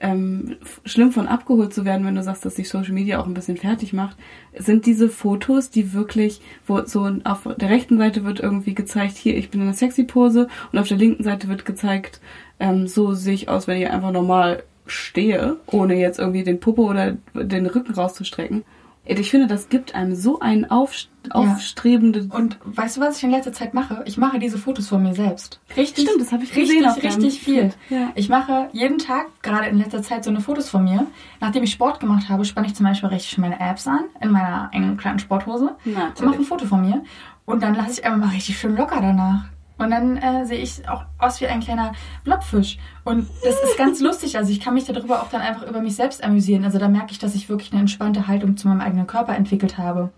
ähm, 0.00 0.56
schlimm 0.84 1.12
von 1.12 1.26
abgeholt 1.26 1.74
zu 1.74 1.84
werden, 1.84 2.06
wenn 2.06 2.14
du 2.14 2.22
sagst, 2.22 2.44
dass 2.44 2.56
sich 2.56 2.68
Social 2.68 2.92
Media 2.92 3.20
auch 3.20 3.26
ein 3.26 3.34
bisschen 3.34 3.56
fertig 3.56 3.92
macht, 3.92 4.16
sind 4.56 4.86
diese 4.86 5.08
Fotos, 5.08 5.70
die 5.70 5.92
wirklich, 5.92 6.40
wo 6.66 6.84
so 6.84 7.10
auf 7.24 7.48
der 7.56 7.68
rechten 7.68 7.98
Seite 7.98 8.24
wird 8.24 8.40
irgendwie 8.40 8.74
gezeigt, 8.74 9.16
hier, 9.16 9.36
ich 9.36 9.50
bin 9.50 9.60
in 9.60 9.66
einer 9.66 9.76
sexy 9.76 10.04
Pose 10.04 10.48
und 10.72 10.78
auf 10.78 10.88
der 10.88 10.98
linken 10.98 11.24
Seite 11.24 11.48
wird 11.48 11.64
gezeigt, 11.64 12.20
ähm, 12.60 12.86
so 12.86 13.14
sehe 13.14 13.34
ich 13.34 13.48
aus, 13.48 13.66
wenn 13.66 13.80
ich 13.80 13.88
einfach 13.88 14.12
normal 14.12 14.62
stehe, 14.86 15.56
ohne 15.66 15.96
jetzt 15.96 16.18
irgendwie 16.18 16.44
den 16.44 16.60
Puppe 16.60 16.82
oder 16.82 17.16
den 17.34 17.66
Rücken 17.66 17.92
rauszustrecken. 17.92 18.64
Ich 19.08 19.30
finde, 19.30 19.46
das 19.46 19.70
gibt 19.70 19.94
einem 19.94 20.14
so 20.14 20.40
einen 20.40 20.70
Auf, 20.70 20.92
aufstrebende. 21.30 22.28
Ja. 22.30 22.36
Und 22.36 22.58
weißt 22.64 22.98
du, 22.98 23.00
was 23.00 23.16
ich 23.16 23.24
in 23.24 23.30
letzter 23.30 23.52
Zeit 23.52 23.72
mache? 23.72 24.02
Ich 24.04 24.18
mache 24.18 24.38
diese 24.38 24.58
Fotos 24.58 24.88
von 24.88 25.02
mir 25.02 25.14
selbst. 25.14 25.60
Richtig. 25.76 26.04
Stimmt, 26.04 26.20
das 26.20 26.30
habe 26.30 26.44
ich 26.44 26.54
richtig, 26.54 26.78
gesehen. 26.78 26.90
Richtig, 26.90 27.16
richtig 27.16 27.40
viel. 27.40 27.70
Ja. 27.88 28.10
Ich 28.14 28.28
mache 28.28 28.68
jeden 28.72 28.98
Tag, 28.98 29.26
gerade 29.42 29.68
in 29.68 29.78
letzter 29.78 30.02
Zeit, 30.02 30.24
so 30.24 30.30
eine 30.30 30.40
Fotos 30.40 30.68
von 30.68 30.84
mir. 30.84 31.06
Nachdem 31.40 31.62
ich 31.62 31.72
Sport 31.72 32.00
gemacht 32.00 32.28
habe, 32.28 32.44
spanne 32.44 32.66
ich 32.66 32.74
zum 32.74 32.84
Beispiel 32.84 33.08
richtig 33.08 33.38
meine 33.38 33.58
Apps 33.58 33.86
an, 33.86 34.04
in 34.20 34.30
meiner 34.30 34.68
engen 34.72 34.96
kleinen 34.98 35.18
Sporthose. 35.18 35.76
Na, 35.84 36.08
und 36.08 36.22
mache 36.22 36.36
ein 36.36 36.44
Foto 36.44 36.66
von 36.66 36.82
mir. 36.82 37.02
Und 37.46 37.62
dann 37.62 37.74
lasse 37.74 37.92
ich 37.92 38.04
einfach 38.04 38.26
mal 38.26 38.34
richtig 38.34 38.58
schön 38.58 38.76
locker 38.76 39.00
danach. 39.00 39.46
Und 39.78 39.90
dann 39.90 40.16
äh, 40.16 40.44
sehe 40.44 40.58
ich 40.58 40.88
auch 40.88 41.04
aus 41.18 41.40
wie 41.40 41.46
ein 41.46 41.60
kleiner 41.60 41.92
Blobfisch. 42.24 42.78
Und 43.04 43.28
das 43.44 43.54
ist 43.62 43.78
ganz 43.78 44.00
lustig. 44.02 44.36
Also 44.36 44.50
ich 44.50 44.60
kann 44.60 44.74
mich 44.74 44.84
darüber 44.84 45.22
auch 45.22 45.30
dann 45.30 45.40
einfach 45.40 45.66
über 45.66 45.80
mich 45.80 45.94
selbst 45.94 46.22
amüsieren. 46.22 46.64
Also 46.64 46.78
da 46.78 46.88
merke 46.88 47.12
ich, 47.12 47.20
dass 47.20 47.36
ich 47.36 47.48
wirklich 47.48 47.72
eine 47.72 47.82
entspannte 47.82 48.26
Haltung 48.26 48.56
zu 48.56 48.68
meinem 48.68 48.80
eigenen 48.80 49.06
Körper 49.06 49.36
entwickelt 49.36 49.78
habe. 49.78 50.10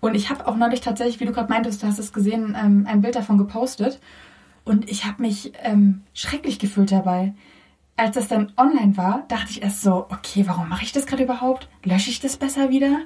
Und 0.00 0.14
ich 0.14 0.30
habe 0.30 0.46
auch 0.46 0.56
neulich 0.56 0.80
tatsächlich, 0.80 1.20
wie 1.20 1.26
du 1.26 1.32
gerade 1.32 1.50
meintest, 1.50 1.82
du 1.82 1.86
hast 1.86 1.98
es 1.98 2.12
gesehen, 2.12 2.56
ähm, 2.58 2.86
ein 2.88 3.02
Bild 3.02 3.16
davon 3.16 3.36
gepostet. 3.36 4.00
Und 4.64 4.88
ich 4.88 5.04
habe 5.04 5.20
mich 5.22 5.52
ähm, 5.62 6.02
schrecklich 6.14 6.58
gefühlt 6.58 6.92
dabei. 6.92 7.34
Als 7.96 8.14
das 8.14 8.28
dann 8.28 8.52
online 8.56 8.96
war, 8.96 9.24
dachte 9.28 9.50
ich 9.50 9.62
erst 9.62 9.82
so, 9.82 10.06
okay, 10.08 10.44
warum 10.46 10.68
mache 10.68 10.84
ich 10.84 10.92
das 10.92 11.06
gerade 11.06 11.24
überhaupt? 11.24 11.68
Lösche 11.84 12.10
ich 12.10 12.20
das 12.20 12.36
besser 12.36 12.70
wieder? 12.70 13.00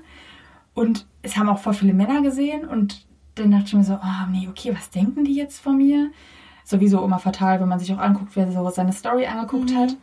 Und 0.74 1.06
es 1.22 1.36
haben 1.36 1.48
auch 1.48 1.58
voll 1.58 1.74
viele 1.74 1.94
Männer 1.94 2.20
gesehen 2.20 2.66
und 2.66 3.06
dann 3.34 3.50
dachte 3.50 3.66
ich 3.66 3.74
mir 3.74 3.84
so, 3.84 3.94
oh 3.94 4.30
nee, 4.30 4.48
okay, 4.48 4.74
was 4.74 4.90
denken 4.90 5.24
die 5.24 5.34
jetzt 5.34 5.60
von 5.60 5.76
mir? 5.76 6.10
Sowieso 6.64 7.04
immer 7.04 7.18
fatal, 7.18 7.60
wenn 7.60 7.68
man 7.68 7.78
sich 7.78 7.92
auch 7.92 7.98
anguckt, 7.98 8.36
wer 8.36 8.50
so 8.50 8.68
seine 8.70 8.92
Story 8.92 9.26
angeguckt 9.26 9.70
mhm. 9.70 9.76
hat. 9.76 9.96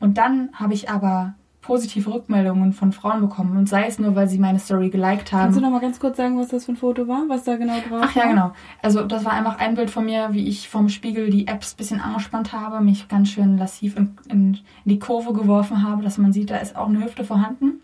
Und 0.00 0.16
dann 0.16 0.50
habe 0.54 0.74
ich 0.74 0.88
aber 0.88 1.34
positive 1.60 2.12
Rückmeldungen 2.14 2.72
von 2.72 2.92
Frauen 2.92 3.20
bekommen 3.20 3.56
und 3.56 3.68
sei 3.68 3.86
es 3.86 3.98
nur, 3.98 4.14
weil 4.14 4.28
sie 4.28 4.38
meine 4.38 4.58
Story 4.58 4.88
geliked 4.88 5.32
haben. 5.32 5.42
Kannst 5.42 5.58
du 5.58 5.60
noch 5.60 5.70
mal 5.70 5.80
ganz 5.80 6.00
kurz 6.00 6.16
sagen, 6.16 6.38
was 6.38 6.48
das 6.48 6.64
für 6.64 6.72
ein 6.72 6.76
Foto 6.76 7.08
war, 7.08 7.24
was 7.28 7.44
da 7.44 7.56
genau 7.56 7.74
drauf 7.74 7.90
war? 7.90 8.00
Ach 8.04 8.14
ja, 8.14 8.26
genau. 8.26 8.52
Also 8.80 9.04
das 9.04 9.24
war 9.26 9.32
einfach 9.32 9.58
ein 9.58 9.74
Bild 9.74 9.90
von 9.90 10.06
mir, 10.06 10.28
wie 10.32 10.48
ich 10.48 10.68
vom 10.68 10.88
Spiegel 10.88 11.28
die 11.28 11.46
Apps 11.46 11.74
bisschen 11.74 12.00
angespannt 12.00 12.52
habe, 12.52 12.80
mich 12.80 13.08
ganz 13.08 13.28
schön 13.28 13.58
lassiv 13.58 13.96
in, 13.96 14.16
in, 14.30 14.54
in 14.54 14.60
die 14.86 14.98
Kurve 14.98 15.34
geworfen 15.34 15.86
habe, 15.86 16.02
dass 16.02 16.16
man 16.16 16.32
sieht, 16.32 16.50
da 16.50 16.56
ist 16.56 16.74
auch 16.74 16.88
eine 16.88 17.04
Hüfte 17.04 17.24
vorhanden. 17.24 17.82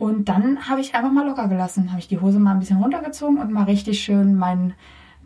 Und 0.00 0.30
dann 0.30 0.66
habe 0.66 0.80
ich 0.80 0.94
einfach 0.94 1.12
mal 1.12 1.26
locker 1.26 1.46
gelassen. 1.46 1.90
Habe 1.90 2.00
ich 2.00 2.08
die 2.08 2.18
Hose 2.18 2.38
mal 2.38 2.52
ein 2.52 2.58
bisschen 2.58 2.78
runtergezogen 2.78 3.36
und 3.36 3.52
mal 3.52 3.64
richtig 3.64 4.00
schön 4.00 4.34
meinen 4.34 4.72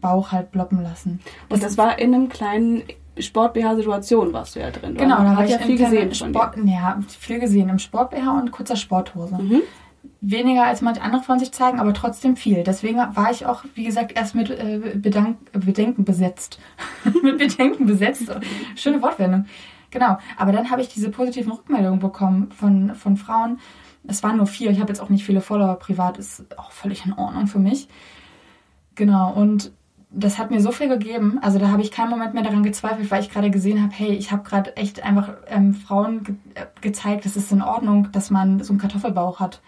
Bauch 0.01 0.33
halt 0.33 0.51
bloppen 0.51 0.83
lassen. 0.83 1.21
Das 1.49 1.57
und 1.57 1.63
das 1.63 1.79
war 1.79 1.97
in 2.01 2.13
einem 2.13 2.29
kleinen 2.29 2.83
Sport-BH-Situation 3.17 4.33
warst 4.33 4.57
du 4.57 4.61
ja 4.61 4.73
drin. 4.73 4.97
Genau, 4.97 5.19
da 5.19 5.37
habe 5.37 5.45
ich 5.45 5.53
ja 5.53 5.59
viel 5.59 5.79
gesehen. 5.79 6.13
Sport, 6.13 6.57
ja, 6.65 6.99
viel 7.07 7.39
gesehen 7.39 7.69
im 7.69 7.79
Sport-BH 7.79 8.33
und 8.33 8.51
kurzer 8.51 8.75
Sporthose. 8.75 9.41
Mhm. 9.41 9.63
Weniger 10.21 10.65
als 10.65 10.83
manche 10.83 11.03
andere 11.03 11.23
von 11.23 11.39
sich 11.39 11.53
zeigen, 11.53 11.79
aber 11.79 11.95
trotzdem 11.95 12.35
viel. 12.35 12.65
Deswegen 12.65 12.99
war 12.99 13.31
ich 13.31 13.47
auch, 13.47 13.63
wie 13.77 13.85
gesagt, 13.85 14.17
erst 14.17 14.35
mit 14.35 14.51
äh, 14.51 14.97
Bedank 14.97 15.37
Bedenken 15.53 16.05
besetzt. 16.05 16.59
mit 17.23 17.39
Bedenken 17.39 17.87
besetzt. 17.87 18.25
Schöne 18.75 19.01
Wortwendung. 19.01 19.47
Genau. 19.93 20.19
Aber 20.37 20.51
dann 20.51 20.73
habe 20.73 20.83
ich 20.83 20.89
diese 20.89 21.11
positiven 21.11 21.53
Rückmeldungen 21.53 22.01
bekommen 22.01 22.51
von, 22.51 22.97
von 22.97 23.17
Frauen, 23.17 23.61
es 24.07 24.23
waren 24.23 24.37
nur 24.37 24.47
vier, 24.47 24.71
ich 24.71 24.81
habe 24.81 24.89
jetzt 24.89 25.01
auch 25.01 25.09
nicht 25.09 25.25
viele 25.25 25.41
Follower 25.41 25.77
privat, 25.77 26.19
ist 26.19 26.59
auch 26.59 26.71
völlig 26.71 27.07
in 27.07 27.13
Ordnung 27.15 27.47
für 27.47 27.59
mich. 27.59 27.89
Genau, 28.95 29.33
und 29.33 29.73
das 30.11 30.39
hat 30.39 30.51
mir 30.51 30.61
so 30.61 30.71
viel 30.71 30.89
gegeben. 30.89 31.39
Also 31.43 31.59
da 31.59 31.69
habe 31.69 31.83
ich 31.83 31.91
keinen 31.91 32.11
Moment 32.11 32.35
mehr 32.35 32.45
daran 32.45 32.63
gezweifelt, 32.63 33.11
weil 33.11 33.23
ich 33.23 33.31
gerade 33.31 33.51
gesehen 33.51 33.83
habe, 33.83 33.93
hey, 33.93 34.13
ich 34.13 34.31
habe 34.31 34.43
gerade 34.43 34.77
echt 34.77 35.03
einfach 35.03 35.31
ähm, 35.49 35.75
Frauen 35.75 36.23
ge 36.23 36.35
äh, 36.55 36.67
gezeigt, 36.81 37.27
es 37.27 37.37
ist 37.37 37.51
in 37.51 37.63
Ordnung, 37.63 38.13
dass 38.13 38.31
man 38.31 38.63
so 38.63 38.73
einen 38.73 38.81
Kartoffelbauch 38.81 39.41
hat. 39.41 39.61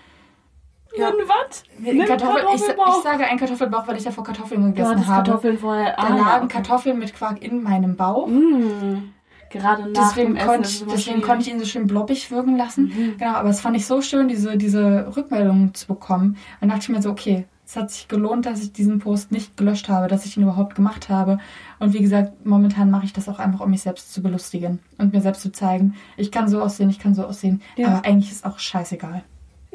Ja, 0.97 1.11
was? 1.11 1.65
Kartoffel, 2.07 2.45
ich, 2.55 2.63
ich, 2.63 3.03
sage 3.03 3.25
ein 3.27 3.39
Kartoffelbauch, 3.39 3.87
weil 3.87 3.97
ich 3.97 4.05
davor 4.05 4.25
Kartoffeln 4.25 4.73
gegessen 4.73 5.07
habe. 5.07 5.25
Kartoffeln 5.25 5.59
vorher. 5.59 5.95
Da 5.97 6.03
ah, 6.03 6.17
lagen 6.17 6.45
okay. 6.45 6.55
Kartoffeln 6.55 6.99
mit 6.99 7.15
Quark 7.15 7.43
in 7.43 7.63
meinem 7.63 7.97
Bauch. 7.97 8.29
Mm. 8.29 9.13
Gerade 9.57 9.91
nach 9.91 10.09
deswegen 10.09 10.35
dem 10.35 10.47
konnte 10.47 10.69
ich, 10.69 10.85
deswegen 10.85 11.23
konnte 11.23 11.43
ich 11.43 11.53
ihn 11.53 11.59
so 11.59 11.67
schön 11.67 11.87
blobbig 11.87 12.31
wirken 12.31 12.57
lassen. 12.57 12.85
Mhm. 12.85 13.15
Genau, 13.19 13.35
aber 13.35 13.51
es 13.51 13.61
fand 13.61 13.77
ich 13.77 13.87
so 13.87 14.01
schön, 14.03 14.29
diese, 14.29 14.57
diese 14.57 15.13
Rückmeldung 15.17 15.75
zu 15.75 15.87
bekommen. 15.87 16.37
Dann 16.61 16.69
dachte 16.69 16.83
ich 16.83 16.89
mir 16.89 17.03
so, 17.03 17.11
okay, 17.11 17.47
es 17.67 17.75
hat 17.75 17.91
sich 17.91 18.07
gelohnt, 18.07 18.47
dass 18.47 18.63
ich 18.63 18.73
diesen 18.73 19.01
Post 19.01 19.33
nicht 19.33 19.57
gelöscht 19.57 19.89
habe, 19.89 20.07
dass 20.07 20.25
ich 20.25 20.37
ihn 20.37 20.45
überhaupt 20.45 20.77
gemacht 20.77 21.09
habe. 21.09 21.39
Und 21.81 21.95
wie 21.95 22.01
gesagt, 22.01 22.47
momentan 22.47 22.91
mache 22.91 23.07
ich 23.07 23.13
das 23.13 23.29
auch 23.29 23.41
einfach, 23.41 23.61
um 23.61 23.71
mich 23.71 23.83
selbst 23.83 24.13
zu 24.13 24.23
belustigen 24.23 24.79
und 24.99 25.13
mir 25.13 25.21
selbst 25.21 25.43
zu 25.43 25.51
zeigen, 25.51 25.95
ich 26.17 26.31
kann 26.31 26.49
so 26.49 26.63
aussehen, 26.63 26.91
ich 26.91 27.01
kann 27.01 27.15
so 27.15 27.25
aussehen. 27.25 27.61
Ja. 27.77 27.89
Aber 27.89 28.05
eigentlich 28.05 28.31
ist 28.31 28.47
auch 28.47 28.61
scheißegal. 28.61 29.25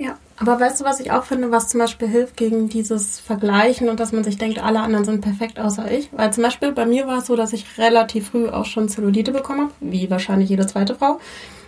Ja, 0.02 0.18
aber 0.38 0.60
weißt 0.60 0.82
du, 0.82 0.86
was 0.86 0.99
ich 0.99 1.12
auch 1.12 1.26
finde, 1.26 1.52
was 1.52 1.68
zum 1.68 1.80
Beispiel 1.80 2.08
hilft 2.08 2.36
gegen 2.36 2.70
dieses 2.70 3.20
Vergleichen 3.20 3.88
und 3.88 3.99
dass 3.99 4.12
man 4.12 4.24
sich 4.24 4.36
denkt, 4.36 4.58
alle 4.58 4.80
anderen 4.80 5.06
sind 5.06 5.22
perfekt 5.22 5.60
außer 5.60 5.91
ich? 5.91 6.10
Weil 6.12 6.34
zum 6.34 6.41
Beispiel 6.41 6.72
bei 6.72 6.88
mir 6.88 7.06
war 7.06 7.20
es 7.20 7.28
so, 7.28 7.36
dass 7.36 7.54
ich 7.54 7.78
relativ 7.78 8.30
früh 8.30 8.49
auch 8.49 8.66
schon 8.66 8.89
Zellulite 8.89 9.32
bekommen 9.32 9.62
habe, 9.62 9.74
wie 9.80 10.10
wahrscheinlich 10.10 10.49
jede 10.49 10.66
zweite 10.66 10.95
Frau. 10.95 11.20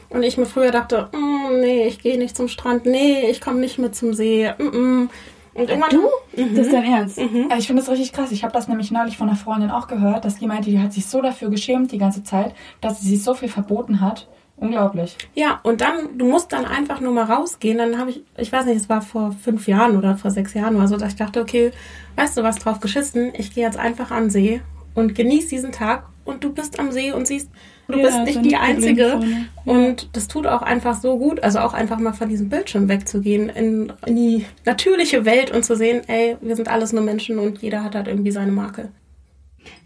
Und 0.10 0.24
ich 0.24 0.38
mir 0.38 0.48
früher 0.48 0.72
dachte, 0.72 1.10
mm, 1.12 1.60
nee, 1.60 1.86
ich 1.86 2.00
gehe 2.00 2.18
nicht 2.18 2.36
zum 2.36 2.48
Strand, 2.48 2.88
nee, 2.88 3.30
ich 3.30 3.40
komme 3.40 3.60
nicht 3.60 3.78
mit 3.78 3.94
zum 3.94 4.16
See. 4.16 4.52
Mm 4.58 4.64
-mm. 4.64 5.10
Und 5.54 5.70
irgendwann, 5.70 5.92
du? 5.92 6.10
Mhm. 6.36 6.56
Das 6.56 6.66
ist 6.66 6.74
dein 6.74 6.86
Ernst? 6.86 7.20
Mhm. 7.20 7.50
Ich 7.56 7.68
finde 7.68 7.84
das 7.84 7.92
richtig 7.92 8.14
krass. 8.14 8.32
Ich 8.32 8.44
habe 8.44 8.54
das 8.54 8.68
nämlich 8.68 8.90
neulich 8.90 9.16
von 9.16 9.30
einer 9.30 9.38
Freundin 9.38 9.70
auch 9.70 9.88
gehört, 9.88 10.26
dass 10.26 10.40
die 10.40 10.48
meinte, 10.48 10.72
die 10.72 10.80
hat 10.80 10.92
sich 10.92 11.06
so 11.06 11.22
dafür 11.22 11.52
geschämt 11.52 11.92
die 11.92 12.00
ganze 12.00 12.24
Zeit, 12.24 12.56
dass 12.82 13.00
sie 13.00 13.10
sich 13.10 13.24
so 13.24 13.36
viel 13.36 13.50
verboten 13.50 14.02
hat. 14.02 14.28
Unglaublich. 14.64 15.18
Ja, 15.36 15.60
und 15.64 15.82
dann, 15.82 16.18
du 16.18 16.26
musst 16.26 16.54
dann 16.54 16.64
einfach 16.64 17.02
nur 17.02 17.12
mal 17.12 17.26
rausgehen. 17.26 17.80
Dann 17.80 17.98
habe 17.98 18.12
ich, 18.12 18.24
ich 18.38 18.50
weiß 18.50 18.66
nicht, 18.66 18.78
es 18.78 18.88
war 18.88 19.02
vor 19.02 19.34
fünf 19.34 19.68
Jahren 19.68 19.98
oder 19.98 20.16
vor 20.16 20.32
sechs 20.32 20.54
Jahren 20.54 20.78
oder 20.78 20.88
so, 20.88 20.96
dass 20.96 21.10
ich 21.10 21.18
dachte, 21.18 21.42
okay, 21.42 21.72
weißt 22.16 22.38
du 22.38 22.44
was 22.44 22.60
drauf 22.60 22.80
geschissen? 22.80 23.34
Ich 23.38 23.54
gehe 23.54 23.66
jetzt 23.66 23.78
einfach 23.78 24.10
an 24.12 24.24
den 24.24 24.30
See 24.30 24.62
und 24.96 25.16
genieße 25.16 25.50
diesen 25.50 25.74
Tag 25.74 26.06
und 26.24 26.46
du 26.46 26.54
bist 26.54 26.80
am 26.80 26.94
See 26.94 27.12
und 27.12 27.28
siehst, 27.28 27.50
du 27.90 28.00
ja, 28.00 28.06
bist 28.06 28.20
nicht 28.24 28.46
die 28.46 28.56
Einzige. 28.56 29.20
Und 29.66 30.08
das 30.14 30.30
tut 30.30 30.48
auch 30.48 30.62
einfach 30.62 30.96
so 30.96 31.18
gut, 31.18 31.44
also 31.44 31.60
auch 31.60 31.74
einfach 31.74 32.00
mal 32.00 32.14
von 32.14 32.30
diesem 32.30 32.48
Bildschirm 32.48 32.88
wegzugehen, 32.88 33.50
in, 33.50 33.92
in 34.06 34.16
die 34.16 34.46
natürliche 34.64 35.26
Welt 35.26 35.52
und 35.52 35.66
zu 35.66 35.76
sehen, 35.76 36.04
ey, 36.08 36.38
wir 36.40 36.56
sind 36.56 36.70
alles 36.70 36.94
nur 36.94 37.04
Menschen 37.04 37.38
und 37.38 37.62
jeder 37.62 37.84
hat 37.84 37.96
halt 37.96 38.08
irgendwie 38.08 38.32
seine 38.32 38.54
Marke. 38.54 38.94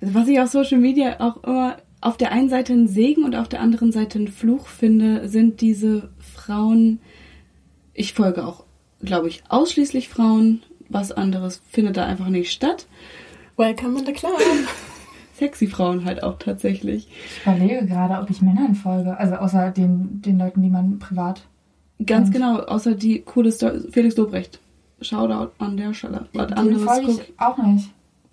Was 0.02 0.28
ich 0.28 0.40
auf 0.40 0.50
Social 0.50 0.78
Media 0.78 1.16
auch 1.20 1.44
immer 1.44 1.78
auf 2.08 2.16
der 2.16 2.32
einen 2.32 2.48
Seite 2.48 2.72
ein 2.72 2.88
Segen 2.88 3.26
und 3.26 3.36
auf 3.36 3.50
der 3.50 3.60
anderen 3.60 3.92
Seite 3.92 4.18
ein 4.18 4.30
Fluch 4.30 4.68
finde, 4.68 5.28
sind 5.28 5.60
diese 5.60 6.10
Frauen. 6.20 7.00
Ich 7.94 8.14
folge 8.14 8.48
auch, 8.48 8.64
glaube 9.02 9.28
ich, 9.28 9.44
ausschließlich 9.50 10.08
Frauen. 10.08 10.64
Was 10.88 11.12
anderes 11.12 11.62
findet 11.70 11.98
da 11.98 12.06
einfach 12.06 12.30
nicht 12.30 12.54
statt. 12.54 12.88
Welcome 13.58 14.00
in 14.00 14.06
the 14.06 14.14
club. 14.14 14.40
Sexy 15.36 15.68
Frauen 15.68 16.06
halt 16.06 16.24
auch 16.24 16.40
tatsächlich. 16.40 17.10
Ich 17.26 17.42
überlege 17.46 17.86
gerade, 17.86 18.22
ob 18.22 18.30
ich 18.30 18.42
Männern 18.42 18.76
folge. 18.76 19.18
Also 19.18 19.36
außer 19.36 19.72
den, 19.72 20.22
den 20.22 20.40
Leuten, 20.40 20.62
die 20.62 20.70
man 20.70 21.00
privat. 21.00 21.42
Ganz 22.06 22.32
kennt. 22.32 22.36
genau, 22.36 22.60
außer 22.60 22.96
die 22.96 23.22
coole 23.22 23.52
Story. 23.52 23.82
Felix 23.92 24.16
Lobrecht. 24.16 24.62
Shoutout 25.02 25.52
an 25.60 25.76
der 25.76 25.94
Stelle. 25.94 26.28
Was 26.34 26.54
anderes 26.54 26.84
folge 26.84 27.12
ich 27.12 27.34
auch 27.38 27.58
nicht. 27.58 27.90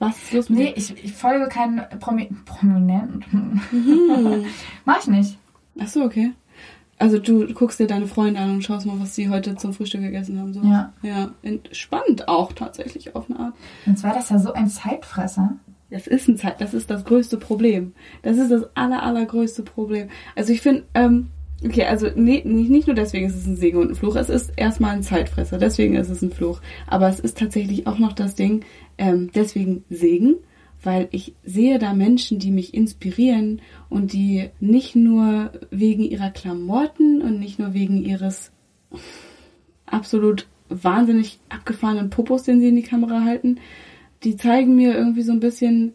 Was 0.08 0.22
ist 0.22 0.32
los 0.32 0.50
mit 0.50 0.58
Nee, 0.58 0.74
ich, 0.76 1.04
ich 1.04 1.12
folge 1.12 1.48
keinen 1.48 1.80
Promi 2.00 2.30
Prominenten. 2.44 3.60
Mhm. 3.70 4.44
Mach 4.84 5.00
ich 5.00 5.06
nicht. 5.08 5.38
Ach 5.78 5.88
so, 5.88 6.02
okay. 6.02 6.32
Also 6.98 7.18
du 7.18 7.52
guckst 7.52 7.80
dir 7.80 7.86
deine 7.86 8.06
Freunde 8.06 8.40
an 8.40 8.50
und 8.50 8.64
schaust 8.64 8.86
mal, 8.86 9.00
was 9.00 9.14
sie 9.14 9.28
heute 9.28 9.56
zum 9.56 9.72
Frühstück 9.72 10.00
gegessen 10.00 10.38
haben. 10.38 10.54
So. 10.54 10.62
Ja. 10.62 10.92
Ja, 11.02 11.30
spannend 11.72 12.28
auch 12.28 12.52
tatsächlich 12.52 13.16
auf 13.16 13.28
eine 13.28 13.40
Art. 13.40 13.54
Und 13.84 13.98
zwar 13.98 14.14
das 14.14 14.30
ja 14.30 14.38
so 14.38 14.52
ein 14.52 14.68
Zeitfresser. 14.68 15.56
Das 15.90 16.06
ist 16.06 16.28
ein 16.28 16.36
Zeit, 16.36 16.60
das 16.60 16.74
ist 16.74 16.90
das 16.90 17.04
größte 17.04 17.36
Problem. 17.36 17.92
Das 18.22 18.36
ist 18.36 18.50
das 18.50 18.64
aller, 18.74 19.02
allergrößte 19.02 19.62
Problem. 19.62 20.08
Also 20.34 20.52
ich 20.52 20.60
finde, 20.60 20.84
ähm, 20.94 21.30
okay, 21.64 21.84
also 21.84 22.08
nee, 22.14 22.42
nicht, 22.44 22.70
nicht 22.70 22.86
nur 22.86 22.96
deswegen 22.96 23.26
ist 23.26 23.36
es 23.36 23.46
ein 23.46 23.56
Segen 23.56 23.78
und 23.78 23.90
ein 23.90 23.94
Fluch, 23.94 24.16
es 24.16 24.28
ist 24.28 24.52
erstmal 24.56 24.92
ein 24.92 25.02
Zeitfresser, 25.02 25.58
deswegen 25.58 25.94
ist 25.94 26.08
es 26.08 26.22
ein 26.22 26.32
Fluch. 26.32 26.60
Aber 26.86 27.08
es 27.08 27.20
ist 27.20 27.38
tatsächlich 27.38 27.86
auch 27.86 27.98
noch 27.98 28.12
das 28.12 28.34
Ding, 28.34 28.64
ähm, 28.98 29.30
deswegen 29.34 29.84
Segen, 29.90 30.36
weil 30.82 31.08
ich 31.10 31.34
sehe 31.44 31.78
da 31.78 31.94
Menschen, 31.94 32.38
die 32.38 32.50
mich 32.50 32.74
inspirieren 32.74 33.62
und 33.88 34.12
die 34.12 34.50
nicht 34.60 34.96
nur 34.96 35.52
wegen 35.70 36.04
ihrer 36.04 36.30
Klamotten 36.30 37.22
und 37.22 37.38
nicht 37.38 37.58
nur 37.58 37.74
wegen 37.74 38.04
ihres 38.04 38.52
absolut 39.86 40.46
wahnsinnig 40.68 41.38
abgefahrenen 41.48 42.10
Popos, 42.10 42.42
den 42.42 42.60
sie 42.60 42.68
in 42.68 42.76
die 42.76 42.82
Kamera 42.82 43.22
halten, 43.24 43.58
die 44.22 44.36
zeigen 44.36 44.74
mir 44.74 44.94
irgendwie 44.94 45.22
so 45.22 45.32
ein 45.32 45.40
bisschen 45.40 45.92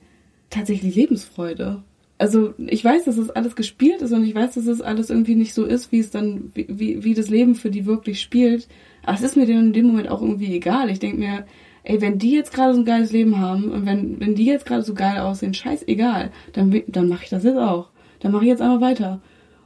tatsächlich 0.50 0.95
Lebensfreude. 0.95 1.84
Also 2.18 2.54
ich 2.58 2.84
weiß, 2.84 3.06
dass 3.06 3.16
das 3.16 3.30
alles 3.30 3.56
gespielt 3.56 4.02
ist 4.02 4.12
und 4.12 4.26
ich 4.26 4.36
weiß, 4.36 4.56
dass 4.56 4.66
das 4.66 4.82
alles 4.82 5.10
irgendwie 5.10 5.36
nicht 5.36 5.54
so 5.54 5.66
ist, 5.66 5.91
wie 5.91 6.00
es 6.00 6.12
dann, 6.12 6.52
wie, 6.54 7.04
wie, 7.04 7.14
das 7.14 7.30
Leben 7.30 7.56
für 7.56 7.72
die 7.72 7.86
wirklich 7.86 8.20
spielt. 8.20 8.68
Aber 9.04 9.16
es 9.16 9.22
ist 9.22 9.38
mir 9.38 9.47
in 9.47 9.72
dem 9.72 9.88
Moment 9.88 10.10
auch 10.10 10.22
irgendwie 10.22 10.54
egal. 10.54 10.89
Ich 10.89 11.00
denke 11.00 11.18
mir, 11.18 11.45
ey, 11.89 12.01
wenn 12.01 12.19
die 12.19 12.31
jetzt 12.31 12.53
gerade 12.53 12.75
so 12.75 12.81
ein 12.81 12.85
geiles 12.85 13.11
Leben 13.11 13.39
haben 13.39 13.71
und 13.71 13.85
wenn, 13.87 14.19
wenn 14.19 14.35
die 14.35 14.45
jetzt 14.45 14.67
gerade 14.67 14.83
so 14.83 14.93
geil 14.93 15.17
aussehen, 15.17 15.55
scheißegal, 15.55 16.29
dann, 16.53 16.83
dann 16.87 17.09
mache 17.09 17.23
ich 17.23 17.29
das 17.29 17.43
jetzt 17.43 17.57
auch. 17.57 17.89
Dann 18.19 18.31
mache 18.31 18.43
ich 18.43 18.49
jetzt 18.49 18.61
einfach 18.61 18.79
weiter. 18.79 19.21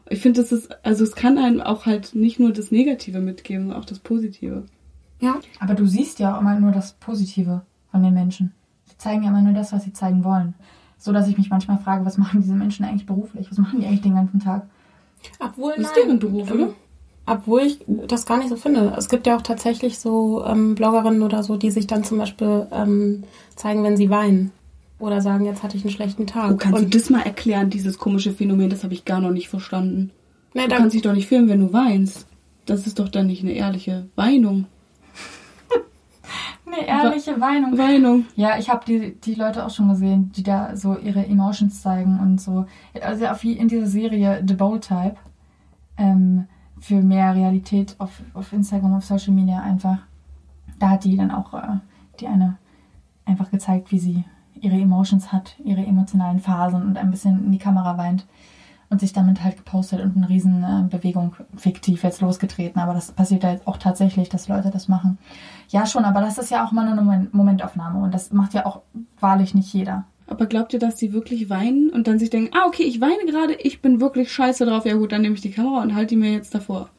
Ich 0.09 0.21
finde, 0.21 0.41
das 0.41 0.53
ist, 0.53 0.73
also 0.85 1.03
es 1.03 1.15
kann 1.15 1.37
einem 1.37 1.59
auch 1.59 1.85
halt 1.85 2.15
nicht 2.15 2.39
nur 2.39 2.53
das 2.53 2.71
Negative 2.71 3.19
mitgeben, 3.19 3.63
sondern 3.63 3.81
auch 3.81 3.85
das 3.85 3.99
Positive. 3.99 4.63
Ja. 5.19 5.35
Aber 5.59 5.73
du 5.73 5.85
siehst 5.85 6.19
ja 6.19 6.35
auch 6.35 6.41
immer 6.41 6.57
nur 6.57 6.71
das 6.71 6.93
Positive 6.93 7.63
von 7.91 8.01
den 8.01 8.13
Menschen. 8.13 8.53
Sie 8.85 8.97
zeigen 8.97 9.23
ja 9.23 9.29
immer 9.29 9.41
nur 9.41 9.53
das, 9.53 9.73
was 9.73 9.83
sie 9.83 9.91
zeigen 9.91 10.23
wollen. 10.23 10.53
So 10.97 11.11
dass 11.11 11.27
ich 11.27 11.37
mich 11.37 11.49
manchmal 11.49 11.79
frage, 11.79 12.05
was 12.05 12.17
machen 12.17 12.41
diese 12.41 12.53
Menschen 12.53 12.85
eigentlich 12.85 13.05
beruflich? 13.05 13.51
Was 13.51 13.57
machen 13.57 13.81
die 13.81 13.85
eigentlich 13.85 14.01
den 14.01 14.15
ganzen 14.15 14.39
Tag? 14.39 14.67
Obwohl, 15.39 15.73
Das 15.75 15.87
ist 15.87 15.95
deren 15.97 16.19
Beruf, 16.19 16.49
oder? 16.51 16.73
Obwohl 17.25 17.61
ich 17.61 17.79
das 17.87 18.25
gar 18.25 18.37
nicht 18.37 18.49
so 18.49 18.57
finde. 18.57 18.93
Es 18.97 19.07
gibt 19.07 19.27
ja 19.27 19.37
auch 19.37 19.41
tatsächlich 19.41 19.97
so 19.97 20.43
ähm, 20.45 20.75
Bloggerinnen 20.75 21.21
oder 21.21 21.41
so, 21.41 21.55
die 21.55 21.71
sich 21.71 21.87
dann 21.87 22.03
zum 22.03 22.17
Beispiel 22.17 22.67
ähm, 22.71 23.23
zeigen, 23.55 23.83
wenn 23.83 23.95
sie 23.95 24.09
weinen. 24.09 24.51
Oder 24.99 25.21
sagen, 25.21 25.45
jetzt 25.45 25.63
hatte 25.63 25.77
ich 25.77 25.83
einen 25.83 25.91
schlechten 25.93 26.27
Tag. 26.27 26.51
Oh, 26.51 26.57
kannst 26.57 26.79
du 26.79 26.85
Und 26.85 26.95
das 26.95 27.09
mal 27.09 27.21
erklären, 27.21 27.69
dieses 27.69 27.97
komische 27.97 28.31
Phänomen? 28.31 28.69
Das 28.69 28.83
habe 28.83 28.93
ich 28.93 29.05
gar 29.05 29.19
noch 29.21 29.31
nicht 29.31 29.49
verstanden. 29.49 30.11
nee, 30.53 30.63
Du 30.63 30.69
da, 30.69 30.77
kannst 30.77 30.95
dich 30.95 31.01
doch 31.01 31.13
nicht 31.13 31.27
filmen, 31.27 31.49
wenn 31.49 31.59
du 31.61 31.73
weinst. 31.73 32.27
Das 32.65 32.87
ist 32.87 32.99
doch 32.99 33.09
dann 33.09 33.27
nicht 33.27 33.43
eine 33.43 33.51
ehrliche 33.53 34.07
Weinung. 34.15 34.65
Eine 36.65 36.87
ehrliche 36.87 37.39
Weinung. 37.39 37.77
Weinung. 37.77 38.25
Ja, 38.35 38.57
ich 38.57 38.69
habe 38.69 38.83
die, 38.85 39.15
die 39.19 39.35
Leute 39.35 39.65
auch 39.65 39.69
schon 39.69 39.89
gesehen, 39.89 40.31
die 40.35 40.43
da 40.43 40.75
so 40.75 40.97
ihre 40.97 41.25
Emotions 41.25 41.81
zeigen 41.81 42.19
und 42.19 42.41
so. 42.41 42.65
Also 43.01 43.27
auf, 43.27 43.43
in 43.43 43.67
dieser 43.67 43.85
Serie 43.85 44.43
The 44.47 44.53
Bold 44.55 44.87
Type 44.87 45.15
ähm, 45.97 46.47
für 46.83 47.01
mehr 47.01 47.33
Realität 47.33 47.95
auf, 47.97 48.21
auf 48.33 48.51
Instagram, 48.51 48.95
auf 48.95 49.05
Social 49.05 49.33
Media 49.33 49.61
einfach. 49.61 49.99
Da 50.79 50.89
hat 50.89 51.05
die 51.05 51.15
dann 51.15 51.31
auch 51.31 51.53
äh, 51.53 51.77
die 52.19 52.27
eine 52.27 52.57
einfach 53.23 53.49
gezeigt, 53.49 53.93
wie 53.93 53.99
sie 53.99 54.25
ihre 54.59 54.75
Emotions 54.75 55.31
hat, 55.31 55.55
ihre 55.63 55.85
emotionalen 55.85 56.41
Phasen 56.41 56.81
und 56.81 56.97
ein 56.97 57.09
bisschen 57.09 57.45
in 57.45 57.51
die 57.53 57.57
Kamera 57.57 57.97
weint 57.97 58.27
und 58.89 58.99
sich 58.99 59.13
damit 59.13 59.41
halt 59.45 59.55
gepostet 59.55 60.01
und 60.01 60.17
eine 60.17 60.27
riesen 60.27 60.61
äh, 60.61 60.83
Bewegung 60.89 61.37
fiktiv 61.55 62.03
jetzt 62.03 62.19
losgetreten. 62.19 62.81
Aber 62.81 62.93
das 62.93 63.13
passiert 63.13 63.43
jetzt 63.43 63.65
auch 63.65 63.77
tatsächlich, 63.77 64.27
dass 64.27 64.49
Leute 64.49 64.69
das 64.69 64.89
machen. 64.89 65.17
Ja, 65.69 65.85
schon, 65.85 66.03
aber 66.03 66.19
das 66.19 66.37
ist 66.37 66.51
ja 66.51 66.65
auch 66.65 66.73
mal 66.73 66.85
eine 66.85 67.01
Moment 67.01 67.33
Momentaufnahme 67.33 68.03
und 68.03 68.13
das 68.13 68.33
macht 68.33 68.53
ja 68.53 68.65
auch 68.65 68.81
wahrlich 69.21 69.55
nicht 69.55 69.73
jeder. 69.73 70.03
Aber 70.33 70.47
glaubt 70.47 70.73
ihr, 70.73 70.79
dass 70.79 70.95
die 70.95 71.13
wirklich 71.13 71.49
weinen 71.49 71.89
und 71.89 72.07
dann 72.07 72.17
sich 72.17 72.29
denken, 72.29 72.55
ah, 72.55 72.65
okay, 72.67 72.83
ich 72.83 72.99
weine 73.01 73.25
gerade, 73.25 73.53
ich 73.53 73.81
bin 73.81 74.01
wirklich 74.01 74.31
scheiße 74.31 74.65
drauf, 74.65 74.85
ja 74.85 74.95
gut, 74.95 75.11
dann 75.11 75.21
nehme 75.21 75.35
ich 75.35 75.41
die 75.41 75.51
Kamera 75.51 75.83
und 75.83 75.93
halte 75.93 76.15
die 76.15 76.15
mir 76.15 76.33
jetzt 76.33 76.55
davor. 76.55 76.89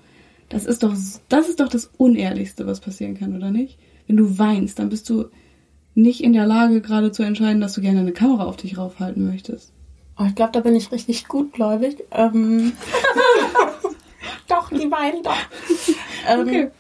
Das 0.49 0.65
ist 0.67 0.83
doch, 0.83 0.95
das 1.29 1.49
ist 1.49 1.59
doch 1.59 1.69
das 1.69 1.91
Unehrlichste, 1.97 2.67
was 2.67 2.81
passieren 2.81 3.19
kann, 3.19 3.37
oder 3.37 3.51
nicht? 3.51 3.79
Wenn 4.07 4.17
du 4.17 4.39
weinst, 4.39 4.79
dann 4.79 4.89
bist 4.89 5.11
du 5.11 5.27
nicht 5.95 6.23
in 6.23 6.33
der 6.33 6.47
Lage, 6.47 6.81
gerade 6.81 7.11
zu 7.11 7.23
entscheiden, 7.23 7.61
dass 7.61 7.75
du 7.75 7.81
gerne 7.81 8.01
eine 8.01 8.13
Kamera 8.13 8.45
auf 8.45 8.57
dich 8.57 8.79
raufhalten 8.79 9.27
möchtest. 9.27 9.73
oh, 10.19 10.25
ich 10.29 10.35
glaube, 10.35 10.53
da 10.53 10.61
bin 10.61 10.77
ich 10.77 10.93
richtig 10.93 11.27
gutgläubig. 11.27 12.05
Ähm, 12.13 12.73
doch, 14.49 14.71
die 14.71 14.91
weinen 14.91 15.23
doch. 15.23 15.37
Ähm, 16.29 16.41
Okay. 16.41 16.71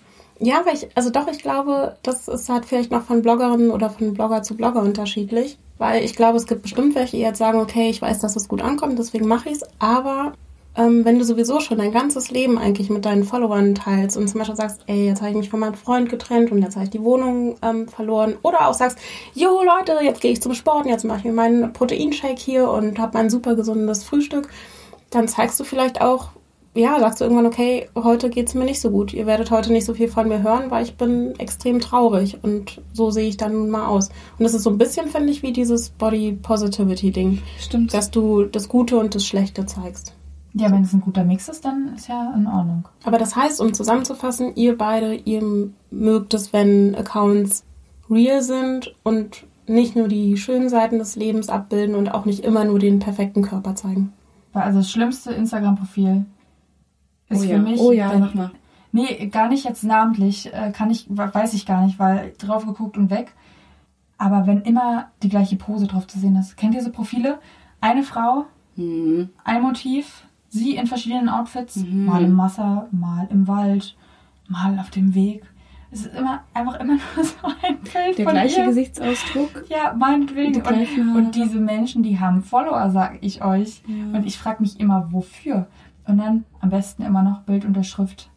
Ja, 0.41 0.63
weil 0.67 0.75
ich, 0.75 0.89
also 0.95 1.11
doch, 1.11 1.29
ich 1.29 1.39
glaube, 1.39 1.97
das 2.03 2.29
ist 2.29 2.49
halt 2.49 2.65
vielleicht 2.65 2.91
noch 2.91 3.05
von 3.05 3.23
Bloggerinnen 3.23 3.71
oder 3.71 3.89
von 3.89 4.15
Blogger 4.15 4.43
zu 4.43 4.57
Blogger 4.57 4.83
unterschiedlich. 4.83 5.59
Weil 5.79 6.05
ich 6.05 6.15
glaube, 6.15 6.37
es 6.37 6.47
gibt 6.47 6.63
bestimmt 6.63 6.95
welche, 6.95 7.17
die 7.17 7.23
jetzt 7.23 7.39
sagen, 7.39 7.61
okay, 7.61 7.91
ich 7.91 8.01
weiß, 8.01 8.21
dass 8.21 8.37
es 8.37 8.49
gut 8.49 8.63
ankommt, 8.63 8.99
deswegen 8.99 9.27
mache 9.27 9.49
ich 9.49 9.57
es. 9.57 9.65
Aber 9.79 10.35
ähm, 10.77 11.05
wenn 11.05 11.19
du 11.19 11.25
sowieso 11.25 11.61
schon 11.61 11.79
dein 11.79 11.93
ganzes 11.93 12.31
Leben 12.31 12.59
eigentlich 12.59 12.91
mit 12.91 13.05
deinen 13.05 13.25
Followern 13.25 13.75
teilst 13.75 14.17
und 14.17 14.29
zum 14.29 14.39
Beispiel 14.39 14.57
sagst, 14.57 14.81
ey, 14.87 15.07
jetzt 15.07 15.21
habe 15.21 15.31
ich 15.31 15.37
mich 15.37 15.51
von 15.51 15.61
meinem 15.61 15.75
Freund 15.75 16.09
getrennt 16.09 16.51
und 16.51 16.63
jetzt 16.63 16.75
habe 16.75 16.85
ich 16.85 16.91
die 16.91 17.03
Wohnung 17.03 17.57
ähm, 17.63 17.87
verloren. 17.89 18.37
Oder 18.43 18.69
auch 18.69 18.75
sagst, 18.75 18.99
jo 19.35 19.63
Leute, 19.63 19.99
jetzt 20.03 20.21
gehe 20.21 20.33
ich 20.33 20.43
zum 20.43 20.55
Sport 20.55 20.85
und 20.85 20.91
jetzt 20.91 21.05
mache 21.05 21.19
ich 21.19 21.25
mir 21.25 21.33
meinen 21.33 21.73
Proteinshake 21.73 22.39
hier 22.39 22.71
und 22.71 22.99
habe 22.99 23.17
mein 23.17 23.31
super 23.31 23.55
gesundes 23.55 24.03
Frühstück. 24.03 24.49
Dann 25.11 25.29
zeigst 25.29 25.61
du 25.61 25.65
vielleicht 25.65 26.01
auch, 26.01 26.31
ja, 26.75 26.99
sagst 26.99 27.21
du 27.21 27.25
irgendwann, 27.25 27.47
okay, 27.47 27.89
heute 27.95 28.31
geht's 28.31 28.55
mir 28.55 28.65
nicht 28.65 28.81
so 28.81 28.91
gut. 28.91 29.13
Ihr 29.13 29.27
werdet 29.27 29.51
heute 29.51 29.73
nicht 29.73 29.85
so 29.85 29.95
viel 29.95 30.09
von 30.09 30.29
mir 30.29 30.43
hören, 30.43 30.71
weil 30.71 30.85
ich 30.85 30.97
bin 30.97 31.39
extrem 31.39 31.81
traurig 31.81 32.39
und 32.43 32.83
so 32.93 33.11
sehe 33.11 33.29
ich 33.29 33.37
dann 33.37 33.53
nun 33.53 33.71
mal 33.71 33.87
aus. 33.87 34.09
Und 34.39 34.45
das 34.45 34.55
ist 34.55 34.65
so 34.65 34.71
ein 34.71 34.79
bisschen, 34.79 35.09
finde 35.09 35.31
ich, 35.31 35.43
wie 35.43 35.53
dieses 35.53 35.91
Body 35.91 36.33
Positivity 36.33 37.13
Ding, 37.13 37.43
Stimmt. 37.61 37.95
dass 37.95 38.11
du 38.11 38.45
das 38.45 38.69
Gute 38.69 38.99
und 38.99 39.15
das 39.15 39.25
Schlechte 39.25 39.67
zeigst. 39.67 40.15
Ja, 40.53 40.71
wenn 40.71 40.83
es 40.83 40.93
ein 40.93 41.01
guter 41.01 41.25
Mix 41.25 41.49
ist, 41.49 41.65
dann 41.65 41.95
ist 41.97 42.09
ja 42.09 42.33
in 42.37 42.47
Ordnung. 42.47 42.89
Aber 43.05 43.19
das 43.19 43.35
heißt, 43.35 43.61
um 43.61 43.73
zusammenzufassen, 43.73 44.55
ihr 44.57 44.77
beide, 44.77 45.15
ihr 45.15 45.43
mögt 45.91 46.35
es, 46.35 46.53
wenn 46.53 46.95
Accounts 46.95 47.65
real 48.11 48.43
sind 48.43 48.95
und 49.03 49.45
nicht 49.67 49.97
nur 49.97 50.09
die 50.09 50.37
schönen 50.37 50.69
Seiten 50.69 50.99
des 50.99 51.17
Lebens 51.17 51.49
abbilden 51.49 51.95
und 51.95 52.09
auch 52.09 52.25
nicht 52.25 52.45
immer 52.45 52.65
nur 52.65 52.79
den 52.79 52.99
perfekten 52.99 53.43
Körper 53.43 53.75
zeigen. 53.75 54.13
Also 54.53 54.79
das 54.79 54.91
schlimmste 54.91 55.33
Instagram-Profil 55.33 56.27
ist 57.35 57.41
oh 57.45 57.47
für 57.47 57.53
ja. 57.53 57.59
mich. 57.59 57.81
oh 57.81 57.93
ja, 57.93 58.13
mach 58.19 58.35
mal. 58.35 58.51
Nee, 58.93 59.27
gar 59.27 59.49
nicht 59.49 59.65
jetzt 59.65 59.83
namentlich, 59.83 60.53
äh, 60.55 60.71
kann 60.71 60.91
ich, 60.91 61.07
weiß 61.09 61.53
ich 61.55 61.67
gar 61.67 61.85
nicht, 61.85 61.99
weil 61.99 62.33
drauf 62.39 62.65
geguckt 62.65 62.97
und 62.97 63.11
weg. 63.11 63.33
Aber 64.19 64.47
wenn 64.47 64.61
immer 64.63 65.09
die 65.23 65.29
gleiche 65.29 65.57
Pose 65.57 65.87
drauf 65.87 66.07
zu 66.07 66.19
sehen 66.21 66.37
ist. 66.37 66.57
Kennt 66.57 66.75
ihr 66.75 66.81
diese 66.81 66.93
Profile? 66.93 67.39
Eine 67.81 68.03
Frau, 68.05 68.45
Hm. 68.77 69.29
ein 69.45 69.63
Motiv, 69.63 70.25
sie 70.49 70.77
in 70.77 70.87
verschiedenen 70.87 71.29
Outfits, 71.29 71.77
Mhm. 71.77 72.05
mal 72.07 72.23
im 72.25 72.39
Wasser, 72.39 72.87
mal 72.93 73.27
im 73.31 73.49
Wald, 73.49 73.97
mal 74.49 74.79
auf 74.79 74.91
dem 74.91 75.15
Weg. 75.15 75.43
Es 75.91 76.07
ist 76.07 76.15
immer 76.17 76.41
einfach 76.55 76.79
immer 76.81 76.95
nur 77.17 77.25
so 77.25 77.35
ein 77.63 77.79
Bild 77.81 78.19
Der 78.19 78.25
von 78.25 78.35
gleiche 78.35 78.61
ihr. 78.61 78.67
Gesichtsausdruck. 78.67 79.65
Ja, 79.69 79.95
meinetwegen. 79.97 80.53
Die 80.55 80.61
Und, 81.01 81.17
und 81.17 81.35
diese 81.37 81.59
Menschen, 81.61 82.03
die 82.03 82.19
haben 82.19 82.43
Follower, 82.43 82.91
sag 82.91 83.19
ich 83.21 83.45
euch. 83.45 83.83
Ja. 83.87 84.19
Und 84.19 84.25
ich 84.27 84.37
frage 84.39 84.63
mich 84.63 84.81
immer, 84.81 85.13
wofür? 85.13 85.67
Und 86.07 86.19
dann 86.19 86.45
am 86.61 86.71
besten 86.71 87.03
immer 87.03 87.23
noch 87.23 87.43
Bildunterschrift, 87.43 88.31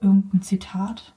irgendein 0.00 0.42
Zitat. 0.42 1.14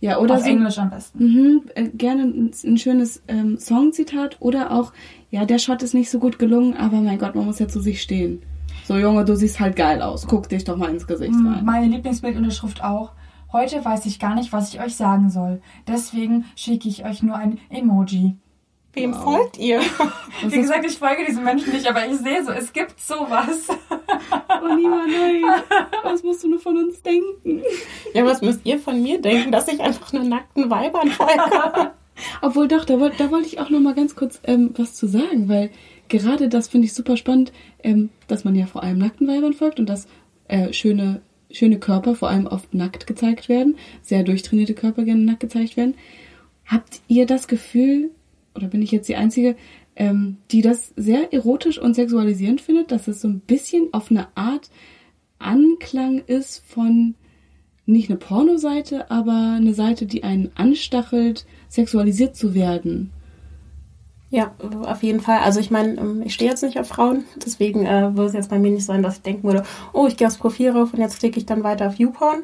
Ja, 0.00 0.18
oder 0.18 0.36
Auf 0.36 0.42
so. 0.42 0.48
Englisch 0.48 0.78
am 0.78 0.90
besten. 0.90 1.18
Mhm, 1.18 1.62
äh, 1.74 1.88
gerne 1.88 2.22
ein, 2.22 2.50
ein 2.64 2.78
schönes 2.78 3.22
ähm, 3.28 3.58
Songzitat 3.58 4.38
oder 4.40 4.70
auch, 4.72 4.92
ja, 5.30 5.44
der 5.44 5.58
Shot 5.58 5.82
ist 5.82 5.94
nicht 5.94 6.10
so 6.10 6.18
gut 6.18 6.38
gelungen, 6.38 6.74
aber 6.74 7.00
mein 7.00 7.18
Gott, 7.18 7.34
man 7.34 7.44
muss 7.44 7.58
ja 7.58 7.68
zu 7.68 7.80
sich 7.80 8.00
stehen. 8.00 8.42
So, 8.84 8.96
Junge, 8.96 9.24
du 9.24 9.34
siehst 9.36 9.60
halt 9.60 9.76
geil 9.76 10.00
aus. 10.00 10.26
Guck 10.26 10.48
dich 10.48 10.64
doch 10.64 10.76
mal 10.76 10.90
ins 10.90 11.06
Gesicht 11.06 11.34
rein. 11.34 11.64
Meine 11.64 11.88
Lieblingsbildunterschrift 11.88 12.84
auch. 12.84 13.12
Heute 13.52 13.84
weiß 13.84 14.06
ich 14.06 14.18
gar 14.18 14.34
nicht, 14.34 14.52
was 14.52 14.72
ich 14.72 14.80
euch 14.80 14.96
sagen 14.96 15.30
soll. 15.30 15.60
Deswegen 15.88 16.44
schicke 16.56 16.88
ich 16.88 17.04
euch 17.04 17.22
nur 17.22 17.36
ein 17.36 17.58
Emoji. 17.68 18.36
Wem 18.96 19.12
Wow. 19.12 19.22
folgt 19.24 19.58
ihr? 19.58 19.78
Das 20.42 20.52
Wie 20.52 20.56
gesagt, 20.56 20.86
ich 20.86 20.98
folge 20.98 21.24
diesen 21.26 21.44
Menschen 21.44 21.72
nicht, 21.72 21.86
aber 21.86 22.06
ich 22.06 22.16
sehe 22.16 22.42
so, 22.44 22.50
es 22.52 22.72
gibt 22.72 22.98
sowas. 23.00 23.68
Oh, 24.68 24.74
Nima, 24.74 25.04
nein. 25.06 25.42
Was 26.02 26.22
musst 26.24 26.42
du 26.42 26.48
nur 26.48 26.58
von 26.58 26.76
uns 26.76 27.00
denken? 27.02 27.62
Ja, 28.14 28.24
was 28.24 28.40
müsst 28.40 28.60
ihr 28.64 28.78
von 28.78 29.00
mir 29.00 29.20
denken, 29.20 29.52
dass 29.52 29.68
ich 29.68 29.80
einfach 29.80 30.12
nur 30.12 30.24
nackten 30.24 30.70
Weibern 30.70 31.10
folge? 31.10 31.92
Obwohl 32.42 32.66
doch, 32.66 32.84
da, 32.84 32.96
da 32.96 33.30
wollte 33.30 33.46
ich 33.46 33.60
auch 33.60 33.68
noch 33.70 33.80
mal 33.80 33.94
ganz 33.94 34.16
kurz 34.16 34.40
ähm, 34.44 34.72
was 34.76 34.94
zu 34.94 35.06
sagen, 35.06 35.48
weil 35.48 35.70
gerade 36.08 36.48
das 36.48 36.68
finde 36.68 36.86
ich 36.86 36.94
super 36.94 37.16
spannend, 37.16 37.52
ähm, 37.84 38.08
dass 38.28 38.44
man 38.44 38.54
ja 38.54 38.66
vor 38.66 38.82
allem 38.82 38.98
nackten 38.98 39.28
Weibern 39.28 39.52
folgt 39.52 39.78
und 39.78 39.88
dass 39.88 40.08
äh, 40.48 40.72
schöne, 40.72 41.20
schöne 41.50 41.78
Körper 41.78 42.14
vor 42.14 42.30
allem 42.30 42.46
oft 42.46 42.72
nackt 42.74 43.06
gezeigt 43.06 43.48
werden, 43.48 43.76
sehr 44.02 44.22
durchtrainierte 44.22 44.74
Körper 44.74 45.04
gerne 45.04 45.22
nackt 45.22 45.40
gezeigt 45.40 45.76
werden. 45.76 45.94
Habt 46.64 47.00
ihr 47.08 47.26
das 47.26 47.46
Gefühl, 47.46 48.10
oder 48.56 48.68
bin 48.68 48.82
ich 48.82 48.90
jetzt 48.90 49.08
die 49.08 49.16
Einzige, 49.16 49.56
ähm, 49.94 50.38
die 50.50 50.62
das 50.62 50.92
sehr 50.96 51.32
erotisch 51.32 51.78
und 51.78 51.94
sexualisierend 51.94 52.60
findet, 52.60 52.90
dass 52.90 53.08
es 53.08 53.20
so 53.20 53.28
ein 53.28 53.40
bisschen 53.40 53.88
auf 53.92 54.10
eine 54.10 54.28
Art 54.36 54.70
Anklang 55.38 56.22
ist 56.26 56.62
von 56.66 57.14
nicht 57.86 58.10
eine 58.10 58.18
Pornoseite, 58.18 59.10
aber 59.10 59.54
eine 59.56 59.74
Seite, 59.74 60.06
die 60.06 60.24
einen 60.24 60.50
anstachelt, 60.56 61.46
sexualisiert 61.68 62.34
zu 62.34 62.54
werden. 62.54 63.12
Ja, 64.28 64.54
auf 64.82 65.04
jeden 65.04 65.20
Fall. 65.20 65.38
Also 65.38 65.60
ich 65.60 65.70
meine, 65.70 65.96
ähm, 66.00 66.22
ich 66.24 66.34
stehe 66.34 66.50
jetzt 66.50 66.62
nicht 66.62 66.78
auf 66.80 66.88
Frauen, 66.88 67.24
deswegen 67.44 67.86
äh, 67.86 68.16
würde 68.16 68.26
es 68.26 68.32
jetzt 68.32 68.50
bei 68.50 68.58
mir 68.58 68.72
nicht 68.72 68.84
sein, 68.84 69.02
dass 69.02 69.16
ich 69.16 69.22
denken 69.22 69.44
würde, 69.44 69.62
oh, 69.92 70.06
ich 70.08 70.16
gehe 70.16 70.26
aufs 70.26 70.38
Profil 70.38 70.70
rauf 70.70 70.92
und 70.92 71.00
jetzt 71.00 71.20
klicke 71.20 71.38
ich 71.38 71.46
dann 71.46 71.62
weiter 71.62 71.86
auf 71.86 71.94
YouPorn. 71.94 72.42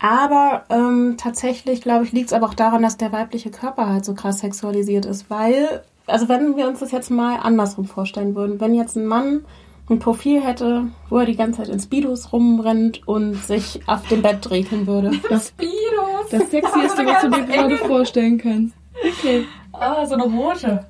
Aber 0.00 0.64
ähm, 0.70 1.16
tatsächlich, 1.18 1.82
glaube 1.82 2.04
ich, 2.04 2.12
liegt 2.12 2.28
es 2.28 2.32
aber 2.32 2.46
auch 2.46 2.54
daran, 2.54 2.82
dass 2.82 2.96
der 2.96 3.12
weibliche 3.12 3.50
Körper 3.50 3.86
halt 3.86 4.04
so 4.04 4.14
krass 4.14 4.38
sexualisiert 4.40 5.04
ist, 5.04 5.28
weil, 5.28 5.82
also 6.06 6.28
wenn 6.28 6.56
wir 6.56 6.66
uns 6.68 6.80
das 6.80 6.90
jetzt 6.90 7.10
mal 7.10 7.36
andersrum 7.36 7.84
vorstellen 7.84 8.34
würden, 8.34 8.60
wenn 8.60 8.74
jetzt 8.74 8.96
ein 8.96 9.06
Mann 9.06 9.44
ein 9.90 9.98
Profil 9.98 10.40
hätte, 10.40 10.86
wo 11.08 11.18
er 11.18 11.26
die 11.26 11.36
ganze 11.36 11.58
Zeit 11.58 11.68
in 11.68 11.80
Speedos 11.80 12.32
rumrennt 12.32 13.06
und 13.06 13.34
sich 13.34 13.80
auf 13.86 14.06
dem 14.08 14.22
Bett 14.22 14.50
regeln 14.50 14.86
würde. 14.86 15.10
Das 15.28 15.48
Speedos! 15.48 16.30
Das 16.30 16.50
Sexieste, 16.50 17.04
was 17.04 17.22
du 17.22 17.30
dir 17.30 17.42
gerade 17.46 17.76
vorstellen 17.76 18.38
kannst. 18.38 18.74
Okay. 18.94 19.44
Ah, 19.72 20.06
so 20.06 20.14
eine 20.14 20.24
rote. 20.24 20.86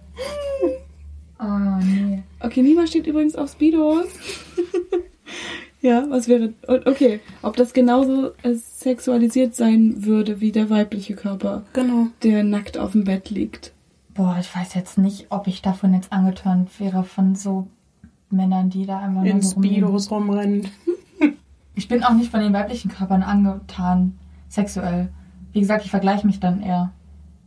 Oh, 1.40 1.44
nee. 1.82 2.22
Okay, 2.40 2.62
Nima 2.62 2.86
steht 2.86 3.06
übrigens 3.06 3.34
auf 3.36 3.50
Speedos. 3.50 4.06
Ja, 5.80 6.04
was 6.10 6.28
wäre. 6.28 6.52
Okay, 6.66 7.20
ob 7.42 7.56
das 7.56 7.72
genauso 7.72 8.30
äh, 8.42 8.54
sexualisiert 8.54 9.54
sein 9.54 10.04
würde 10.04 10.40
wie 10.40 10.52
der 10.52 10.70
weibliche 10.70 11.14
Körper, 11.14 11.62
Genau. 11.72 12.08
der 12.22 12.44
nackt 12.44 12.78
auf 12.78 12.92
dem 12.92 13.04
Bett 13.04 13.30
liegt. 13.30 13.72
Boah, 14.14 14.36
ich 14.40 14.54
weiß 14.54 14.74
jetzt 14.74 14.98
nicht, 14.98 15.26
ob 15.30 15.46
ich 15.46 15.62
davon 15.62 15.94
jetzt 15.94 16.12
angeturnt 16.12 16.68
wäre 16.80 17.04
von 17.04 17.34
so 17.34 17.68
Männern, 18.30 18.70
die 18.70 18.86
da 18.86 18.98
einfach 18.98 19.24
In 19.24 19.32
nur 19.34 19.42
so 19.42 19.54
rumliegen. 19.54 19.76
Speedos 19.78 20.10
rumrennen. 20.10 20.68
Ich 21.76 21.88
bin 21.88 22.04
auch 22.04 22.12
nicht 22.12 22.30
von 22.30 22.40
den 22.40 22.52
weiblichen 22.52 22.90
Körpern 22.90 23.22
angetan, 23.22 24.18
sexuell. 24.48 25.08
Wie 25.52 25.60
gesagt, 25.60 25.84
ich 25.84 25.90
vergleiche 25.90 26.26
mich 26.26 26.38
dann 26.38 26.60
eher. 26.62 26.92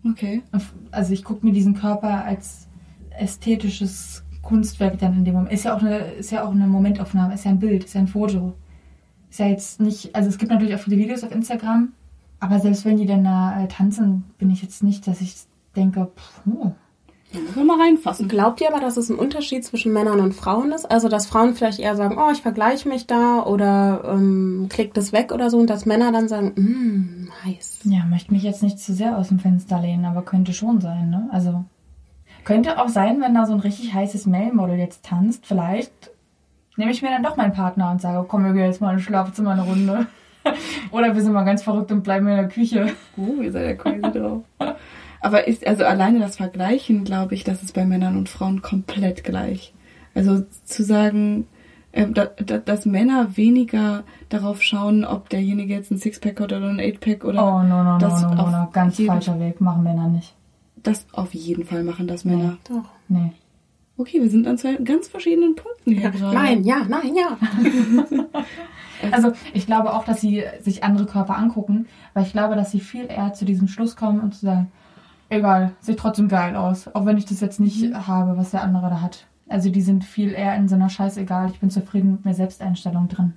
Okay. 0.09 0.41
Also 0.89 1.13
ich 1.13 1.23
gucke 1.23 1.45
mir 1.45 1.51
diesen 1.51 1.75
Körper 1.75 2.25
als 2.25 2.67
ästhetisches 3.11 4.22
Kunstwerk 4.43 4.99
dann 4.99 5.17
in 5.17 5.25
dem 5.25 5.33
Moment. 5.33 5.51
Ist 5.51 5.65
ja 5.65 5.75
auch 5.75 5.81
eine, 5.81 5.97
ist 6.13 6.31
ja 6.31 6.43
auch 6.43 6.51
eine 6.51 6.67
Momentaufnahme, 6.67 7.33
ist 7.33 7.45
ja 7.45 7.51
ein 7.51 7.59
Bild, 7.59 7.85
ist 7.85 7.95
ja 7.95 8.01
ein 8.01 8.07
Foto. 8.07 8.53
Ist 9.31 9.39
ja 9.39 9.47
jetzt 9.47 9.81
nicht, 9.81 10.15
also 10.15 10.29
es 10.29 10.37
gibt 10.37 10.51
natürlich 10.51 10.75
auch 10.75 10.79
viele 10.79 10.97
Videos 10.97 11.23
auf 11.23 11.31
Instagram, 11.31 11.93
aber 12.39 12.59
selbst 12.59 12.85
wenn 12.85 12.97
die 12.97 13.07
dann 13.07 13.23
da 13.23 13.63
äh, 13.63 13.67
tanzen, 13.67 14.25
bin 14.37 14.51
ich 14.51 14.61
jetzt 14.61 14.83
nicht, 14.83 15.07
dass 15.07 15.21
ich 15.21 15.35
denke, 15.75 16.11
puh, 16.43 16.73
muss 17.33 17.55
man 17.55 17.65
mal 17.65 17.79
reinfassen. 17.79 18.27
Glaubt 18.27 18.61
ihr 18.61 18.69
aber, 18.69 18.79
dass 18.79 18.97
es 18.97 19.09
ein 19.09 19.17
Unterschied 19.17 19.65
zwischen 19.65 19.91
Männern 19.91 20.19
und 20.19 20.33
Frauen 20.33 20.71
ist? 20.71 20.89
Also, 20.89 21.09
dass 21.09 21.25
Frauen 21.25 21.55
vielleicht 21.55 21.79
eher 21.79 21.95
sagen, 21.95 22.17
oh, 22.19 22.31
ich 22.31 22.41
vergleiche 22.41 22.87
mich 22.87 23.07
da 23.07 23.43
oder 23.43 24.03
ähm, 24.05 24.67
klickt 24.69 24.97
es 24.97 25.13
weg 25.13 25.31
oder 25.31 25.49
so 25.49 25.57
und 25.57 25.69
dass 25.69 25.85
Männer 25.87 26.11
dann 26.11 26.27
sagen, 26.27 26.53
mm, 26.55 27.29
nice. 27.43 27.79
Ja, 27.85 28.05
möchte 28.05 28.31
mich 28.31 28.43
jetzt 28.43 28.61
nicht 28.61 28.79
zu 28.79 28.93
sehr 28.93 29.17
aus 29.17 29.29
dem 29.29 29.39
Fenster 29.39 29.79
lehnen, 29.79 30.05
aber 30.05 30.21
könnte 30.21 30.53
schon 30.53 30.79
sein, 30.79 31.09
ne? 31.09 31.27
Also 31.31 31.65
könnte 32.43 32.79
auch 32.81 32.89
sein, 32.89 33.21
wenn 33.21 33.33
da 33.33 33.45
so 33.45 33.53
ein 33.53 33.59
richtig 33.59 33.93
heißes 33.93 34.25
Male-Model 34.25 34.77
jetzt 34.77 35.05
tanzt, 35.05 35.45
vielleicht 35.45 36.11
nehme 36.77 36.91
ich 36.91 37.01
mir 37.01 37.09
dann 37.09 37.23
doch 37.23 37.37
meinen 37.37 37.53
Partner 37.53 37.91
und 37.91 38.01
sage, 38.01 38.25
komm, 38.27 38.45
wir 38.45 38.53
gehen 38.53 38.65
jetzt 38.65 38.81
mal 38.81 38.93
ins 38.93 39.03
Schlafzimmer 39.03 39.51
eine 39.51 39.63
Runde. 39.63 40.07
Oder 40.91 41.15
wir 41.15 41.21
sind 41.21 41.33
mal 41.33 41.43
ganz 41.45 41.63
verrückt 41.63 41.91
und 41.91 42.03
bleiben 42.03 42.27
in 42.27 42.35
der 42.35 42.49
Küche. 42.49 42.87
Oh, 43.17 43.41
ihr 43.41 43.51
seid 43.51 43.65
ja 43.65 43.73
crazy 43.75 44.01
drauf. 44.01 44.43
Aber 45.21 45.47
ist, 45.47 45.65
also 45.65 45.85
alleine 45.85 46.19
das 46.19 46.35
Vergleichen, 46.35 47.05
glaube 47.05 47.33
ich, 47.33 47.43
das 47.43 47.63
ist 47.63 47.73
bei 47.73 47.85
Männern 47.85 48.17
und 48.17 48.27
Frauen 48.27 48.61
komplett 48.61 49.23
gleich. 49.23 49.73
Also 50.15 50.43
zu 50.65 50.83
sagen, 50.83 51.47
ähm, 51.93 52.13
da, 52.13 52.25
da, 52.25 52.57
dass 52.57 52.85
Männer 52.85 53.37
weniger 53.37 54.03
darauf 54.29 54.61
schauen, 54.61 55.05
ob 55.05 55.29
derjenige 55.29 55.73
jetzt 55.73 55.91
ein 55.91 55.97
Sixpack 55.97 56.41
hat 56.41 56.51
oder 56.51 56.67
ein 56.67 56.79
Eightpack 56.79 57.23
oder 57.23 57.41
Oh, 57.41 57.63
no, 57.63 57.83
no, 57.83 57.93
no, 57.93 57.97
das 57.99 58.21
no, 58.21 58.33
no, 58.33 58.49
no. 58.49 58.69
Ganz 58.73 58.99
falscher 58.99 59.39
Weg. 59.39 59.61
Machen 59.61 59.83
Männer 59.83 60.09
nicht. 60.09 60.35
Das 60.83 61.07
auf 61.13 61.33
jeden 61.33 61.65
Fall 61.65 61.83
machen 61.83 62.07
das 62.07 62.25
Männer. 62.25 62.57
Doch. 62.67 62.89
Nee. 63.07 63.31
Okay, 63.95 64.21
wir 64.21 64.29
sind 64.29 64.47
an 64.47 64.57
zwei 64.57 64.75
ganz 64.75 65.07
verschiedenen 65.07 65.55
Punkten 65.55 65.91
hier 65.93 66.09
gerade. 66.09 66.35
Nein, 66.35 66.63
ja, 66.63 66.85
nein, 66.87 67.15
ja. 67.15 67.37
Also 69.11 69.33
ich 69.53 69.65
glaube 69.65 69.93
auch, 69.93 70.05
dass 70.05 70.21
sie 70.21 70.43
sich 70.61 70.83
andere 70.83 71.05
Körper 71.05 71.37
angucken, 71.37 71.87
weil 72.13 72.23
ich 72.23 72.31
glaube, 72.31 72.55
dass 72.55 72.71
sie 72.71 72.79
viel 72.79 73.05
eher 73.05 73.33
zu 73.33 73.43
diesem 73.43 73.67
Schluss 73.67 73.97
kommen 73.97 74.21
und 74.21 74.33
zu 74.33 74.45
sagen, 74.45 74.71
egal, 75.29 75.73
sieht 75.81 75.99
trotzdem 75.99 76.29
geil 76.29 76.55
aus, 76.55 76.87
auch 76.87 77.05
wenn 77.05 77.17
ich 77.17 77.25
das 77.25 77.41
jetzt 77.41 77.59
nicht 77.59 77.93
habe, 77.93 78.37
was 78.37 78.51
der 78.51 78.63
andere 78.63 78.89
da 78.89 79.01
hat. 79.01 79.27
Also 79.49 79.69
die 79.69 79.81
sind 79.81 80.05
viel 80.05 80.31
eher 80.31 80.55
in 80.55 80.69
so 80.69 80.75
einer 80.75 80.89
Scheißegal, 80.89 81.49
ich 81.49 81.59
bin 81.59 81.69
zufrieden 81.69 82.13
mit 82.13 82.25
mir 82.25 82.33
Selbsteinstellung 82.33 83.09
drin. 83.09 83.33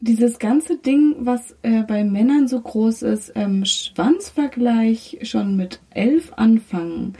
Dieses 0.00 0.38
ganze 0.38 0.78
Ding, 0.78 1.14
was 1.20 1.54
äh, 1.62 1.82
bei 1.82 2.04
Männern 2.04 2.48
so 2.48 2.60
groß 2.60 3.02
ist, 3.02 3.32
ähm, 3.34 3.64
Schwanzvergleich 3.66 5.18
schon 5.22 5.56
mit 5.56 5.80
elf 5.90 6.32
anfangen. 6.36 7.14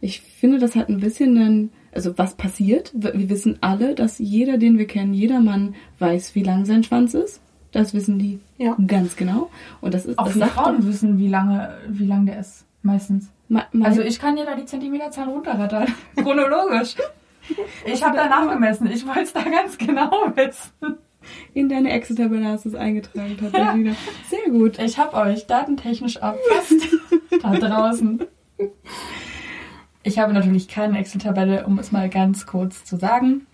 Ich 0.00 0.20
finde, 0.20 0.58
das 0.58 0.76
hat 0.76 0.88
ein 0.88 1.00
bisschen 1.00 1.36
einen, 1.38 1.70
also 1.94 2.16
was 2.18 2.34
passiert? 2.34 2.92
Wir 2.94 3.30
wissen 3.30 3.58
alle, 3.62 3.94
dass 3.94 4.18
jeder, 4.18 4.58
den 4.58 4.76
wir 4.78 4.86
kennen, 4.86 5.14
jeder 5.14 5.40
Mann 5.40 5.74
weiß, 5.98 6.34
wie 6.34 6.42
lang 6.42 6.64
sein 6.66 6.84
Schwanz 6.84 7.14
ist. 7.14 7.40
Das 7.72 7.94
wissen 7.94 8.18
die 8.18 8.38
Ja. 8.58 8.76
ganz 8.86 9.16
genau. 9.16 9.50
Und 9.80 9.94
das 9.94 10.06
ist 10.06 10.18
Auch 10.18 10.26
das 10.26 10.34
sagt 10.34 10.52
Frauen 10.52 10.80
doch- 10.80 10.86
wissen, 10.86 11.18
wie 11.18 11.28
lange, 11.28 11.74
wie 11.88 12.06
lang 12.06 12.26
der 12.26 12.38
ist, 12.40 12.64
meistens. 12.82 13.30
Mein- 13.48 13.64
Also 13.82 14.02
ich 14.02 14.18
kann 14.18 14.36
dir 14.36 14.44
da 14.44 14.54
die 14.56 14.64
Zentimeterzahl 14.66 15.28
runterrattern, 15.28 15.86
chronologisch. 16.16 16.96
Ich 17.86 18.02
habe 18.04 18.16
da 18.16 18.28
nachgemessen, 18.28 18.88
ich 18.90 19.06
wollte 19.06 19.20
es 19.22 19.32
da 19.32 19.42
ganz 19.44 19.78
genau 19.78 20.10
wissen. 20.34 20.96
In 21.54 21.68
deine 21.68 21.90
Excel-Tabelle 21.90 22.46
hast 22.46 22.64
du 22.64 22.70
es 22.70 22.74
eingetragen, 22.74 23.36
tatsächlich. 23.38 23.96
Sehr 24.30 24.52
gut. 24.52 24.78
Ich 24.78 24.98
hab 24.98 25.14
euch 25.14 25.46
datentechnisch 25.46 26.16
erfasst 26.16 26.74
da 27.42 27.52
draußen. 27.54 28.24
Ich 30.02 30.18
habe 30.18 30.32
natürlich 30.32 30.68
keine 30.68 30.98
Excel-Tabelle, 30.98 31.66
um 31.66 31.78
es 31.78 31.92
mal 31.92 32.08
ganz 32.08 32.46
kurz 32.46 32.84
zu 32.84 32.96
sagen. 32.96 33.46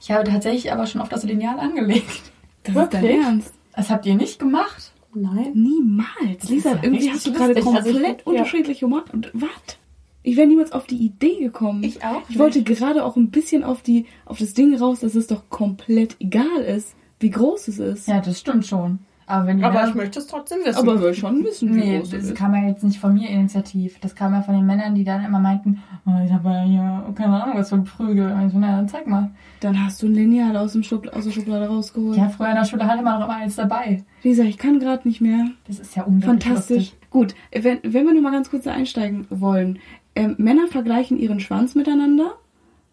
Ich 0.00 0.10
habe 0.10 0.24
tatsächlich 0.24 0.72
aber 0.72 0.86
schon 0.86 1.00
auf 1.00 1.08
das 1.08 1.24
Lineal 1.24 1.58
angelegt. 1.58 2.32
Das 2.64 2.76
ist 2.76 2.92
dein 2.94 3.02
Wirklich? 3.02 3.24
Ernst. 3.24 3.54
Das 3.74 3.90
habt 3.90 4.06
ihr 4.06 4.14
nicht 4.14 4.38
gemacht? 4.38 4.92
Nein. 5.14 5.52
Niemals. 5.54 6.48
Lisa, 6.48 6.72
ja 6.72 6.78
irgendwie 6.82 7.10
hast 7.10 7.26
du 7.26 7.32
gerade. 7.32 7.56
Also 7.56 7.72
komplett 7.72 8.20
ja. 8.20 8.26
unterschiedliche 8.26 8.84
Humor. 8.84 9.04
Und 9.12 9.30
was? 9.32 9.78
Ich 10.26 10.36
wäre 10.36 10.48
niemals 10.48 10.72
auf 10.72 10.86
die 10.86 10.96
Idee 10.96 11.38
gekommen. 11.38 11.84
Ich 11.84 12.02
auch 12.04 12.22
Ich 12.28 12.36
wollte 12.38 12.62
gerade 12.64 13.04
auch 13.04 13.14
ein 13.16 13.30
bisschen 13.30 13.62
auf 13.62 13.82
die, 13.82 14.06
auf 14.24 14.38
das 14.38 14.54
Ding 14.54 14.74
raus, 14.76 15.00
dass 15.00 15.14
es 15.14 15.28
doch 15.28 15.48
komplett 15.50 16.16
egal 16.18 16.62
ist, 16.66 16.96
wie 17.20 17.30
groß 17.30 17.68
es 17.68 17.78
ist. 17.78 18.08
Ja, 18.08 18.20
das 18.20 18.40
stimmt 18.40 18.66
schon. 18.66 18.98
Aber 19.28 19.46
wenn 19.46 19.56
die 19.58 19.62
Männer- 19.62 19.92
möchte 19.94 20.18
es 20.20 20.26
trotzdem 20.26 20.58
wissen. 20.64 20.78
Aber 20.78 21.00
will 21.00 21.14
schon 21.14 21.42
wissen, 21.44 21.74
wie 21.74 21.78
Nee, 21.80 21.98
groß 21.98 22.08
es 22.08 22.10
das 22.20 22.24
ist. 22.30 22.34
kam 22.36 22.54
ja 22.54 22.66
jetzt 22.68 22.82
nicht 22.84 22.98
von 22.98 23.14
mir 23.14 23.28
initiativ. 23.28 23.98
Das 24.00 24.14
kam 24.16 24.32
ja 24.34 24.42
von 24.42 24.54
den 24.54 24.66
Männern, 24.66 24.94
die 24.96 25.04
dann 25.04 25.24
immer 25.24 25.38
meinten, 25.40 25.80
oh, 26.06 26.10
ich 26.24 26.32
habe 26.32 26.48
ja 26.50 26.62
hier 26.62 27.14
keine 27.16 27.42
Ahnung 27.42 27.56
was 27.58 27.68
für 27.68 27.76
ein 27.76 27.84
Prügel. 27.84 28.30
Und 28.32 28.46
ich 28.46 28.52
so, 28.52 28.58
na, 28.58 28.76
dann 28.76 28.88
zeig 28.88 29.06
mal. 29.06 29.30
Dann 29.60 29.84
hast 29.84 30.02
du 30.02 30.06
ein 30.06 30.14
Lineal 30.14 30.56
aus, 30.56 30.72
dem 30.72 30.82
Schubl 30.82 31.08
aus 31.10 31.24
der 31.24 31.30
Schublade 31.32 31.66
rausgeholt. 31.68 32.16
Ja, 32.16 32.28
früher 32.28 32.48
in 32.50 32.56
der 32.56 32.64
Schule 32.64 32.84
hatte 32.86 33.02
man 33.02 33.20
noch 33.20 33.26
immer 33.26 33.36
eins 33.36 33.54
dabei. 33.56 34.04
Lisa, 34.24 34.42
ich 34.44 34.58
kann 34.58 34.78
gerade 34.80 35.06
nicht 35.08 35.20
mehr. 35.20 35.46
Das 35.68 35.78
ist 35.80 35.94
ja 35.96 36.02
unglaublich 36.04 36.44
Fantastisch. 36.44 36.76
lustig. 36.76 36.96
Gut, 37.10 37.34
wenn, 37.52 37.78
wenn 37.82 38.06
wir 38.06 38.14
noch 38.14 38.22
mal 38.22 38.32
ganz 38.32 38.50
kurz 38.50 38.66
einsteigen 38.66 39.26
wollen. 39.30 39.78
Ähm, 40.16 40.34
Männer 40.38 40.66
vergleichen 40.66 41.18
ihren 41.18 41.40
Schwanz 41.40 41.74
miteinander. 41.74 42.34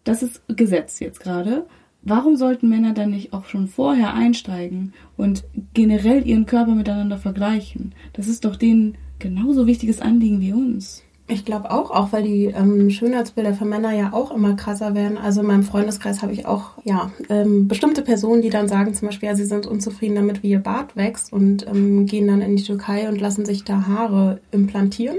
Das 0.04 0.22
ist 0.22 0.42
Gesetz 0.48 1.00
jetzt 1.00 1.20
gerade. 1.20 1.66
Warum 2.02 2.36
sollten 2.36 2.68
Männer 2.68 2.92
dann 2.92 3.10
nicht 3.10 3.32
auch 3.32 3.46
schon 3.46 3.66
vorher 3.66 4.12
einsteigen 4.12 4.92
und 5.16 5.44
generell 5.72 6.26
ihren 6.26 6.44
Körper 6.44 6.74
miteinander 6.74 7.16
vergleichen? 7.16 7.94
Das 8.12 8.28
ist 8.28 8.44
doch 8.44 8.56
denen 8.56 8.96
genauso 9.18 9.66
wichtiges 9.66 10.00
Anliegen 10.00 10.42
wie 10.42 10.52
uns. 10.52 11.02
Ich 11.26 11.46
glaube 11.46 11.70
auch, 11.70 11.90
auch 11.90 12.12
weil 12.12 12.22
die 12.22 12.44
ähm, 12.46 12.90
Schönheitsbilder 12.90 13.54
für 13.54 13.64
Männer 13.64 13.92
ja 13.92 14.12
auch 14.12 14.30
immer 14.30 14.54
krasser 14.56 14.94
werden. 14.94 15.16
Also 15.16 15.40
in 15.40 15.46
meinem 15.46 15.62
Freundeskreis 15.62 16.20
habe 16.20 16.34
ich 16.34 16.44
auch 16.44 16.72
ja 16.84 17.10
ähm, 17.30 17.66
bestimmte 17.66 18.02
Personen, 18.02 18.42
die 18.42 18.50
dann 18.50 18.68
sagen 18.68 18.92
zum 18.92 19.08
Beispiel, 19.08 19.30
ja, 19.30 19.34
sie 19.34 19.46
sind 19.46 19.66
unzufrieden 19.66 20.16
damit, 20.16 20.42
wie 20.42 20.50
ihr 20.50 20.58
Bart 20.58 20.96
wächst 20.96 21.32
und 21.32 21.66
ähm, 21.66 22.04
gehen 22.04 22.26
dann 22.26 22.42
in 22.42 22.56
die 22.56 22.62
Türkei 22.62 23.08
und 23.08 23.18
lassen 23.18 23.46
sich 23.46 23.64
da 23.64 23.86
Haare 23.86 24.40
implantieren. 24.50 25.16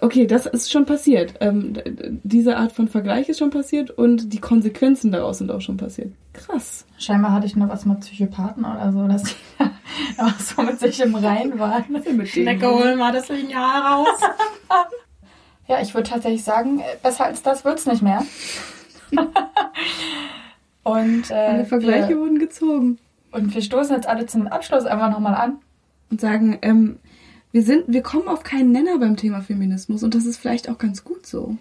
Okay, 0.00 0.26
das 0.26 0.46
ist 0.46 0.72
schon 0.72 0.86
passiert. 0.86 1.34
Ähm, 1.40 1.74
diese 2.24 2.56
Art 2.56 2.72
von 2.72 2.88
Vergleich 2.88 3.28
ist 3.28 3.38
schon 3.38 3.50
passiert 3.50 3.90
und 3.90 4.32
die 4.32 4.40
Konsequenzen 4.40 5.12
daraus 5.12 5.38
sind 5.38 5.50
auch 5.50 5.60
schon 5.60 5.76
passiert. 5.76 6.12
Krass. 6.32 6.84
Scheinbar 6.98 7.32
hatte 7.32 7.46
ich 7.46 7.54
noch 7.56 7.68
was 7.68 7.84
mit 7.86 8.00
Psychopathen 8.00 8.64
oder 8.64 8.92
so, 8.92 9.06
dass 9.06 9.22
die 9.22 9.34
auch 10.20 10.38
so 10.40 10.62
mit 10.62 10.80
sich 10.80 11.00
im 11.00 11.14
Rein 11.14 11.58
waren. 11.58 11.84
Schnecke 12.26 12.68
holen 12.68 12.98
mal 12.98 13.12
das 13.12 13.28
Lineal 13.28 13.80
raus. 13.80 14.08
Ja, 15.66 15.80
ich 15.80 15.94
würde 15.94 16.10
tatsächlich 16.10 16.44
sagen, 16.44 16.80
äh, 16.80 16.96
besser 17.02 17.24
als 17.24 17.42
das 17.42 17.64
wird's 17.64 17.86
nicht 17.86 18.02
mehr. 18.02 18.22
und, 20.82 21.30
äh, 21.30 21.34
Alle 21.34 21.64
Vergleiche 21.64 22.10
wir, 22.10 22.18
wurden 22.18 22.38
gezogen. 22.38 22.98
und 23.32 23.54
wir 23.54 23.62
stoßen 23.62 23.96
jetzt 23.96 24.06
alle 24.06 24.26
zum 24.26 24.46
Abschluss 24.46 24.84
einfach 24.84 25.10
nochmal 25.10 25.34
an. 25.34 25.58
und 26.10 26.20
sagen, 26.20 26.58
ähm, 26.62 26.98
wir 27.54 27.62
sind, 27.62 27.84
wir 27.86 28.02
kommen 28.02 28.26
auf 28.26 28.42
keinen 28.42 28.72
Nenner 28.72 28.98
beim 28.98 29.16
Thema 29.16 29.40
Feminismus 29.40 30.02
und 30.02 30.16
das 30.16 30.26
ist 30.26 30.38
vielleicht 30.38 30.68
auch 30.68 30.76
ganz 30.76 31.04
gut 31.04 31.24
so. 31.24 31.56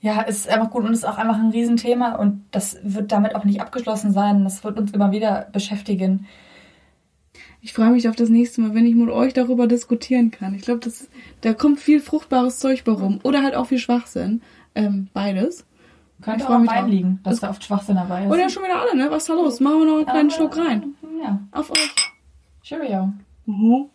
Ja, 0.00 0.24
es 0.26 0.38
ist 0.38 0.48
einfach 0.48 0.68
gut 0.68 0.82
und 0.82 0.90
es 0.90 0.98
ist 0.98 1.04
auch 1.04 1.16
einfach 1.16 1.38
ein 1.38 1.50
Riesenthema 1.50 2.16
und 2.16 2.44
das 2.50 2.76
wird 2.82 3.12
damit 3.12 3.36
auch 3.36 3.44
nicht 3.44 3.60
abgeschlossen 3.60 4.12
sein. 4.12 4.42
Das 4.42 4.64
wird 4.64 4.80
uns 4.80 4.90
immer 4.90 5.12
wieder 5.12 5.48
beschäftigen. 5.52 6.26
Ich 7.60 7.72
freue 7.72 7.90
mich 7.90 8.08
auf 8.08 8.16
das 8.16 8.30
nächste 8.30 8.62
Mal, 8.62 8.74
wenn 8.74 8.84
ich 8.84 8.96
mit 8.96 9.10
euch 9.10 9.32
darüber 9.32 9.68
diskutieren 9.68 10.32
kann. 10.32 10.54
Ich 10.56 10.62
glaube, 10.62 10.80
das, 10.80 11.08
da 11.42 11.54
kommt 11.54 11.78
viel 11.78 12.00
fruchtbares 12.00 12.58
Zeug 12.58 12.82
bei 12.82 12.90
rum 12.90 13.20
oder 13.22 13.44
halt 13.44 13.54
auch 13.54 13.66
viel 13.66 13.78
Schwachsinn, 13.78 14.42
ähm, 14.74 15.06
beides. 15.14 15.64
Könnte 16.20 16.40
Ich 16.42 16.48
auch 16.48 16.64
drauf. 16.64 16.88
liegen, 16.88 17.20
dass 17.22 17.38
da 17.38 17.50
oft 17.50 17.62
Schwachsinn 17.62 17.94
dabei 17.94 18.24
ist. 18.24 18.32
Oder 18.32 18.48
schon 18.48 18.64
wieder 18.64 18.80
alle, 18.80 18.96
ne? 18.96 19.08
Was 19.08 19.22
ist 19.22 19.28
da 19.28 19.34
los? 19.34 19.60
Machen 19.60 19.78
wir 19.78 19.86
noch 19.86 19.96
einen 19.98 20.06
kleinen 20.06 20.30
Aber, 20.30 20.36
Schluck 20.36 20.56
rein. 20.58 20.94
Ja. 21.22 21.38
Auf 21.52 21.70
euch. 21.70 21.94
Cheerio. 22.64 23.12
Mhm. 23.46 23.88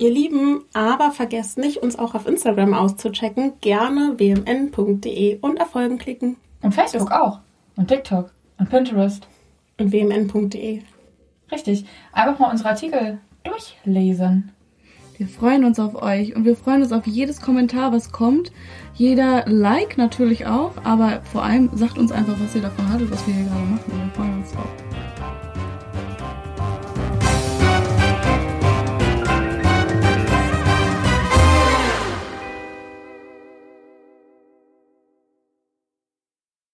Ihr 0.00 0.10
Lieben, 0.10 0.64
aber 0.72 1.10
vergesst 1.10 1.58
nicht, 1.58 1.76
uns 1.76 1.98
auch 1.98 2.14
auf 2.14 2.26
Instagram 2.26 2.72
auszuchecken. 2.72 3.52
Gerne 3.60 4.14
wmn.de 4.16 5.38
und 5.42 5.58
erfolgen 5.58 5.98
klicken. 5.98 6.36
Und 6.62 6.74
Facebook 6.74 7.12
auch. 7.12 7.40
Und 7.76 7.88
TikTok. 7.88 8.32
Und 8.58 8.70
Pinterest. 8.70 9.28
Und 9.78 9.92
wmn.de. 9.92 10.80
Richtig. 11.52 11.84
Einfach 12.12 12.38
mal 12.38 12.50
unsere 12.50 12.70
Artikel 12.70 13.18
durchlesen. 13.44 14.52
Wir 15.18 15.28
freuen 15.28 15.66
uns 15.66 15.78
auf 15.78 16.00
euch 16.00 16.34
und 16.34 16.46
wir 16.46 16.56
freuen 16.56 16.80
uns 16.80 16.92
auf 16.92 17.06
jedes 17.06 17.42
Kommentar, 17.42 17.92
was 17.92 18.10
kommt. 18.10 18.52
Jeder 18.94 19.44
Like 19.46 19.98
natürlich 19.98 20.46
auch, 20.46 20.72
aber 20.82 21.20
vor 21.24 21.42
allem 21.42 21.68
sagt 21.74 21.98
uns 21.98 22.10
einfach, 22.10 22.40
was 22.40 22.54
ihr 22.54 22.62
davon 22.62 22.88
haltet, 22.88 23.10
was 23.10 23.26
wir 23.26 23.34
hier 23.34 23.44
gerade 23.44 23.66
machen. 23.66 23.84
Wir 23.86 24.10
freuen 24.14 24.38
uns 24.38 24.50
drauf. 24.52 25.09